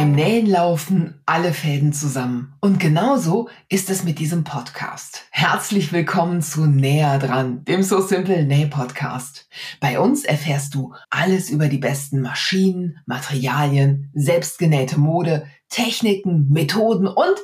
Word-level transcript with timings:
Beim 0.00 0.12
Nähen 0.12 0.46
laufen 0.46 1.20
alle 1.26 1.52
Fäden 1.52 1.92
zusammen. 1.92 2.54
Und 2.60 2.80
genauso 2.80 3.50
ist 3.68 3.90
es 3.90 4.02
mit 4.02 4.18
diesem 4.18 4.44
Podcast. 4.44 5.26
Herzlich 5.30 5.92
willkommen 5.92 6.40
zu 6.40 6.64
Näher 6.64 7.18
dran, 7.18 7.66
dem 7.66 7.82
So 7.82 8.00
Simple 8.00 8.46
Näh 8.46 8.64
Podcast. 8.64 9.46
Bei 9.78 10.00
uns 10.00 10.24
erfährst 10.24 10.74
du 10.74 10.94
alles 11.10 11.50
über 11.50 11.68
die 11.68 11.76
besten 11.76 12.22
Maschinen, 12.22 12.96
Materialien, 13.04 14.10
selbstgenähte 14.14 14.98
Mode, 14.98 15.44
Techniken, 15.68 16.48
Methoden 16.48 17.06
und 17.06 17.36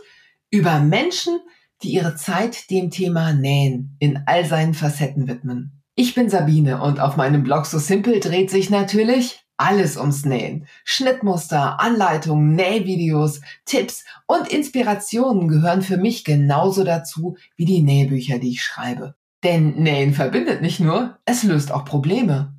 über 0.48 0.80
Menschen, 0.80 1.38
die 1.82 1.90
ihre 1.90 2.16
Zeit 2.16 2.70
dem 2.70 2.90
Thema 2.90 3.34
Nähen 3.34 3.98
in 3.98 4.22
all 4.24 4.46
seinen 4.46 4.72
Facetten 4.72 5.28
widmen. 5.28 5.82
Ich 5.94 6.14
bin 6.14 6.30
Sabine 6.30 6.80
und 6.80 7.00
auf 7.00 7.18
meinem 7.18 7.42
Blog 7.42 7.66
So 7.66 7.78
Simple 7.78 8.18
dreht 8.18 8.48
sich 8.48 8.70
natürlich 8.70 9.45
alles 9.56 9.96
ums 9.96 10.24
Nähen. 10.24 10.66
Schnittmuster, 10.84 11.80
Anleitungen, 11.80 12.54
Nähvideos, 12.54 13.40
Tipps 13.64 14.04
und 14.26 14.48
Inspirationen 14.48 15.48
gehören 15.48 15.82
für 15.82 15.96
mich 15.96 16.24
genauso 16.24 16.84
dazu 16.84 17.36
wie 17.56 17.64
die 17.64 17.82
Nähbücher, 17.82 18.38
die 18.38 18.50
ich 18.50 18.62
schreibe. 18.62 19.14
Denn 19.42 19.74
Nähen 19.76 20.14
verbindet 20.14 20.62
nicht 20.62 20.80
nur, 20.80 21.18
es 21.24 21.42
löst 21.42 21.72
auch 21.72 21.84
Probleme. 21.84 22.54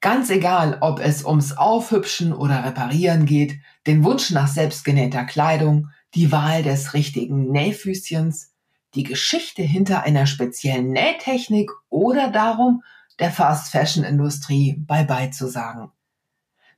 Ganz 0.00 0.30
egal, 0.30 0.78
ob 0.80 0.98
es 0.98 1.24
ums 1.24 1.52
Aufhübschen 1.52 2.32
oder 2.32 2.64
Reparieren 2.64 3.24
geht, 3.24 3.54
den 3.86 4.02
Wunsch 4.04 4.30
nach 4.30 4.48
selbstgenähter 4.48 5.24
Kleidung, 5.24 5.88
die 6.14 6.32
Wahl 6.32 6.62
des 6.62 6.94
richtigen 6.94 7.50
Nähfüßchens, 7.50 8.52
die 8.94 9.04
Geschichte 9.04 9.62
hinter 9.62 10.02
einer 10.02 10.26
speziellen 10.26 10.90
Nähtechnik 10.90 11.70
oder 11.88 12.30
darum, 12.30 12.82
der 13.18 13.30
Fast 13.30 13.70
Fashion 13.70 14.04
Industrie 14.04 14.74
Bye-bye 14.86 15.30
zu 15.30 15.46
sagen. 15.46 15.92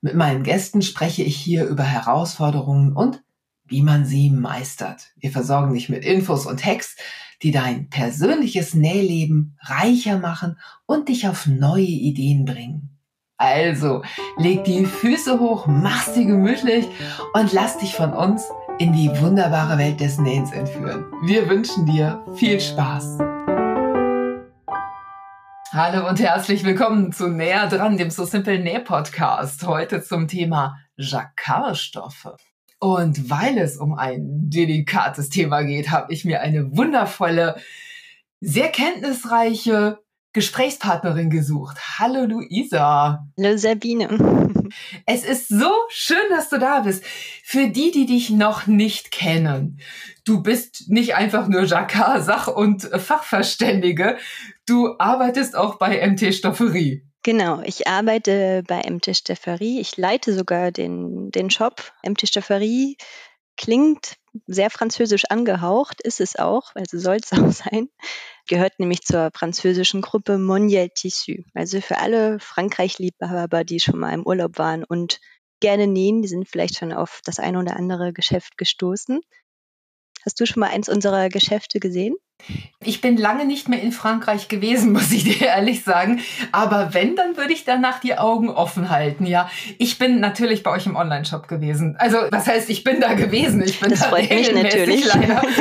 Mit 0.04 0.16
meinen 0.16 0.42
Gästen 0.42 0.82
spreche 0.82 1.22
ich 1.22 1.34
hier 1.34 1.64
über 1.64 1.82
Herausforderungen 1.82 2.92
und 2.92 3.22
wie 3.64 3.80
man 3.80 4.04
sie 4.04 4.28
meistert. 4.28 5.14
Wir 5.16 5.30
versorgen 5.30 5.72
dich 5.72 5.88
mit 5.88 6.04
Infos 6.04 6.44
und 6.44 6.62
Hacks, 6.62 6.96
die 7.42 7.52
dein 7.52 7.88
persönliches 7.88 8.74
Nähleben 8.74 9.56
reicher 9.62 10.18
machen 10.18 10.58
und 10.84 11.08
dich 11.08 11.26
auf 11.26 11.46
neue 11.46 11.86
Ideen 11.86 12.44
bringen. 12.44 12.98
Also, 13.38 14.02
leg 14.36 14.64
die 14.64 14.84
Füße 14.84 15.40
hoch, 15.40 15.66
mach 15.66 16.06
sie 16.06 16.26
gemütlich 16.26 16.84
und 17.32 17.54
lass 17.54 17.78
dich 17.78 17.94
von 17.94 18.12
uns 18.12 18.44
in 18.78 18.92
die 18.92 19.08
wunderbare 19.22 19.78
Welt 19.78 20.00
des 20.00 20.18
Nähens 20.18 20.52
entführen. 20.52 21.06
Wir 21.22 21.48
wünschen 21.48 21.86
dir 21.86 22.22
viel 22.34 22.60
Spaß. 22.60 23.16
Hallo 25.76 26.08
und 26.08 26.20
herzlich 26.20 26.62
willkommen 26.62 27.10
zu 27.10 27.26
Näher 27.26 27.66
dran, 27.66 27.96
dem 27.96 28.08
So 28.08 28.24
Simple 28.24 28.60
Näh 28.60 28.78
Podcast. 28.78 29.66
Heute 29.66 30.04
zum 30.04 30.28
Thema 30.28 30.76
Jacquard-Stoffe. 30.96 32.36
Und 32.78 33.28
weil 33.28 33.58
es 33.58 33.76
um 33.76 33.94
ein 33.94 34.22
delikates 34.48 35.30
Thema 35.30 35.62
geht, 35.62 35.90
habe 35.90 36.12
ich 36.12 36.24
mir 36.24 36.42
eine 36.42 36.76
wundervolle, 36.76 37.56
sehr 38.40 38.68
kenntnisreiche 38.68 39.98
Gesprächspartnerin 40.32 41.28
gesucht. 41.28 41.76
Hallo 41.98 42.24
Luisa. 42.24 43.26
Hallo 43.36 43.56
Sabine. 43.56 44.08
Es 45.06 45.24
ist 45.24 45.48
so 45.48 45.70
schön, 45.88 46.16
dass 46.30 46.48
du 46.48 46.58
da 46.58 46.80
bist. 46.80 47.04
Für 47.44 47.68
die, 47.68 47.90
die 47.90 48.06
dich 48.06 48.30
noch 48.30 48.66
nicht 48.66 49.12
kennen, 49.12 49.78
du 50.24 50.42
bist 50.42 50.88
nicht 50.88 51.14
einfach 51.14 51.48
nur 51.48 51.64
Jacquard, 51.64 52.24
Sach- 52.24 52.48
und 52.48 52.82
Fachverständige. 52.82 54.16
Du 54.66 54.94
arbeitest 54.98 55.56
auch 55.56 55.76
bei 55.78 56.06
MT 56.06 56.34
Stofferie. 56.34 57.06
Genau, 57.22 57.62
ich 57.62 57.86
arbeite 57.86 58.62
bei 58.66 58.82
MT 58.88 59.16
Stofferie. 59.16 59.80
Ich 59.80 59.96
leite 59.96 60.34
sogar 60.34 60.72
den, 60.72 61.30
den 61.30 61.50
Shop. 61.50 61.92
MT 62.06 62.28
Stofferie 62.28 62.96
klingt 63.56 64.16
sehr 64.46 64.70
französisch 64.70 65.24
angehaucht, 65.30 66.00
ist 66.02 66.20
es 66.20 66.36
auch, 66.36 66.74
also 66.74 66.98
soll 66.98 67.16
es 67.16 67.32
auch 67.32 67.50
sein. 67.50 67.88
Gehört 68.48 68.78
nämlich 68.78 69.02
zur 69.02 69.30
französischen 69.34 70.02
Gruppe 70.02 70.38
Mondial 70.38 70.90
Tissu. 70.90 71.42
Also 71.54 71.80
für 71.80 71.98
alle 71.98 72.38
Frankreich-Liebhaber, 72.40 73.64
die 73.64 73.80
schon 73.80 73.98
mal 73.98 74.12
im 74.12 74.26
Urlaub 74.26 74.58
waren 74.58 74.84
und 74.84 75.20
gerne 75.60 75.86
nähen, 75.86 76.20
die 76.20 76.28
sind 76.28 76.48
vielleicht 76.48 76.76
schon 76.76 76.92
auf 76.92 77.20
das 77.24 77.38
eine 77.38 77.58
oder 77.58 77.76
andere 77.76 78.12
Geschäft 78.12 78.58
gestoßen. 78.58 79.20
Hast 80.24 80.40
du 80.40 80.46
schon 80.46 80.60
mal 80.60 80.70
eins 80.70 80.88
unserer 80.88 81.28
Geschäfte 81.28 81.80
gesehen? 81.80 82.14
Ich 82.80 83.00
bin 83.00 83.16
lange 83.16 83.46
nicht 83.46 83.68
mehr 83.68 83.80
in 83.80 83.92
Frankreich 83.92 84.48
gewesen, 84.48 84.92
muss 84.94 85.12
ich 85.12 85.24
dir 85.24 85.46
ehrlich 85.46 85.84
sagen. 85.84 86.20
Aber 86.52 86.92
wenn, 86.92 87.16
dann 87.16 87.36
würde 87.36 87.52
ich 87.52 87.64
danach 87.64 88.00
die 88.00 88.16
Augen 88.16 88.50
offen 88.50 88.90
halten, 88.90 89.26
ja. 89.26 89.50
Ich 89.78 89.98
bin 89.98 90.20
natürlich 90.20 90.62
bei 90.62 90.70
euch 90.70 90.86
im 90.86 90.96
Online-Shop 90.96 91.48
gewesen. 91.48 91.96
Also, 91.98 92.18
was 92.30 92.46
heißt, 92.46 92.68
ich 92.70 92.84
bin 92.84 93.00
da 93.00 93.14
gewesen? 93.14 93.62
Ich 93.62 93.80
bin 93.80 93.90
das 93.90 94.00
da 94.00 94.08
freut 94.08 94.30
mich 94.30 94.52
natürlich. 94.52 95.04
Leider. 95.06 95.42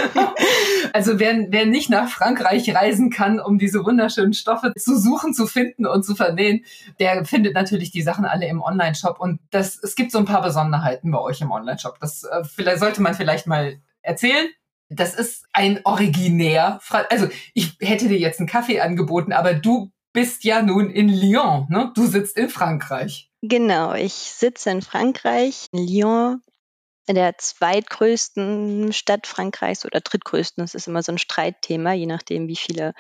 Also, 0.95 1.17
wer, 1.17 1.47
wer 1.49 1.65
nicht 1.65 1.89
nach 1.89 2.07
Frankreich 2.07 2.75
reisen 2.75 3.09
kann, 3.09 3.39
um 3.39 3.57
diese 3.57 3.83
wunderschönen 3.83 4.33
Stoffe 4.33 4.73
zu 4.77 4.95
suchen, 4.95 5.33
zu 5.33 5.47
finden 5.47 5.87
und 5.87 6.05
zu 6.05 6.13
vernähen, 6.13 6.65
der 6.99 7.25
findet 7.25 7.55
natürlich 7.55 7.89
die 7.89 8.03
Sachen 8.03 8.25
alle 8.25 8.47
im 8.47 8.61
Online-Shop. 8.61 9.19
Und 9.19 9.39
das, 9.49 9.79
es 9.81 9.95
gibt 9.95 10.11
so 10.11 10.19
ein 10.19 10.25
paar 10.25 10.43
Besonderheiten 10.43 11.09
bei 11.09 11.17
euch 11.19 11.41
im 11.41 11.49
Online-Shop. 11.49 11.97
Das 11.99 12.25
äh, 12.25 12.43
vielleicht, 12.43 12.77
sollte 12.77 13.01
man 13.01 13.15
vielleicht 13.15 13.47
mal 13.47 13.77
erzählen. 14.03 14.47
Das 14.89 15.15
ist 15.15 15.45
ein 15.53 15.81
Originär. 15.85 16.79
Also 17.09 17.27
ich 17.53 17.75
hätte 17.79 18.07
dir 18.07 18.19
jetzt 18.19 18.39
einen 18.39 18.47
Kaffee 18.47 18.79
angeboten, 18.79 19.33
aber 19.33 19.55
du 19.55 19.91
bist 20.13 20.43
ja 20.43 20.61
nun 20.61 20.91
in 20.91 21.09
Lyon, 21.09 21.65
ne? 21.69 21.91
Du 21.95 22.05
sitzt 22.05 22.37
in 22.37 22.49
Frankreich. 22.49 23.31
Genau, 23.41 23.93
ich 23.93 24.13
sitze 24.13 24.69
in 24.69 24.81
Frankreich, 24.83 25.67
in 25.71 25.87
Lyon, 25.87 26.41
in 27.07 27.15
der 27.15 27.37
zweitgrößten 27.37 28.93
Stadt 28.93 29.27
Frankreichs 29.27 29.85
oder 29.85 29.99
drittgrößten. 29.99 30.63
Das 30.63 30.75
ist 30.75 30.87
immer 30.87 31.01
so 31.01 31.11
ein 31.11 31.17
Streitthema, 31.17 31.93
je 31.93 32.05
nachdem, 32.05 32.47
wie 32.47 32.55
viele 32.55 32.93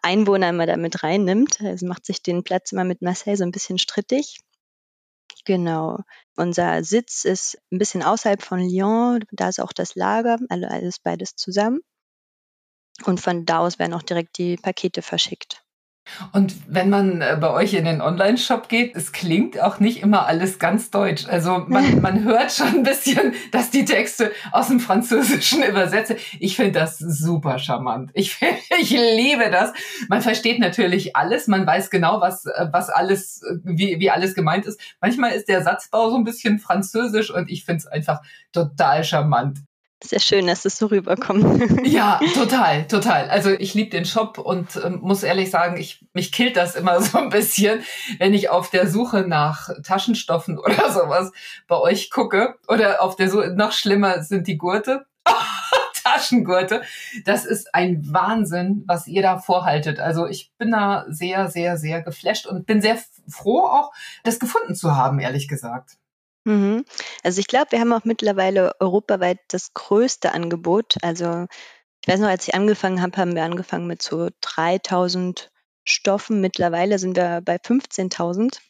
Einwohner 0.00 0.52
man 0.52 0.68
da 0.68 0.76
mit 0.76 1.02
reinnimmt. 1.02 1.60
Es 1.60 1.82
macht 1.82 2.06
sich 2.06 2.22
den 2.22 2.44
Platz 2.44 2.72
immer 2.72 2.84
mit 2.84 3.02
Marseille 3.02 3.36
so 3.36 3.44
ein 3.44 3.50
bisschen 3.50 3.78
strittig. 3.78 4.38
Genau. 5.44 5.98
Unser 6.36 6.82
Sitz 6.84 7.24
ist 7.24 7.58
ein 7.70 7.78
bisschen 7.78 8.02
außerhalb 8.02 8.42
von 8.42 8.60
Lyon. 8.60 9.24
Da 9.32 9.48
ist 9.48 9.60
auch 9.60 9.72
das 9.72 9.94
Lager, 9.94 10.38
also 10.48 10.66
alles 10.66 10.98
beides 10.98 11.34
zusammen. 11.36 11.80
Und 13.04 13.20
von 13.20 13.46
da 13.46 13.60
aus 13.60 13.78
werden 13.78 13.94
auch 13.94 14.02
direkt 14.02 14.38
die 14.38 14.56
Pakete 14.56 15.02
verschickt. 15.02 15.64
Und 16.32 16.54
wenn 16.66 16.90
man 16.90 17.20
äh, 17.20 17.36
bei 17.40 17.50
euch 17.50 17.74
in 17.74 17.84
den 17.84 18.00
Online-Shop 18.00 18.68
geht, 18.68 18.94
es 18.96 19.12
klingt 19.12 19.60
auch 19.60 19.80
nicht 19.80 20.02
immer 20.02 20.26
alles 20.26 20.58
ganz 20.58 20.90
deutsch. 20.90 21.26
Also 21.26 21.64
man, 21.66 22.00
man 22.02 22.24
hört 22.24 22.52
schon 22.52 22.68
ein 22.68 22.82
bisschen, 22.82 23.34
dass 23.52 23.70
die 23.70 23.84
Texte 23.84 24.32
aus 24.52 24.68
dem 24.68 24.80
Französischen 24.80 25.62
übersetze. 25.68 26.16
Ich 26.38 26.56
finde 26.56 26.80
das 26.80 26.98
super 26.98 27.58
charmant. 27.58 28.10
Ich, 28.14 28.38
ich 28.80 28.90
liebe 28.90 29.50
das. 29.50 29.72
Man 30.08 30.22
versteht 30.22 30.58
natürlich 30.58 31.16
alles. 31.16 31.46
Man 31.46 31.66
weiß 31.66 31.90
genau, 31.90 32.20
was, 32.20 32.46
äh, 32.46 32.66
was 32.70 32.90
alles, 32.90 33.42
äh, 33.42 33.56
wie, 33.64 34.00
wie 34.00 34.10
alles 34.10 34.34
gemeint 34.34 34.66
ist. 34.66 34.80
Manchmal 35.00 35.32
ist 35.32 35.48
der 35.48 35.62
Satzbau 35.62 36.10
so 36.10 36.16
ein 36.16 36.24
bisschen 36.24 36.58
französisch 36.58 37.30
und 37.30 37.50
ich 37.50 37.64
finde 37.64 37.78
es 37.78 37.86
einfach 37.86 38.20
total 38.52 39.04
charmant. 39.04 39.58
Sehr 40.02 40.20
schön, 40.20 40.46
dass 40.46 40.64
es 40.64 40.78
so 40.78 40.86
rüberkommt. 40.86 41.86
ja, 41.86 42.20
total, 42.34 42.86
total. 42.86 43.28
Also 43.28 43.50
ich 43.50 43.74
liebe 43.74 43.90
den 43.90 44.06
Shop 44.06 44.38
und 44.38 44.76
äh, 44.76 44.88
muss 44.88 45.22
ehrlich 45.22 45.50
sagen, 45.50 45.76
ich, 45.76 46.06
mich 46.14 46.32
killt 46.32 46.56
das 46.56 46.74
immer 46.74 47.00
so 47.02 47.18
ein 47.18 47.28
bisschen, 47.28 47.82
wenn 48.18 48.32
ich 48.32 48.48
auf 48.48 48.70
der 48.70 48.88
Suche 48.88 49.22
nach 49.28 49.68
Taschenstoffen 49.84 50.58
oder 50.58 50.90
sowas 50.90 51.32
bei 51.68 51.76
euch 51.76 52.10
gucke. 52.10 52.56
Oder 52.66 53.02
auf 53.02 53.16
der 53.16 53.28
Suche, 53.28 53.50
noch 53.54 53.72
schlimmer 53.72 54.22
sind 54.22 54.46
die 54.46 54.56
Gurte. 54.56 55.04
Taschengurte. 56.02 56.82
Das 57.26 57.44
ist 57.44 57.74
ein 57.74 58.02
Wahnsinn, 58.10 58.84
was 58.86 59.06
ihr 59.06 59.20
da 59.20 59.38
vorhaltet. 59.38 60.00
Also 60.00 60.26
ich 60.26 60.50
bin 60.56 60.70
da 60.70 61.04
sehr, 61.08 61.48
sehr, 61.48 61.76
sehr 61.76 62.02
geflasht 62.02 62.46
und 62.46 62.66
bin 62.66 62.80
sehr 62.80 62.98
froh 63.28 63.66
auch, 63.66 63.92
das 64.24 64.38
gefunden 64.38 64.74
zu 64.74 64.96
haben, 64.96 65.20
ehrlich 65.20 65.46
gesagt. 65.46 65.98
Mhm. 66.44 66.84
Also 67.22 67.40
ich 67.40 67.46
glaube, 67.46 67.72
wir 67.72 67.80
haben 67.80 67.92
auch 67.92 68.04
mittlerweile 68.04 68.72
europaweit 68.80 69.38
das 69.48 69.74
größte 69.74 70.32
Angebot. 70.32 70.96
Also 71.02 71.46
ich 72.02 72.08
weiß 72.08 72.20
noch, 72.20 72.28
als 72.28 72.48
ich 72.48 72.54
angefangen 72.54 73.02
habe, 73.02 73.16
haben 73.18 73.34
wir 73.34 73.44
angefangen 73.44 73.86
mit 73.86 74.02
so 74.02 74.28
3000 74.40 75.50
Stoffen. 75.84 76.40
Mittlerweile 76.40 76.98
sind 76.98 77.16
wir 77.16 77.42
bei 77.44 77.58
15.000 77.58 78.60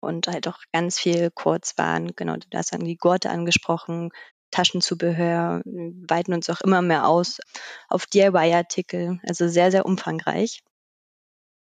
und 0.00 0.28
halt 0.28 0.48
auch 0.48 0.58
ganz 0.72 0.98
viel 0.98 1.30
Kurzwaren. 1.30 2.14
Genau, 2.16 2.36
du 2.36 2.58
hast 2.58 2.72
dann 2.72 2.84
die 2.84 2.96
Gurte 2.96 3.30
angesprochen, 3.30 4.10
Taschenzubehör, 4.52 5.62
weiten 5.64 6.32
uns 6.34 6.48
auch 6.50 6.60
immer 6.62 6.82
mehr 6.82 7.06
aus 7.08 7.40
auf 7.88 8.06
DIY-Artikel. 8.06 9.20
Also 9.26 9.48
sehr, 9.48 9.70
sehr 9.72 9.86
umfangreich. 9.86 10.62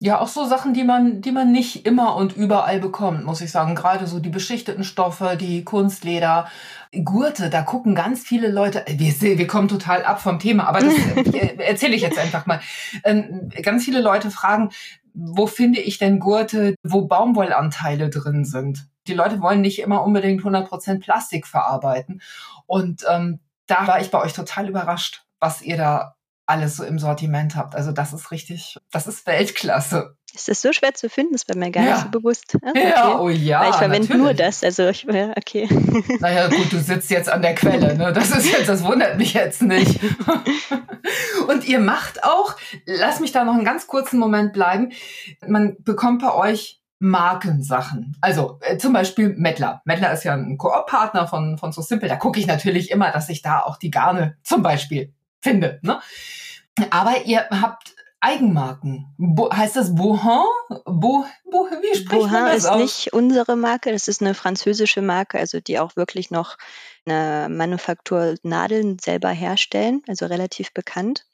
Ja, 0.02 0.20
auch 0.20 0.26
so 0.26 0.44
Sachen, 0.46 0.74
die 0.74 0.82
man, 0.82 1.20
die 1.20 1.30
man 1.30 1.52
nicht 1.52 1.86
immer 1.86 2.16
und 2.16 2.36
überall 2.36 2.80
bekommt, 2.80 3.24
muss 3.24 3.40
ich 3.40 3.52
sagen. 3.52 3.76
Gerade 3.76 4.08
so 4.08 4.18
die 4.18 4.30
beschichteten 4.30 4.82
Stoffe, 4.82 5.36
die 5.40 5.62
Kunstleder, 5.62 6.48
Gurte, 7.04 7.50
da 7.50 7.62
gucken 7.62 7.94
ganz 7.94 8.24
viele 8.24 8.50
Leute, 8.50 8.84
wir, 8.88 9.38
wir 9.38 9.46
kommen 9.46 9.68
total 9.68 10.04
ab 10.04 10.20
vom 10.20 10.40
Thema, 10.40 10.66
aber 10.66 10.80
das 10.80 10.94
äh, 11.34 11.56
erzähle 11.56 11.94
ich 11.94 12.02
jetzt 12.02 12.18
einfach 12.18 12.46
mal. 12.46 12.60
Ähm, 13.04 13.48
ganz 13.62 13.84
viele 13.84 14.00
Leute 14.00 14.32
fragen, 14.32 14.70
wo 15.14 15.46
finde 15.46 15.78
ich 15.78 15.98
denn 15.98 16.18
Gurte, 16.18 16.74
wo 16.82 17.02
Baumwollanteile 17.02 18.10
drin 18.10 18.44
sind? 18.44 18.88
Die 19.06 19.14
Leute 19.14 19.40
wollen 19.40 19.60
nicht 19.60 19.78
immer 19.78 20.02
unbedingt 20.02 20.42
100% 20.42 20.98
Plastik 20.98 21.46
verarbeiten. 21.46 22.22
Und 22.66 23.04
ähm, 23.08 23.38
da 23.68 23.86
war 23.86 24.00
ich 24.00 24.10
bei 24.10 24.20
euch 24.20 24.32
total 24.32 24.68
überrascht, 24.68 25.22
was 25.38 25.62
ihr 25.62 25.76
da 25.76 26.16
alles 26.46 26.76
so 26.76 26.84
im 26.84 26.98
Sortiment 26.98 27.56
habt. 27.56 27.74
Also 27.74 27.92
das 27.92 28.12
ist 28.12 28.30
richtig, 28.30 28.78
das 28.90 29.06
ist 29.06 29.26
Weltklasse. 29.26 30.16
Ist 30.34 30.48
das 30.48 30.62
so 30.62 30.72
schwer 30.72 30.94
zu 30.94 31.10
finden? 31.10 31.34
Das 31.34 31.46
war 31.46 31.56
mir 31.56 31.70
gar 31.70 31.84
ja. 31.84 31.94
nicht 31.94 32.04
so 32.04 32.08
bewusst. 32.10 32.56
Ah, 32.62 32.70
okay. 32.70 32.88
Ja, 32.88 33.20
oh 33.20 33.28
ja. 33.28 33.60
Weil 33.60 33.70
ich 33.70 33.76
verwende 33.76 34.16
nur 34.16 34.32
das. 34.32 34.64
Also 34.64 34.88
ich, 34.88 35.02
ja, 35.12 35.30
okay. 35.36 35.68
Naja, 36.20 36.48
gut, 36.48 36.72
du 36.72 36.78
sitzt 36.78 37.10
jetzt 37.10 37.28
an 37.28 37.42
der 37.42 37.54
Quelle, 37.54 37.94
ne? 37.96 38.12
Das 38.12 38.30
ist 38.30 38.50
jetzt, 38.50 38.68
das 38.68 38.82
wundert 38.82 39.18
mich 39.18 39.34
jetzt 39.34 39.62
nicht. 39.62 40.00
Und 41.48 41.66
ihr 41.66 41.80
macht 41.80 42.24
auch, 42.24 42.56
lass 42.86 43.20
mich 43.20 43.32
da 43.32 43.44
noch 43.44 43.54
einen 43.54 43.64
ganz 43.64 43.86
kurzen 43.86 44.18
Moment 44.18 44.54
bleiben. 44.54 44.92
Man 45.46 45.76
bekommt 45.80 46.22
bei 46.22 46.32
euch 46.32 46.80
Markensachen. 46.98 48.16
Also 48.20 48.58
äh, 48.62 48.78
zum 48.78 48.92
Beispiel 48.92 49.34
Mettler. 49.36 49.82
Mettler 49.84 50.12
ist 50.12 50.24
ja 50.24 50.34
ein 50.34 50.56
Koop-Partner 50.56 51.26
von, 51.26 51.58
von 51.58 51.72
So 51.72 51.82
Simple. 51.82 52.08
Da 52.08 52.16
gucke 52.16 52.40
ich 52.40 52.46
natürlich 52.46 52.90
immer, 52.90 53.10
dass 53.10 53.28
ich 53.28 53.42
da 53.42 53.60
auch 53.60 53.76
die 53.76 53.90
Garne 53.90 54.36
zum 54.44 54.62
Beispiel 54.62 55.12
finde. 55.42 55.78
Ne? 55.82 56.00
Aber 56.90 57.24
ihr 57.24 57.46
habt 57.50 57.94
Eigenmarken. 58.20 59.12
Bo 59.18 59.50
heißt 59.52 59.74
das 59.74 59.96
Bohan? 59.96 60.46
Bo, 60.84 61.24
Bo, 61.44 61.68
wie 61.82 61.96
spricht 61.96 62.22
Bohan 62.22 62.44
man 62.44 62.46
das 62.46 62.58
ist 62.58 62.70
aus? 62.70 62.80
nicht 62.80 63.12
unsere 63.12 63.56
Marke, 63.56 63.90
das 63.90 64.06
ist 64.06 64.20
eine 64.20 64.34
französische 64.34 65.02
Marke, 65.02 65.40
also 65.40 65.58
die 65.58 65.80
auch 65.80 65.96
wirklich 65.96 66.30
noch 66.30 66.56
eine 67.04 67.48
Manufaktur 67.50 68.36
Nadeln 68.44 68.98
selber 69.00 69.30
herstellen, 69.30 70.02
also 70.06 70.26
relativ 70.26 70.72
bekannt. 70.72 71.26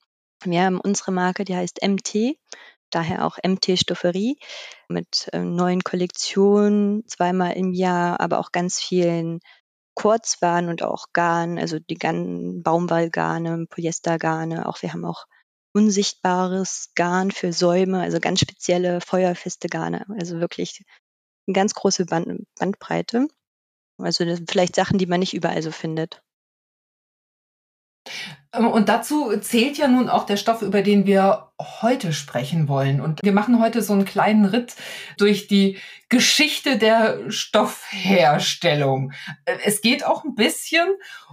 Wir 0.44 0.62
haben 0.62 0.80
unsere 0.80 1.12
Marke, 1.12 1.44
die 1.44 1.56
heißt 1.56 1.86
MT, 1.86 2.38
daher 2.88 3.26
auch 3.26 3.36
MT 3.46 3.78
Stofferie 3.78 4.38
mit 4.88 5.28
äh, 5.34 5.40
neuen 5.40 5.84
Kollektionen 5.84 7.06
zweimal 7.06 7.52
im 7.52 7.74
Jahr, 7.74 8.18
aber 8.18 8.38
auch 8.38 8.50
ganz 8.50 8.80
vielen 8.80 9.40
Kurzwaren 9.98 10.68
und 10.68 10.84
auch 10.84 11.06
Garn, 11.12 11.58
also 11.58 11.80
die 11.80 11.96
Baumwollgarne, 12.62 13.66
Polyestergarne, 13.68 14.68
auch 14.68 14.80
wir 14.80 14.92
haben 14.92 15.04
auch 15.04 15.26
unsichtbares 15.74 16.92
Garn 16.94 17.32
für 17.32 17.52
Säume, 17.52 18.00
also 18.00 18.20
ganz 18.20 18.38
spezielle 18.38 19.00
feuerfeste 19.00 19.66
Garne, 19.66 20.06
also 20.20 20.38
wirklich 20.38 20.84
eine 21.48 21.54
ganz 21.54 21.74
große 21.74 22.06
Band 22.06 22.46
Bandbreite. 22.60 23.26
Also 24.00 24.24
vielleicht 24.48 24.76
Sachen, 24.76 24.98
die 24.98 25.06
man 25.06 25.18
nicht 25.18 25.34
überall 25.34 25.62
so 25.62 25.72
findet. 25.72 26.22
Ähm, 28.52 28.68
und 28.68 28.88
dazu 28.88 29.36
zählt 29.38 29.78
ja 29.78 29.88
nun 29.88 30.08
auch 30.08 30.24
der 30.24 30.36
Stoff, 30.36 30.62
über 30.62 30.82
den 30.82 31.06
wir 31.06 31.52
heute 31.60 32.12
sprechen 32.12 32.68
wollen. 32.68 33.00
Und 33.00 33.20
wir 33.22 33.32
machen 33.32 33.60
heute 33.60 33.82
so 33.82 33.92
einen 33.92 34.04
kleinen 34.04 34.44
Ritt 34.44 34.76
durch 35.18 35.48
die 35.48 35.78
Geschichte 36.08 36.78
der 36.78 37.30
Stoffherstellung. 37.30 39.12
Äh, 39.44 39.58
es 39.64 39.80
geht 39.80 40.04
auch 40.04 40.24
ein 40.24 40.34
bisschen 40.34 40.88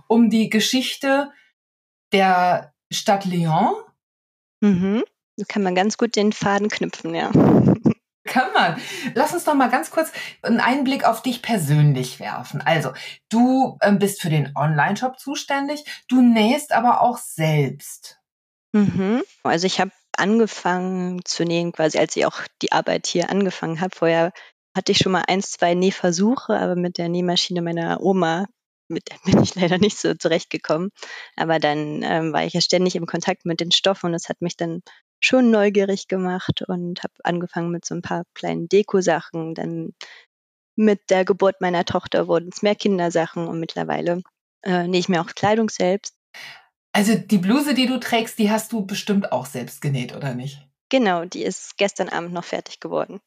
um 0.07 0.29
die 0.29 0.49
Geschichte 0.49 1.31
der 2.11 2.73
Stadt 2.91 3.25
Lyon. 3.25 3.75
Mhm. 4.61 5.03
Da 5.37 5.45
kann 5.47 5.63
man 5.63 5.75
ganz 5.75 5.97
gut 5.97 6.15
den 6.15 6.31
Faden 6.31 6.69
knüpfen, 6.69 7.13
ja. 7.13 7.31
Kann 8.25 8.51
man. 8.53 8.81
Lass 9.13 9.33
uns 9.33 9.43
doch 9.43 9.53
mal 9.53 9.69
ganz 9.69 9.91
kurz 9.91 10.11
einen 10.41 10.59
Einblick 10.59 11.05
auf 11.05 11.21
dich 11.21 11.41
persönlich 11.41 12.19
werfen. 12.19 12.61
Also, 12.61 12.91
du 13.29 13.77
ähm, 13.81 13.99
bist 13.99 14.21
für 14.21 14.29
den 14.29 14.51
Online-Shop 14.55 15.19
zuständig, 15.19 15.85
du 16.07 16.21
nähst 16.21 16.73
aber 16.73 17.01
auch 17.01 17.17
selbst. 17.17 18.19
Mhm. 18.73 19.23
Also 19.43 19.67
ich 19.67 19.79
habe 19.79 19.91
angefangen 20.17 21.23
zu 21.23 21.45
nähen, 21.45 21.71
quasi 21.71 21.97
als 21.97 22.15
ich 22.15 22.25
auch 22.25 22.41
die 22.61 22.71
Arbeit 22.71 23.07
hier 23.07 23.29
angefangen 23.29 23.79
habe. 23.79 23.95
Vorher 23.95 24.31
hatte 24.75 24.91
ich 24.91 24.97
schon 24.97 25.13
mal 25.13 25.23
eins, 25.27 25.51
zwei 25.51 25.73
Nähversuche, 25.75 26.57
aber 26.57 26.75
mit 26.75 26.97
der 26.97 27.07
Nähmaschine 27.07 27.61
meiner 27.61 28.01
Oma, 28.01 28.47
mit 28.89 29.09
der 29.09 29.17
bin 29.23 29.41
ich 29.41 29.55
leider 29.55 29.77
nicht 29.77 29.97
so 29.97 30.13
zurechtgekommen. 30.13 30.89
Aber 31.37 31.59
dann 31.59 32.01
ähm, 32.03 32.33
war 32.33 32.43
ich 32.43 32.53
ja 32.53 32.61
ständig 32.61 32.95
im 32.95 33.05
Kontakt 33.05 33.45
mit 33.45 33.59
den 33.59 33.71
Stoffen 33.71 34.07
und 34.07 34.13
es 34.13 34.29
hat 34.29 34.41
mich 34.41 34.57
dann 34.57 34.81
schon 35.25 35.51
neugierig 35.51 36.07
gemacht 36.07 36.63
und 36.67 37.03
habe 37.03 37.13
angefangen 37.23 37.71
mit 37.71 37.85
so 37.85 37.95
ein 37.95 38.01
paar 38.01 38.23
kleinen 38.33 38.69
Deko-Sachen. 38.69 39.55
Dann 39.55 39.93
mit 40.75 41.09
der 41.09 41.25
Geburt 41.25 41.61
meiner 41.61 41.85
Tochter 41.85 42.27
wurden 42.27 42.49
es 42.53 42.61
mehr 42.61 42.75
Kindersachen 42.75 43.47
und 43.47 43.59
mittlerweile 43.59 44.21
äh, 44.63 44.87
nähe 44.87 44.99
ich 44.99 45.09
mir 45.09 45.21
auch 45.21 45.27
Kleidung 45.27 45.69
selbst. 45.69 46.15
Also 46.91 47.15
die 47.15 47.37
Bluse, 47.37 47.73
die 47.73 47.87
du 47.87 47.99
trägst, 47.99 48.39
die 48.39 48.49
hast 48.51 48.71
du 48.71 48.85
bestimmt 48.85 49.31
auch 49.31 49.45
selbst 49.45 49.81
genäht, 49.81 50.15
oder 50.15 50.33
nicht? 50.33 50.65
Genau, 50.89 51.25
die 51.25 51.43
ist 51.43 51.77
gestern 51.77 52.09
Abend 52.09 52.33
noch 52.33 52.45
fertig 52.45 52.79
geworden. 52.79 53.19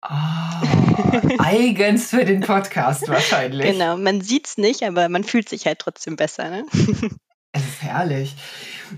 Ah, 0.00 0.60
eigens 1.38 2.10
für 2.10 2.24
den 2.24 2.40
Podcast 2.40 3.08
wahrscheinlich. 3.08 3.70
Genau, 3.70 3.96
man 3.96 4.20
sieht 4.20 4.48
es 4.48 4.58
nicht, 4.58 4.82
aber 4.82 5.08
man 5.08 5.22
fühlt 5.22 5.48
sich 5.48 5.66
halt 5.66 5.78
trotzdem 5.78 6.16
besser. 6.16 6.50
Ne? 6.50 6.66
Es 7.52 7.62
ist 7.62 7.82
herrlich. 7.82 8.34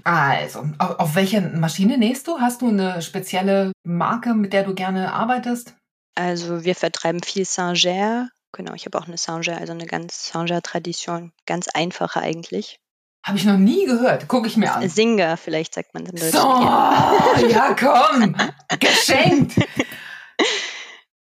Also, 0.04 0.64
auf, 0.78 1.00
auf 1.00 1.14
welche 1.14 1.40
Maschine 1.40 1.98
nähst 1.98 2.26
du? 2.28 2.38
Hast 2.40 2.62
du 2.62 2.68
eine 2.68 3.02
spezielle 3.02 3.72
Marke, 3.84 4.34
mit 4.34 4.52
der 4.52 4.64
du 4.64 4.74
gerne 4.74 5.12
arbeitest? 5.12 5.74
Also 6.14 6.64
wir 6.64 6.74
vertreiben 6.74 7.22
viel 7.22 7.44
Saint-Ger. 7.44 8.28
Genau, 8.52 8.72
ich 8.74 8.86
habe 8.86 8.98
auch 8.98 9.08
eine 9.08 9.18
Saint-Ger, 9.18 9.58
also 9.58 9.72
eine 9.72 9.86
ganz 9.86 10.28
Saint-Ger-Tradition. 10.28 11.32
Ganz 11.46 11.66
einfache 11.68 12.20
eigentlich. 12.20 12.78
Habe 13.26 13.38
ich 13.38 13.44
noch 13.44 13.56
nie 13.56 13.86
gehört. 13.86 14.28
Gucke 14.28 14.46
ich 14.46 14.56
mir 14.56 14.72
an. 14.72 14.88
Singer, 14.88 15.36
vielleicht 15.36 15.74
sagt 15.74 15.94
man. 15.94 16.06
So, 16.16 16.38
ja 17.48 17.74
komm, 17.78 18.36
geschenkt. 18.78 19.54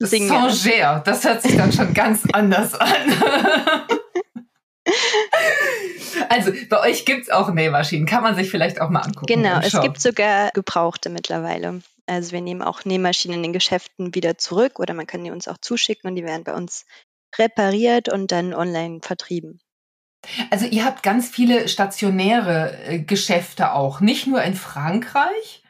Saint-Ger, 0.00 1.02
das 1.04 1.22
hört 1.24 1.42
sich 1.42 1.56
dann 1.56 1.72
schon 1.72 1.94
ganz 1.94 2.22
anders 2.32 2.74
an. 2.74 2.88
Also 6.28 6.52
bei 6.68 6.80
euch 6.80 7.04
gibt 7.04 7.22
es 7.22 7.30
auch 7.30 7.50
Nähmaschinen, 7.52 8.06
kann 8.06 8.22
man 8.22 8.34
sich 8.34 8.50
vielleicht 8.50 8.80
auch 8.80 8.90
mal 8.90 9.00
angucken. 9.00 9.26
Genau, 9.26 9.60
es 9.60 9.78
gibt 9.80 10.00
sogar 10.00 10.50
gebrauchte 10.52 11.10
mittlerweile. 11.10 11.82
Also 12.06 12.32
wir 12.32 12.40
nehmen 12.40 12.62
auch 12.62 12.84
Nähmaschinen 12.84 13.38
in 13.38 13.42
den 13.42 13.52
Geschäften 13.52 14.14
wieder 14.14 14.38
zurück 14.38 14.78
oder 14.78 14.94
man 14.94 15.06
kann 15.06 15.24
die 15.24 15.30
uns 15.30 15.48
auch 15.48 15.58
zuschicken 15.58 16.08
und 16.08 16.16
die 16.16 16.24
werden 16.24 16.44
bei 16.44 16.54
uns 16.54 16.84
repariert 17.38 18.12
und 18.12 18.32
dann 18.32 18.54
online 18.54 19.00
vertrieben. 19.02 19.60
Also 20.50 20.66
ihr 20.66 20.84
habt 20.84 21.02
ganz 21.02 21.28
viele 21.28 21.68
stationäre 21.68 22.76
äh, 22.84 22.98
Geschäfte 23.00 23.72
auch, 23.72 24.00
nicht 24.00 24.26
nur 24.26 24.42
in 24.42 24.54
Frankreich, 24.54 25.62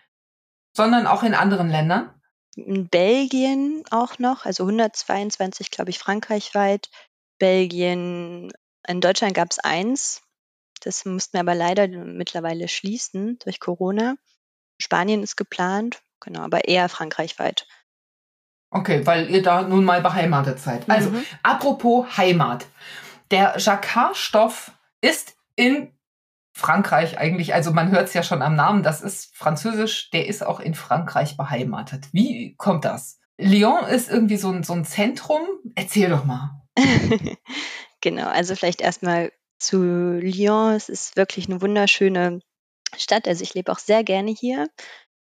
sondern 0.76 1.06
auch 1.06 1.22
in 1.22 1.34
anderen 1.34 1.70
Ländern? 1.70 2.12
In 2.54 2.88
Belgien 2.88 3.82
auch 3.90 4.18
noch, 4.18 4.44
also 4.44 4.64
122, 4.64 5.70
glaube 5.70 5.90
ich, 5.90 5.98
frankreichweit. 5.98 6.90
Belgien, 7.38 8.52
in 8.86 9.00
Deutschland 9.00 9.34
gab 9.34 9.50
es 9.50 9.58
eins, 9.58 10.22
das 10.80 11.04
mussten 11.04 11.34
wir 11.34 11.40
aber 11.40 11.54
leider 11.54 11.86
mittlerweile 11.88 12.68
schließen 12.68 13.38
durch 13.44 13.60
Corona. 13.60 14.16
Spanien 14.80 15.22
ist 15.22 15.36
geplant, 15.36 16.02
genau, 16.20 16.40
aber 16.40 16.66
eher 16.66 16.88
frankreichweit. 16.88 17.66
Okay, 18.70 19.06
weil 19.06 19.30
ihr 19.30 19.42
da 19.42 19.62
nun 19.62 19.84
mal 19.84 20.00
beheimatet 20.00 20.58
seid. 20.58 20.88
Also, 20.88 21.10
mhm. 21.10 21.24
apropos 21.42 22.16
Heimat. 22.16 22.66
Der 23.30 23.54
Jacquard-Stoff 23.58 24.72
ist 25.00 25.36
in 25.56 25.92
Frankreich 26.54 27.18
eigentlich, 27.18 27.54
also 27.54 27.72
man 27.72 27.90
hört 27.90 28.08
es 28.08 28.14
ja 28.14 28.22
schon 28.22 28.42
am 28.42 28.56
Namen, 28.56 28.82
das 28.82 29.00
ist 29.00 29.34
französisch, 29.36 30.10
der 30.10 30.26
ist 30.26 30.44
auch 30.44 30.60
in 30.60 30.74
Frankreich 30.74 31.36
beheimatet. 31.36 32.08
Wie 32.12 32.54
kommt 32.56 32.84
das? 32.84 33.20
Lyon 33.38 33.86
ist 33.86 34.10
irgendwie 34.10 34.36
so 34.36 34.50
ein, 34.50 34.62
so 34.62 34.72
ein 34.72 34.84
Zentrum. 34.84 35.42
Erzähl 35.74 36.10
doch 36.10 36.24
mal. 36.24 36.62
genau, 38.02 38.28
also 38.28 38.54
vielleicht 38.54 38.82
erstmal 38.82 39.32
zu 39.58 40.18
Lyon. 40.18 40.74
Es 40.74 40.90
ist 40.90 41.16
wirklich 41.16 41.48
eine 41.48 41.62
wunderschöne 41.62 42.40
Stadt. 42.96 43.26
Also 43.26 43.42
ich 43.42 43.54
lebe 43.54 43.72
auch 43.72 43.78
sehr 43.78 44.04
gerne 44.04 44.30
hier 44.30 44.68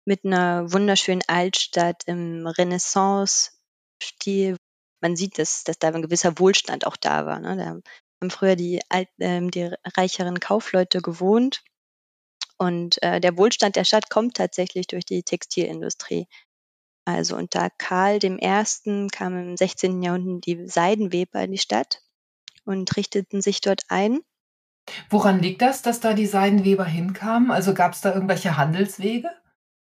mit 0.04 0.24
einer 0.24 0.72
wunderschönen 0.72 1.22
Altstadt 1.28 2.02
im 2.06 2.46
Renaissance-Stil. 2.46 4.56
Man 5.00 5.16
sieht, 5.16 5.38
dass, 5.38 5.64
dass 5.64 5.78
da 5.78 5.88
ein 5.88 6.02
gewisser 6.02 6.38
Wohlstand 6.38 6.86
auch 6.86 6.96
da 6.96 7.26
war. 7.26 7.38
Ne? 7.38 7.56
Da 7.56 7.66
haben 7.66 8.30
früher 8.30 8.56
die, 8.56 8.80
Alt, 8.88 9.08
äh, 9.18 9.46
die 9.46 9.70
reicheren 9.96 10.40
Kaufleute 10.40 11.00
gewohnt. 11.00 11.62
Und 12.58 13.02
äh, 13.02 13.20
der 13.20 13.38
Wohlstand 13.38 13.76
der 13.76 13.84
Stadt 13.84 14.10
kommt 14.10 14.36
tatsächlich 14.36 14.86
durch 14.86 15.04
die 15.04 15.22
Textilindustrie. 15.22 16.26
Also 17.06 17.36
unter 17.36 17.70
Karl 17.70 18.22
I. 18.22 19.08
kam 19.10 19.38
im 19.38 19.56
16. 19.56 20.02
Jahrhundert 20.02 20.46
die 20.46 20.68
Seidenweber 20.68 21.42
in 21.42 21.52
die 21.52 21.58
Stadt 21.58 22.02
und 22.70 22.96
richteten 22.96 23.42
sich 23.42 23.60
dort 23.60 23.82
ein. 23.88 24.20
Woran 25.08 25.40
liegt 25.40 25.62
das, 25.62 25.82
dass 25.82 26.00
da 26.00 26.14
die 26.14 26.26
Seidenweber 26.26 26.84
hinkamen? 26.84 27.50
Also 27.50 27.74
gab 27.74 27.92
es 27.92 28.00
da 28.00 28.14
irgendwelche 28.14 28.56
Handelswege? 28.56 29.30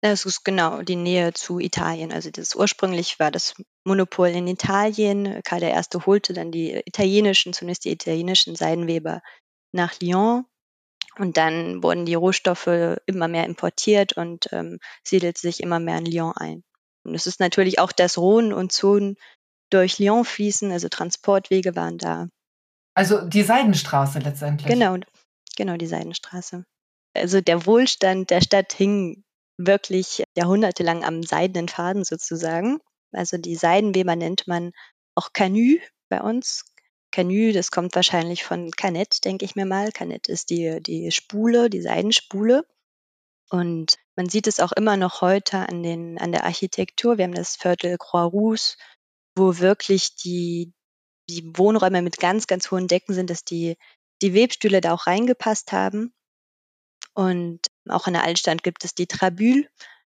Das 0.02 0.26
ist 0.26 0.44
genau 0.44 0.82
die 0.82 0.96
Nähe 0.96 1.32
zu 1.32 1.60
Italien. 1.60 2.12
Also 2.12 2.30
das 2.30 2.56
ursprünglich 2.56 3.20
war 3.20 3.30
das 3.30 3.54
Monopol 3.84 4.28
in 4.28 4.48
Italien. 4.48 5.40
Karl 5.44 5.62
I. 5.62 5.80
holte 6.04 6.32
dann 6.32 6.50
die 6.50 6.72
italienischen, 6.84 7.52
zunächst 7.52 7.84
die 7.84 7.92
italienischen 7.92 8.56
Seidenweber 8.56 9.22
nach 9.70 10.00
Lyon. 10.00 10.44
Und 11.18 11.36
dann 11.36 11.82
wurden 11.82 12.06
die 12.06 12.14
Rohstoffe 12.14 12.98
immer 13.06 13.28
mehr 13.28 13.44
importiert 13.44 14.14
und 14.14 14.48
ähm, 14.50 14.78
siedelte 15.04 15.40
sich 15.40 15.62
immer 15.62 15.78
mehr 15.78 15.98
in 15.98 16.06
Lyon 16.06 16.32
ein. 16.34 16.64
Und 17.04 17.14
es 17.14 17.26
ist 17.26 17.38
natürlich 17.38 17.78
auch 17.78 17.92
das 17.92 18.16
Rhône 18.16 18.54
und 18.54 18.72
Saône 18.72 19.16
durch 19.70 19.98
Lyon 19.98 20.24
fließen, 20.24 20.70
also 20.72 20.88
Transportwege 20.88 21.76
waren 21.76 21.98
da. 21.98 22.28
Also 22.94 23.22
die 23.22 23.42
Seidenstraße 23.42 24.18
letztendlich. 24.18 24.68
Genau, 24.68 24.96
genau 25.56 25.76
die 25.76 25.87
Seidenstraße. 25.87 26.64
Also 27.14 27.40
der 27.40 27.66
Wohlstand 27.66 28.30
der 28.30 28.40
Stadt 28.40 28.72
hing 28.72 29.25
wirklich 29.58 30.25
jahrhundertelang 30.37 31.04
am 31.04 31.22
seidenen 31.22 31.68
Faden 31.68 32.04
sozusagen. 32.04 32.78
Also 33.12 33.37
die 33.37 33.56
Seidenweber 33.56 34.16
nennt 34.16 34.46
man 34.46 34.72
auch 35.14 35.32
Canü 35.32 35.78
bei 36.08 36.20
uns. 36.20 36.64
Canü, 37.11 37.52
das 37.52 37.70
kommt 37.70 37.94
wahrscheinlich 37.94 38.42
von 38.44 38.70
Canette, 38.70 39.20
denke 39.22 39.44
ich 39.44 39.54
mir 39.54 39.66
mal. 39.66 39.92
Canette 39.92 40.32
ist 40.32 40.49
die, 40.49 40.82
die 40.82 41.11
Spule, 41.12 41.68
die 41.68 41.82
Seidenspule. 41.82 42.64
Und 43.50 43.96
man 44.16 44.30
sieht 44.30 44.46
es 44.46 44.61
auch 44.61 44.72
immer 44.72 44.96
noch 44.96 45.20
heute 45.20 45.68
an, 45.68 45.82
den, 45.82 46.18
an 46.18 46.32
der 46.32 46.44
Architektur. 46.44 47.18
Wir 47.18 47.25
haben 47.25 47.34
das 47.34 47.56
Viertel 47.56 47.99
Croix-Rousse, 47.99 48.76
wo 49.37 49.58
wirklich 49.58 50.16
die, 50.16 50.72
die 51.28 51.50
Wohnräume 51.56 52.02
mit 52.02 52.18
ganz, 52.18 52.46
ganz 52.46 52.70
hohen 52.70 52.88
Decken 52.88 53.14
sind, 53.14 53.30
dass 53.30 53.44
die, 53.44 53.76
die 54.22 54.34
Webstühle 54.34 54.80
da 54.80 54.92
auch 54.92 55.06
reingepasst 55.06 55.72
haben. 55.72 56.12
Und 57.14 57.60
auch 57.88 58.06
in 58.06 58.14
der 58.14 58.24
Altstadt 58.24 58.62
gibt 58.62 58.84
es 58.84 58.94
die 58.94 59.06
Trabüle, 59.06 59.68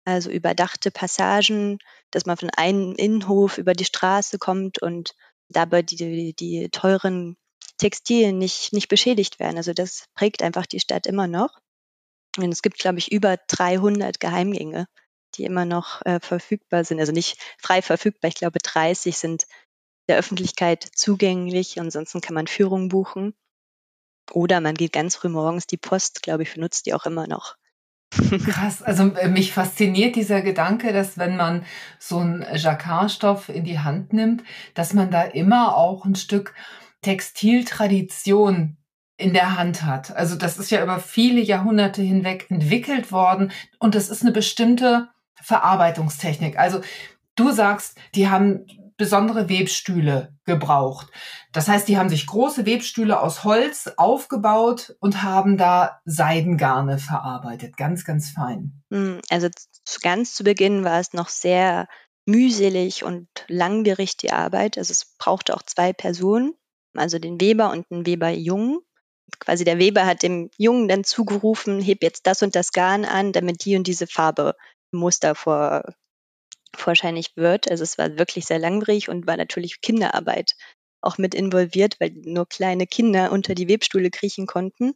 also 0.05 0.31
überdachte 0.31 0.91
Passagen, 0.91 1.79
dass 2.11 2.27
man 2.27 2.37
von 2.37 2.51
einem 2.51 2.95
Innenhof 2.95 3.59
über 3.59 3.75
die 3.75 3.85
Straße 3.85 4.39
kommt 4.39 4.81
und 4.81 5.15
dabei 5.49 5.83
die, 5.83 6.35
die 6.35 6.69
teuren 6.71 7.37
Textilien 7.79 8.39
nicht, 8.39 8.73
nicht 8.73 8.89
beschädigt 8.89 9.39
werden. 9.39 9.57
Also 9.57 9.73
das 9.73 10.07
prägt 10.15 10.43
einfach 10.43 10.67
die 10.67 10.81
Stadt 10.81 11.07
immer 11.07 11.27
noch. 11.27 11.59
Und 12.37 12.53
es 12.53 12.63
gibt, 12.63 12.79
glaube 12.79 12.99
ich, 12.99 13.13
über 13.13 13.37
300 13.49 14.21
Geheimgänge, 14.21 14.87
die 15.35 15.45
immer 15.45 15.65
noch 15.65 16.05
äh, 16.05 16.21
verfügbar 16.21 16.85
sind. 16.85 17.01
Also 17.01 17.13
nicht 17.13 17.39
frei 17.59 17.83
verfügbar. 17.83 18.29
Ich 18.29 18.35
glaube, 18.35 18.59
30 18.63 19.17
sind 19.17 19.45
der 20.09 20.19
Öffentlichkeit 20.19 20.89
zugänglich. 20.95 21.81
Ansonsten 21.81 22.21
kann 22.21 22.35
man 22.35 22.47
Führungen 22.47 22.89
buchen. 22.89 23.35
Oder 24.33 24.61
man 24.61 24.75
geht 24.75 24.93
ganz 24.93 25.17
früh 25.17 25.29
morgens 25.29 25.67
die 25.67 25.77
Post, 25.77 26.23
glaube 26.23 26.43
ich, 26.43 26.55
benutzt 26.55 26.87
die 26.87 26.95
auch 26.95 27.07
immer 27.07 27.27
noch. 27.27 27.57
Krass, 28.47 28.83
also 28.83 29.05
äh, 29.15 29.29
mich 29.29 29.53
fasziniert 29.53 30.17
dieser 30.17 30.41
Gedanke, 30.41 30.93
dass 30.93 31.19
wenn 31.19 31.37
man 31.37 31.65
so 31.99 32.19
einen 32.19 32.45
Jacquardstoff 32.55 33.49
in 33.49 33.65
die 33.65 33.81
Hand 33.81 34.13
nimmt, 34.13 34.43
dass 34.75 34.95
man 34.95 35.11
da 35.11 35.23
immer 35.23 35.77
auch 35.77 36.05
ein 36.05 36.15
Stück 36.15 36.55
Textiltradition 37.03 38.77
in 39.19 39.33
der 39.35 39.59
Hand 39.59 39.83
hat. 39.83 40.15
Also 40.17 40.37
das 40.37 40.59
ist 40.59 40.71
ja 40.71 40.83
über 40.83 41.01
viele 41.01 41.41
Jahrhunderte 41.41 42.03
hinweg 42.03 42.47
entwickelt 42.51 43.13
worden 43.13 43.53
und 43.79 43.95
das 43.95 44.09
ist 44.09 44.23
eine 44.23 44.33
bestimmte 44.33 45.09
Verarbeitungstechnik. 45.35 46.59
Also 46.59 46.81
du 47.35 47.51
sagst, 47.51 47.99
die 48.15 48.29
haben 48.29 48.67
besondere 48.99 49.49
Webstühle 49.49 50.35
gebraucht. 50.45 51.07
Das 51.53 51.69
heißt, 51.69 51.89
die 51.89 51.97
haben 51.97 52.11
sich 52.11 52.27
große 52.27 52.67
Webstühle 52.67 53.21
aus 53.21 53.45
Holz 53.45 53.91
aufgebaut 53.97 54.97
und 55.01 55.23
haben 55.23 55.57
da 55.57 56.01
Seidengarne 56.05 56.99
verarbeitet. 56.99 57.77
Ganz, 57.79 58.05
ganz 58.05 58.31
fein. 58.31 58.83
Hm, 58.93 59.21
also 59.31 59.49
ganz 60.03 60.35
zu 60.35 60.45
Beginn 60.45 60.85
war 60.85 61.01
es 61.01 61.15
noch 61.15 61.29
sehr 61.29 61.89
mühselig 62.27 63.05
und 63.05 63.29
langwierig 63.47 64.17
die 64.19 64.33
Arbeit. 64.33 64.77
Also 64.77 64.91
es 64.91 65.15
brauchte 65.17 65.55
auch 65.55 65.63
zwei 65.63 65.93
Personen, 65.93 66.53
also 66.95 67.19
den 67.19 67.41
Weber 67.41 67.71
und 67.71 67.89
den 67.91 68.05
Weberjungen. 68.05 68.81
Quasi 69.39 69.65
der 69.65 69.79
Weber 69.79 70.07
hat 70.07 70.23
dem 70.23 70.51
Jungen 70.59 70.89
dann 70.89 71.05
zugerufen, 71.05 71.81
heb 71.81 72.03
jetzt 72.03 72.27
das 72.27 72.43
und 72.43 72.57
das 72.57 72.73
Garn 72.73 73.05
an, 73.05 73.33
damit 73.33 73.65
die 73.65 73.77
und 73.77 73.87
diese 73.87 74.07
Farbe 74.07 74.55
Muster 74.91 75.35
vor, 75.35 75.85
wahrscheinlich 76.77 77.37
wird. 77.37 77.71
Also 77.71 77.83
es 77.83 77.99
war 77.99 78.19
wirklich 78.19 78.47
sehr 78.47 78.59
langwierig 78.59 79.09
und 79.09 79.27
war 79.27 79.37
natürlich 79.37 79.81
Kinderarbeit 79.81 80.55
auch 81.01 81.19
mit 81.19 81.35
involviert, 81.35 81.97
weil 82.01 82.11
nur 82.11 82.47
kleine 82.47 82.87
Kinder 82.87 83.33
unter 83.33 83.55
die 83.55 83.69
Webstuhle 83.69 84.11
kriechen 84.11 84.47
konnten. 84.47 84.95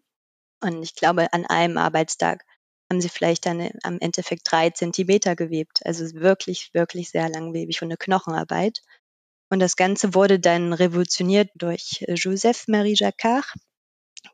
Und 0.61 0.83
ich 0.83 0.95
glaube, 0.95 1.33
an 1.33 1.47
einem 1.47 1.79
Arbeitstag 1.79 2.45
haben 2.91 3.01
sie 3.01 3.09
vielleicht 3.09 3.47
dann 3.47 3.71
am 3.83 3.99
Endeffekt 4.01 4.43
drei 4.51 4.71
Zentimeter 4.71 5.35
gewebt. 5.35 5.81
Also 5.85 6.05
wirklich, 6.15 6.75
wirklich 6.75 7.11
sehr 7.11 7.29
langwebig 7.29 7.83
und 7.83 7.89
eine 7.89 7.97
Knochenarbeit. 7.97 8.83
Und 9.51 9.61
das 9.61 9.77
Ganze 9.77 10.15
wurde 10.15 10.39
dann 10.41 10.73
revolutioniert 10.73 11.51
durch 11.55 12.05
Joseph 12.09 12.69
Marie 12.69 12.95
Jacquard, 12.97 13.45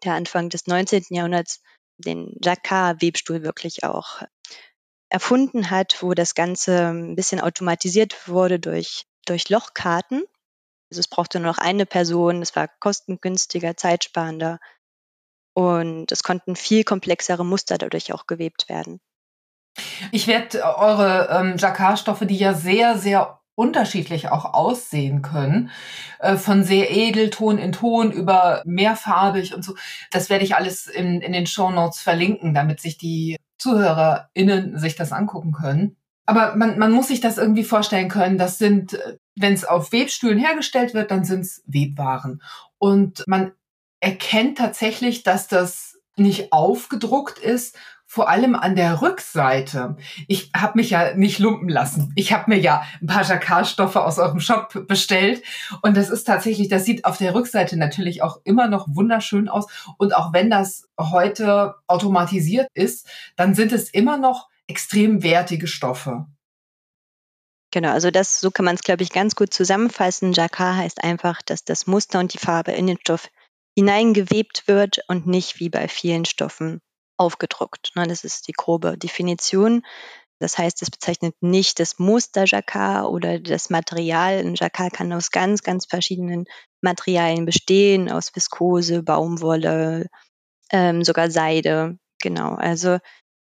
der 0.04 0.14
Anfang 0.14 0.48
des 0.48 0.66
19. 0.66 1.04
Jahrhunderts 1.10 1.60
den 1.98 2.36
Jacquard-Webstuhl 2.42 3.42
wirklich 3.42 3.84
auch 3.84 4.22
erfunden 5.10 5.70
hat, 5.70 6.02
wo 6.02 6.14
das 6.14 6.34
Ganze 6.34 6.88
ein 6.88 7.16
bisschen 7.16 7.40
automatisiert 7.40 8.28
wurde 8.28 8.58
durch, 8.58 9.06
durch 9.26 9.48
Lochkarten. 9.48 10.22
Also 10.90 11.00
es 11.00 11.08
brauchte 11.08 11.40
nur 11.40 11.50
noch 11.50 11.58
eine 11.58 11.86
Person, 11.86 12.42
es 12.42 12.56
war 12.56 12.68
kostengünstiger, 12.80 13.76
zeitsparender 13.76 14.58
und 15.54 16.12
es 16.12 16.22
konnten 16.22 16.56
viel 16.56 16.84
komplexere 16.84 17.44
Muster 17.44 17.78
dadurch 17.78 18.12
auch 18.12 18.26
gewebt 18.26 18.68
werden. 18.68 19.00
Ich 20.12 20.26
werde 20.26 20.64
eure 20.64 21.28
ähm, 21.30 21.56
Jacquard-Stoffe, 21.56 22.26
die 22.26 22.36
ja 22.36 22.54
sehr, 22.54 22.98
sehr 22.98 23.40
unterschiedlich 23.54 24.28
auch 24.28 24.54
aussehen 24.54 25.20
können, 25.20 25.70
äh, 26.20 26.36
von 26.36 26.62
sehr 26.62 26.90
edel, 26.90 27.30
Ton 27.30 27.58
in 27.58 27.72
Ton 27.72 28.12
über 28.12 28.62
mehrfarbig 28.64 29.52
und 29.52 29.64
so. 29.64 29.74
Das 30.12 30.30
werde 30.30 30.44
ich 30.44 30.54
alles 30.54 30.86
in, 30.86 31.20
in 31.20 31.32
den 31.32 31.46
Show 31.46 31.70
Notes 31.70 32.00
verlinken, 32.00 32.54
damit 32.54 32.80
sich 32.80 32.98
die 32.98 33.36
ZuhörerInnen 33.58 34.78
sich 34.78 34.96
das 34.96 35.12
angucken 35.12 35.52
können. 35.52 35.96
Aber 36.26 36.56
man, 36.56 36.78
man 36.78 36.92
muss 36.92 37.08
sich 37.08 37.20
das 37.20 37.38
irgendwie 37.38 37.64
vorstellen 37.64 38.08
können. 38.08 38.38
Das 38.38 38.58
sind, 38.58 38.98
wenn 39.34 39.54
es 39.54 39.64
auf 39.64 39.92
Webstühlen 39.92 40.38
hergestellt 40.38 40.94
wird, 40.94 41.10
dann 41.10 41.24
sind 41.24 41.40
es 41.40 41.62
Webwaren. 41.66 42.42
Und 42.78 43.24
man 43.26 43.52
erkennt 44.00 44.58
tatsächlich, 44.58 45.22
dass 45.22 45.48
das 45.48 45.98
nicht 46.16 46.52
aufgedruckt 46.52 47.38
ist, 47.38 47.76
vor 48.10 48.30
allem 48.30 48.54
an 48.54 48.74
der 48.74 49.02
Rückseite. 49.02 49.96
Ich 50.28 50.50
habe 50.56 50.78
mich 50.78 50.88
ja 50.90 51.14
nicht 51.14 51.38
lumpen 51.38 51.68
lassen. 51.68 52.10
Ich 52.16 52.32
habe 52.32 52.50
mir 52.50 52.58
ja 52.58 52.82
ein 53.02 53.06
paar 53.06 53.22
Jacquard-Stoffe 53.22 54.02
aus 54.02 54.18
eurem 54.18 54.40
Shop 54.40 54.86
bestellt 54.88 55.42
und 55.82 55.94
das 55.94 56.08
ist 56.08 56.24
tatsächlich, 56.24 56.68
das 56.68 56.86
sieht 56.86 57.04
auf 57.04 57.18
der 57.18 57.34
Rückseite 57.34 57.76
natürlich 57.76 58.22
auch 58.22 58.40
immer 58.44 58.66
noch 58.66 58.86
wunderschön 58.88 59.50
aus 59.50 59.66
und 59.98 60.16
auch 60.16 60.32
wenn 60.32 60.48
das 60.48 60.88
heute 60.98 61.74
automatisiert 61.86 62.68
ist, 62.72 63.06
dann 63.36 63.54
sind 63.54 63.72
es 63.72 63.90
immer 63.90 64.16
noch 64.16 64.48
extrem 64.68 65.22
wertige 65.22 65.66
Stoffe. 65.66 66.26
Genau, 67.70 67.90
also 67.92 68.10
das, 68.10 68.40
so 68.40 68.50
kann 68.50 68.64
man 68.64 68.76
es, 68.76 68.80
glaube 68.80 69.02
ich, 69.02 69.12
ganz 69.12 69.36
gut 69.36 69.52
zusammenfassen. 69.52 70.32
Jacquard 70.32 70.76
heißt 70.76 71.04
einfach, 71.04 71.42
dass 71.42 71.62
das 71.62 71.86
Muster 71.86 72.20
und 72.20 72.32
die 72.32 72.38
Farbe 72.38 72.72
in 72.72 72.86
den 72.86 72.98
Stoff 72.98 73.28
hineingewebt 73.76 74.66
wird 74.66 75.00
und 75.08 75.26
nicht 75.26 75.60
wie 75.60 75.68
bei 75.68 75.88
vielen 75.88 76.24
Stoffen 76.24 76.80
aufgedruckt. 77.18 77.92
Ne? 77.94 78.06
Das 78.06 78.24
ist 78.24 78.48
die 78.48 78.52
grobe 78.52 78.96
Definition. 78.96 79.82
Das 80.40 80.56
heißt, 80.56 80.82
es 80.82 80.90
bezeichnet 80.90 81.34
nicht 81.40 81.80
das 81.80 81.98
Muster 81.98 82.44
Jacquard 82.46 83.06
oder 83.06 83.40
das 83.40 83.70
Material. 83.70 84.38
Ein 84.38 84.54
Jacquard 84.54 84.92
kann 84.92 85.12
aus 85.12 85.30
ganz, 85.30 85.62
ganz 85.62 85.86
verschiedenen 85.86 86.44
Materialien 86.80 87.44
bestehen, 87.44 88.10
aus 88.10 88.34
Viskose, 88.34 89.02
Baumwolle, 89.02 90.06
ähm, 90.70 91.02
sogar 91.02 91.30
Seide. 91.30 91.98
Genau. 92.20 92.54
Also 92.54 92.98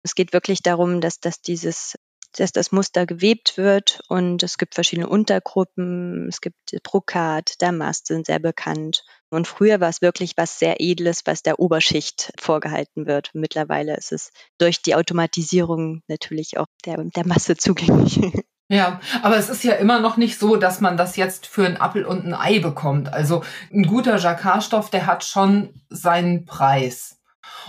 es 0.04 0.14
geht 0.14 0.32
wirklich 0.32 0.62
darum, 0.62 1.00
dass, 1.00 1.18
dass 1.18 1.40
dieses 1.40 1.96
dass 2.40 2.52
das 2.52 2.72
Muster 2.72 3.06
gewebt 3.06 3.56
wird 3.56 4.00
und 4.08 4.42
es 4.42 4.58
gibt 4.58 4.74
verschiedene 4.74 5.08
Untergruppen. 5.08 6.28
Es 6.28 6.40
gibt 6.40 6.76
Brokat, 6.82 7.54
Damast 7.60 8.08
sind 8.08 8.26
sehr 8.26 8.38
bekannt. 8.38 9.04
Und 9.30 9.48
früher 9.48 9.80
war 9.80 9.88
es 9.88 10.02
wirklich 10.02 10.34
was 10.36 10.58
sehr 10.58 10.80
Edles, 10.80 11.22
was 11.24 11.42
der 11.42 11.58
Oberschicht 11.58 12.32
vorgehalten 12.38 13.06
wird. 13.06 13.30
Mittlerweile 13.34 13.96
ist 13.96 14.12
es 14.12 14.30
durch 14.58 14.82
die 14.82 14.94
Automatisierung 14.94 16.02
natürlich 16.08 16.58
auch 16.58 16.66
der, 16.84 17.02
der 17.04 17.26
Masse 17.26 17.56
zugänglich. 17.56 18.20
Ja, 18.68 19.00
aber 19.22 19.36
es 19.36 19.50
ist 19.50 19.62
ja 19.62 19.74
immer 19.74 20.00
noch 20.00 20.16
nicht 20.16 20.38
so, 20.38 20.56
dass 20.56 20.80
man 20.80 20.96
das 20.96 21.16
jetzt 21.16 21.46
für 21.46 21.66
einen 21.66 21.76
Appel 21.76 22.04
und 22.04 22.24
ein 22.24 22.34
Ei 22.34 22.60
bekommt. 22.60 23.12
Also 23.12 23.44
ein 23.72 23.84
guter 23.84 24.16
Jacquardstoff, 24.16 24.88
der 24.88 25.06
hat 25.06 25.22
schon 25.24 25.82
seinen 25.90 26.46
Preis. 26.46 27.20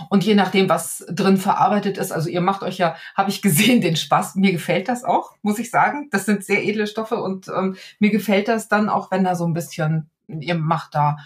Und 0.08 0.24
je 0.24 0.34
nachdem, 0.34 0.68
was 0.68 1.04
drin 1.08 1.36
verarbeitet 1.36 1.98
ist, 1.98 2.12
also 2.12 2.28
ihr 2.28 2.40
macht 2.40 2.62
euch 2.62 2.78
ja, 2.78 2.96
habe 3.14 3.30
ich 3.30 3.42
gesehen, 3.42 3.80
den 3.80 3.96
Spaß. 3.96 4.34
Mir 4.36 4.52
gefällt 4.52 4.88
das 4.88 5.04
auch, 5.04 5.34
muss 5.42 5.58
ich 5.58 5.70
sagen. 5.70 6.08
Das 6.10 6.26
sind 6.26 6.44
sehr 6.44 6.64
edle 6.64 6.86
Stoffe 6.86 7.22
und 7.22 7.48
ähm, 7.48 7.76
mir 7.98 8.10
gefällt 8.10 8.48
das 8.48 8.68
dann 8.68 8.88
auch, 8.88 9.10
wenn 9.10 9.24
da 9.24 9.34
so 9.34 9.46
ein 9.46 9.54
bisschen, 9.54 10.10
ihr 10.28 10.56
macht 10.56 10.94
da 10.94 11.16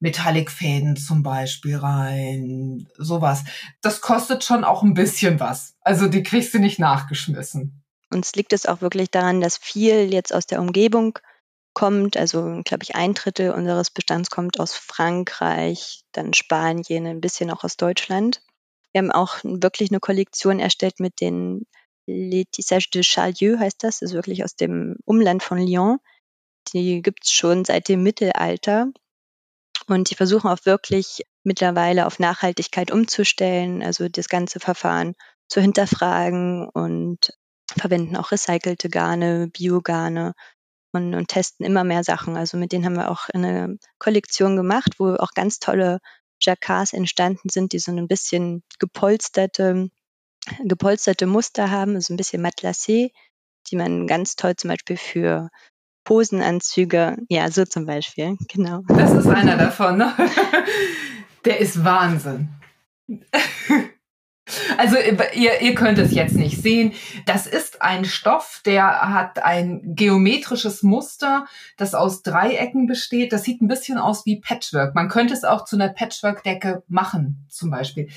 Metallicfäden 0.00 0.96
zum 0.96 1.22
Beispiel 1.22 1.76
rein, 1.76 2.88
sowas. 2.96 3.44
Das 3.82 4.00
kostet 4.00 4.44
schon 4.44 4.64
auch 4.64 4.82
ein 4.82 4.94
bisschen 4.94 5.38
was. 5.40 5.74
Also 5.82 6.08
die 6.08 6.22
kriegst 6.22 6.54
du 6.54 6.58
nicht 6.58 6.78
nachgeschmissen. 6.78 7.82
Uns 8.12 8.34
liegt 8.34 8.52
es 8.52 8.66
auch 8.66 8.80
wirklich 8.80 9.10
daran, 9.10 9.40
dass 9.40 9.56
viel 9.56 10.12
jetzt 10.12 10.34
aus 10.34 10.46
der 10.46 10.60
Umgebung 10.60 11.18
kommt. 11.74 12.16
Also, 12.16 12.60
glaube 12.64 12.82
ich, 12.82 12.94
ein 12.94 13.14
Drittel 13.14 13.52
unseres 13.52 13.90
Bestands 13.90 14.30
kommt 14.30 14.60
aus 14.60 14.74
Frankreich, 14.74 16.02
dann 16.12 16.34
Spanien, 16.34 17.06
ein 17.06 17.20
bisschen 17.20 17.50
auch 17.50 17.64
aus 17.64 17.76
Deutschland. 17.76 18.42
Wir 18.92 19.00
haben 19.00 19.12
auch 19.12 19.38
wirklich 19.44 19.90
eine 19.90 20.00
Kollektion 20.00 20.58
erstellt 20.60 21.00
mit 21.00 21.20
den 21.20 21.66
Les 22.06 22.46
Tissages 22.50 22.90
de 22.90 23.02
Chalieu, 23.04 23.58
heißt 23.58 23.84
das, 23.84 24.00
das 24.00 24.10
ist 24.10 24.14
wirklich 24.14 24.42
aus 24.42 24.56
dem 24.56 24.96
Umland 25.04 25.42
von 25.42 25.58
Lyon. 25.58 25.98
Die 26.72 27.02
gibt 27.02 27.24
es 27.24 27.30
schon 27.30 27.64
seit 27.64 27.88
dem 27.88 28.02
Mittelalter. 28.02 28.90
Und 29.86 30.10
die 30.10 30.14
versuchen 30.14 30.48
auch 30.48 30.64
wirklich 30.64 31.22
mittlerweile 31.42 32.06
auf 32.06 32.18
Nachhaltigkeit 32.18 32.90
umzustellen, 32.90 33.82
also 33.82 34.08
das 34.08 34.28
ganze 34.28 34.60
Verfahren 34.60 35.14
zu 35.48 35.60
hinterfragen 35.60 36.68
und 36.68 37.32
verwenden 37.76 38.16
auch 38.16 38.30
recycelte 38.30 38.88
Garne, 38.88 39.48
Biogarne 39.48 40.34
und, 40.92 41.14
und 41.14 41.28
testen 41.28 41.64
immer 41.64 41.84
mehr 41.84 42.04
Sachen. 42.04 42.36
Also 42.36 42.56
mit 42.56 42.72
denen 42.72 42.84
haben 42.84 42.96
wir 42.96 43.10
auch 43.10 43.28
eine 43.32 43.78
Kollektion 43.98 44.56
gemacht, 44.56 44.94
wo 44.98 45.14
auch 45.14 45.32
ganz 45.34 45.58
tolle 45.58 46.00
Jacquards 46.40 46.92
entstanden 46.92 47.48
sind, 47.50 47.72
die 47.72 47.78
so 47.78 47.92
ein 47.92 48.08
bisschen 48.08 48.62
gepolsterte, 48.78 49.90
gepolsterte 50.64 51.26
Muster 51.26 51.70
haben, 51.70 51.94
also 51.94 52.14
ein 52.14 52.16
bisschen 52.16 52.44
matelassé, 52.44 53.10
die 53.70 53.76
man 53.76 54.06
ganz 54.06 54.36
toll 54.36 54.56
zum 54.56 54.70
Beispiel 54.70 54.96
für 54.96 55.50
Posenanzüge, 56.04 57.16
ja, 57.28 57.50
so 57.50 57.64
zum 57.64 57.86
Beispiel, 57.86 58.36
genau. 58.48 58.82
Das 58.88 59.12
ist 59.12 59.26
einer 59.26 59.56
davon, 59.56 59.98
ne? 59.98 60.14
Der 61.44 61.58
ist 61.58 61.84
Wahnsinn. 61.84 62.48
Also 64.78 64.96
ihr, 65.34 65.60
ihr 65.60 65.74
könnt 65.74 65.98
es 65.98 66.12
jetzt 66.12 66.34
nicht 66.34 66.62
sehen. 66.62 66.92
Das 67.26 67.46
ist 67.46 67.82
ein 67.82 68.04
Stoff, 68.04 68.60
der 68.64 69.12
hat 69.12 69.42
ein 69.42 69.94
geometrisches 69.94 70.82
Muster, 70.82 71.46
das 71.76 71.94
aus 71.94 72.22
Dreiecken 72.22 72.86
besteht. 72.86 73.32
Das 73.32 73.44
sieht 73.44 73.62
ein 73.62 73.68
bisschen 73.68 73.98
aus 73.98 74.26
wie 74.26 74.40
Patchwork. 74.40 74.94
Man 74.94 75.08
könnte 75.08 75.34
es 75.34 75.44
auch 75.44 75.64
zu 75.64 75.76
einer 75.76 75.88
Patchwork-Decke 75.88 76.82
machen, 76.88 77.46
zum 77.48 77.70
Beispiel. 77.70 78.08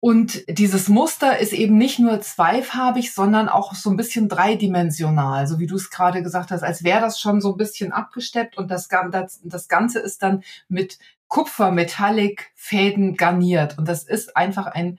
Und 0.00 0.44
dieses 0.48 0.88
Muster 0.88 1.38
ist 1.38 1.52
eben 1.52 1.76
nicht 1.76 1.98
nur 1.98 2.20
zweifarbig, 2.20 3.12
sondern 3.12 3.48
auch 3.48 3.74
so 3.74 3.90
ein 3.90 3.96
bisschen 3.96 4.28
dreidimensional, 4.28 5.46
so 5.48 5.58
wie 5.58 5.66
du 5.66 5.74
es 5.74 5.90
gerade 5.90 6.22
gesagt 6.22 6.50
hast, 6.50 6.62
als 6.62 6.84
wäre 6.84 7.00
das 7.00 7.18
schon 7.18 7.40
so 7.40 7.52
ein 7.52 7.56
bisschen 7.56 7.92
abgesteppt 7.92 8.56
und 8.56 8.70
das, 8.70 8.88
das, 9.10 9.40
das 9.42 9.68
Ganze 9.68 9.98
ist 9.98 10.22
dann 10.22 10.44
mit 10.68 10.98
Kupfer, 11.28 11.72
Metallic, 11.72 12.52
Fäden 12.54 13.16
garniert. 13.16 13.78
Und 13.78 13.88
das 13.88 14.04
ist 14.04 14.36
einfach 14.36 14.66
ein 14.66 14.98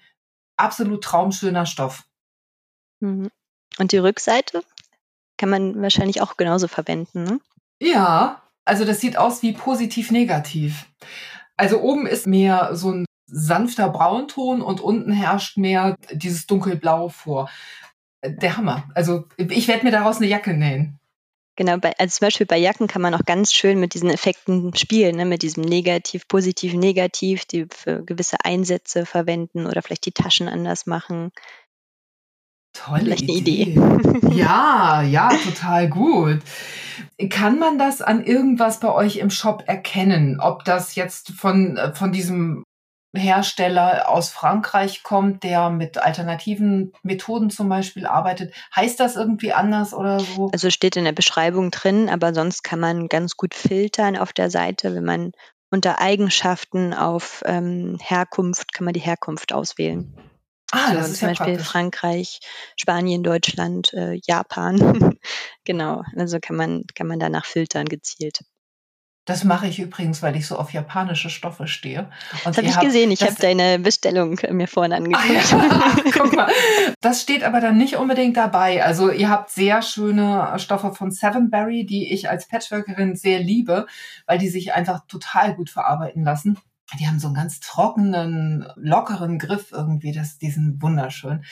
absolut 0.58 1.04
traumschöner 1.04 1.66
Stoff. 1.66 2.04
Mhm. 3.00 3.30
Und 3.80 3.92
die 3.92 3.98
Rückseite 3.98 4.64
kann 5.38 5.50
man 5.50 5.82
wahrscheinlich 5.82 6.22
auch 6.22 6.36
genauso 6.38 6.68
verwenden, 6.68 7.24
ne? 7.24 7.40
Ja, 7.80 8.42
also 8.66 8.86
das 8.86 9.00
sieht 9.00 9.18
aus 9.18 9.44
wie 9.44 9.54
positiv-negativ. 9.54 10.88
Also 11.56 11.80
oben 11.80 12.08
ist 12.08 12.28
mehr 12.28 12.76
so 12.76 12.92
ein 12.92 13.06
sanfter 13.28 13.90
Braunton 13.90 14.62
und 14.62 14.82
unten 14.82 15.12
herrscht 15.12 15.58
mehr 15.58 15.96
dieses 16.12 16.48
dunkelblau 16.48 17.10
vor. 17.10 17.50
Der 18.24 18.58
Hammer. 18.58 18.90
Also 18.96 19.26
ich 19.38 19.68
werde 19.68 19.84
mir 19.84 19.92
daraus 19.92 20.18
eine 20.18 20.28
Jacke 20.28 20.54
nähen. 20.54 21.00
Genau, 21.58 21.78
bei, 21.78 21.92
also 21.98 22.20
zum 22.20 22.28
Beispiel 22.28 22.46
bei 22.46 22.60
Jacken 22.60 22.88
kann 22.88 23.02
man 23.02 23.16
auch 23.16 23.26
ganz 23.26 23.52
schön 23.52 23.80
mit 23.80 23.96
diesen 23.96 24.12
Effekten 24.12 24.76
spielen, 24.76 25.16
ne? 25.16 25.26
mit 25.26 25.42
diesem 25.42 25.64
Negativ, 25.64 26.28
Positiv, 26.28 26.74
Negativ, 26.74 27.46
die 27.46 27.66
für 27.70 28.04
gewisse 28.06 28.38
Einsätze 28.46 29.08
verwenden 29.08 29.66
oder 29.66 29.82
vielleicht 29.82 30.06
die 30.06 30.12
Taschen 30.12 30.48
anders 30.48 30.86
machen. 30.86 31.32
Tolle 32.74 33.02
vielleicht 33.02 33.24
Idee. 33.24 33.62
Idee. 33.64 33.82
ja, 34.36 35.02
ja, 35.02 35.30
total 35.30 35.90
gut. 35.90 36.42
Kann 37.32 37.58
man 37.58 37.80
das 37.80 38.04
an 38.04 38.24
irgendwas 38.24 38.80
bei 38.80 38.94
euch 38.94 39.18
im 39.18 39.32
Shop 39.32 39.64
erkennen? 39.66 40.40
Ob 40.40 40.64
das 40.64 40.94
jetzt 40.94 41.32
von, 41.32 41.80
von 41.96 42.12
diesem 42.12 42.64
Hersteller 43.18 44.10
aus 44.10 44.30
Frankreich 44.30 45.04
kommt, 45.04 45.44
der 45.44 45.70
mit 45.70 45.98
alternativen 45.98 46.94
Methoden 47.04 47.50
zum 47.50 47.70
Beispiel 47.70 48.06
arbeitet. 48.06 48.54
Heißt 48.76 49.00
das 49.00 49.16
irgendwie 49.16 49.54
anders 49.54 49.94
oder 49.94 50.20
so? 50.20 50.50
Also 50.52 50.70
steht 50.70 50.96
in 50.96 51.06
der 51.06 51.12
Beschreibung 51.12 51.72
drin, 51.72 52.10
aber 52.10 52.34
sonst 52.34 52.64
kann 52.64 52.80
man 52.80 53.08
ganz 53.08 53.38
gut 53.38 53.54
filtern 53.54 54.18
auf 54.18 54.34
der 54.34 54.50
Seite, 54.50 54.96
wenn 54.96 55.06
man 55.06 55.32
unter 55.70 56.00
Eigenschaften 56.00 56.94
auf 56.94 57.44
ähm, 57.46 57.98
Herkunft 58.02 58.74
kann 58.74 58.86
man 58.86 58.94
die 58.94 59.02
Herkunft 59.02 59.54
auswählen. 59.54 60.14
Ah, 60.72 60.94
das 60.94 60.98
also 60.98 61.12
ist 61.12 61.20
zum 61.20 61.28
ja 61.28 61.32
Beispiel 61.32 61.46
praktisch. 61.54 61.68
Frankreich, 61.68 62.40
Spanien, 62.76 63.24
Deutschland, 63.24 63.94
äh, 63.94 64.20
Japan. 64.26 65.18
genau, 65.66 66.04
also 66.16 66.40
kann 66.42 66.56
man 66.56 66.84
kann 66.94 67.08
man 67.08 67.20
danach 67.20 67.46
filtern 67.46 67.86
gezielt. 67.86 68.42
Das 69.28 69.44
mache 69.44 69.68
ich 69.68 69.78
übrigens, 69.78 70.24
weil 70.24 70.38
ich 70.38 70.48
so 70.48 70.58
auf 70.58 70.72
japanische 70.72 71.30
Stoffe 71.30 71.68
stehe. 71.68 72.10
Und 72.46 72.46
das 72.46 72.58
habe 72.58 72.68
ich 72.68 72.80
gesehen. 72.80 73.12
Ich 73.12 73.22
habe 73.24 73.36
deine 73.38 73.78
Bestellung 73.78 74.40
mir 74.52 74.70
vorhin 74.70 74.94
angeguckt. 74.94 75.54
Ah, 75.54 75.98
ja. 75.98 76.12
Guck 76.14 76.34
mal. 76.34 76.50
Das 77.02 77.24
steht 77.24 77.44
aber 77.44 77.60
dann 77.60 77.78
nicht 77.78 77.98
unbedingt 77.98 78.38
dabei. 78.38 78.86
Also 78.86 79.12
ihr 79.12 79.30
habt 79.30 79.52
sehr 79.52 79.82
schöne 79.82 80.58
Stoffe 80.60 80.94
von 80.94 81.12
Sevenberry, 81.12 81.86
die 81.86 82.14
ich 82.14 82.30
als 82.30 82.48
Patchworkerin 82.48 83.18
sehr 83.18 83.40
liebe, 83.40 83.86
weil 84.28 84.38
die 84.38 84.48
sich 84.48 84.74
einfach 84.74 85.06
total 85.08 85.56
gut 85.56 85.70
verarbeiten 85.70 86.24
lassen. 86.24 86.58
Die 86.98 87.06
haben 87.06 87.20
so 87.20 87.28
einen 87.28 87.36
ganz 87.36 87.60
trockenen, 87.60 88.66
lockeren 88.78 89.40
Griff 89.40 89.74
irgendwie. 89.74 90.14
Das, 90.14 90.38
die 90.38 90.52
sind 90.52 90.82
wunderschön. 90.82 91.44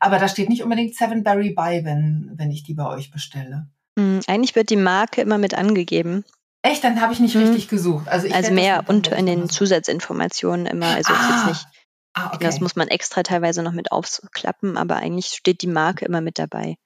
Aber 0.00 0.18
da 0.18 0.28
steht 0.28 0.50
nicht 0.50 0.62
unbedingt 0.62 0.94
Sevenberry 0.94 1.54
bei, 1.54 1.82
wenn, 1.82 2.30
wenn 2.34 2.50
ich 2.50 2.62
die 2.62 2.74
bei 2.74 2.86
euch 2.86 3.10
bestelle. 3.10 3.68
Hm, 3.98 4.20
eigentlich 4.26 4.54
wird 4.54 4.68
die 4.68 4.76
Marke 4.76 5.22
immer 5.22 5.38
mit 5.38 5.54
angegeben. 5.54 6.26
Echt, 6.62 6.84
dann 6.84 7.00
habe 7.00 7.12
ich 7.12 7.20
nicht 7.20 7.34
mhm. 7.34 7.42
richtig 7.42 7.68
gesucht. 7.68 8.08
Also, 8.08 8.32
also 8.32 8.52
mehr 8.52 8.84
und 8.86 9.08
in 9.08 9.26
den 9.26 9.48
Zusatzinformationen 9.48 10.66
immer. 10.66 10.86
Also 10.86 11.12
ah. 11.12 11.30
jetzt 11.30 11.46
nicht. 11.48 11.66
Ah, 12.14 12.28
okay. 12.34 12.44
Das 12.44 12.60
muss 12.60 12.76
man 12.76 12.88
extra 12.88 13.22
teilweise 13.22 13.62
noch 13.62 13.72
mit 13.72 13.90
aufklappen, 13.90 14.76
aber 14.76 14.96
eigentlich 14.96 15.26
steht 15.28 15.62
die 15.62 15.66
Marke 15.66 16.04
immer 16.04 16.20
mit 16.20 16.38
dabei. 16.38 16.76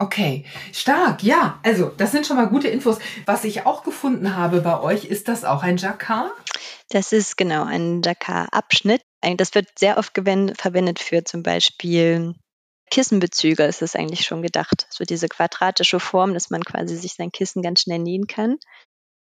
Okay, 0.00 0.44
stark, 0.72 1.24
ja. 1.24 1.58
Also, 1.64 1.86
das 1.96 2.12
sind 2.12 2.24
schon 2.24 2.36
mal 2.36 2.46
gute 2.46 2.68
Infos. 2.68 2.98
Was 3.26 3.42
ich 3.42 3.66
auch 3.66 3.82
gefunden 3.82 4.36
habe 4.36 4.60
bei 4.60 4.80
euch, 4.80 5.04
ist 5.04 5.26
das 5.26 5.44
auch 5.44 5.64
ein 5.64 5.76
Jacquard? 5.76 6.30
Das 6.90 7.10
ist 7.10 7.36
genau 7.36 7.64
ein 7.64 8.02
Jacquard-Abschnitt. 8.02 9.02
Das 9.36 9.56
wird 9.56 9.76
sehr 9.76 9.98
oft 9.98 10.12
verwendet 10.14 11.00
für 11.00 11.24
zum 11.24 11.42
Beispiel 11.42 12.36
Kissenbezüge, 12.90 13.64
ist 13.64 13.82
es 13.82 13.96
eigentlich 13.96 14.24
schon 14.24 14.40
gedacht. 14.42 14.86
So 14.90 15.02
diese 15.02 15.28
quadratische 15.28 15.98
Form, 15.98 16.32
dass 16.32 16.50
man 16.50 16.62
quasi 16.62 16.96
sich 16.96 17.14
sein 17.14 17.32
Kissen 17.32 17.62
ganz 17.62 17.80
schnell 17.80 17.98
nähen 17.98 18.28
kann. 18.28 18.58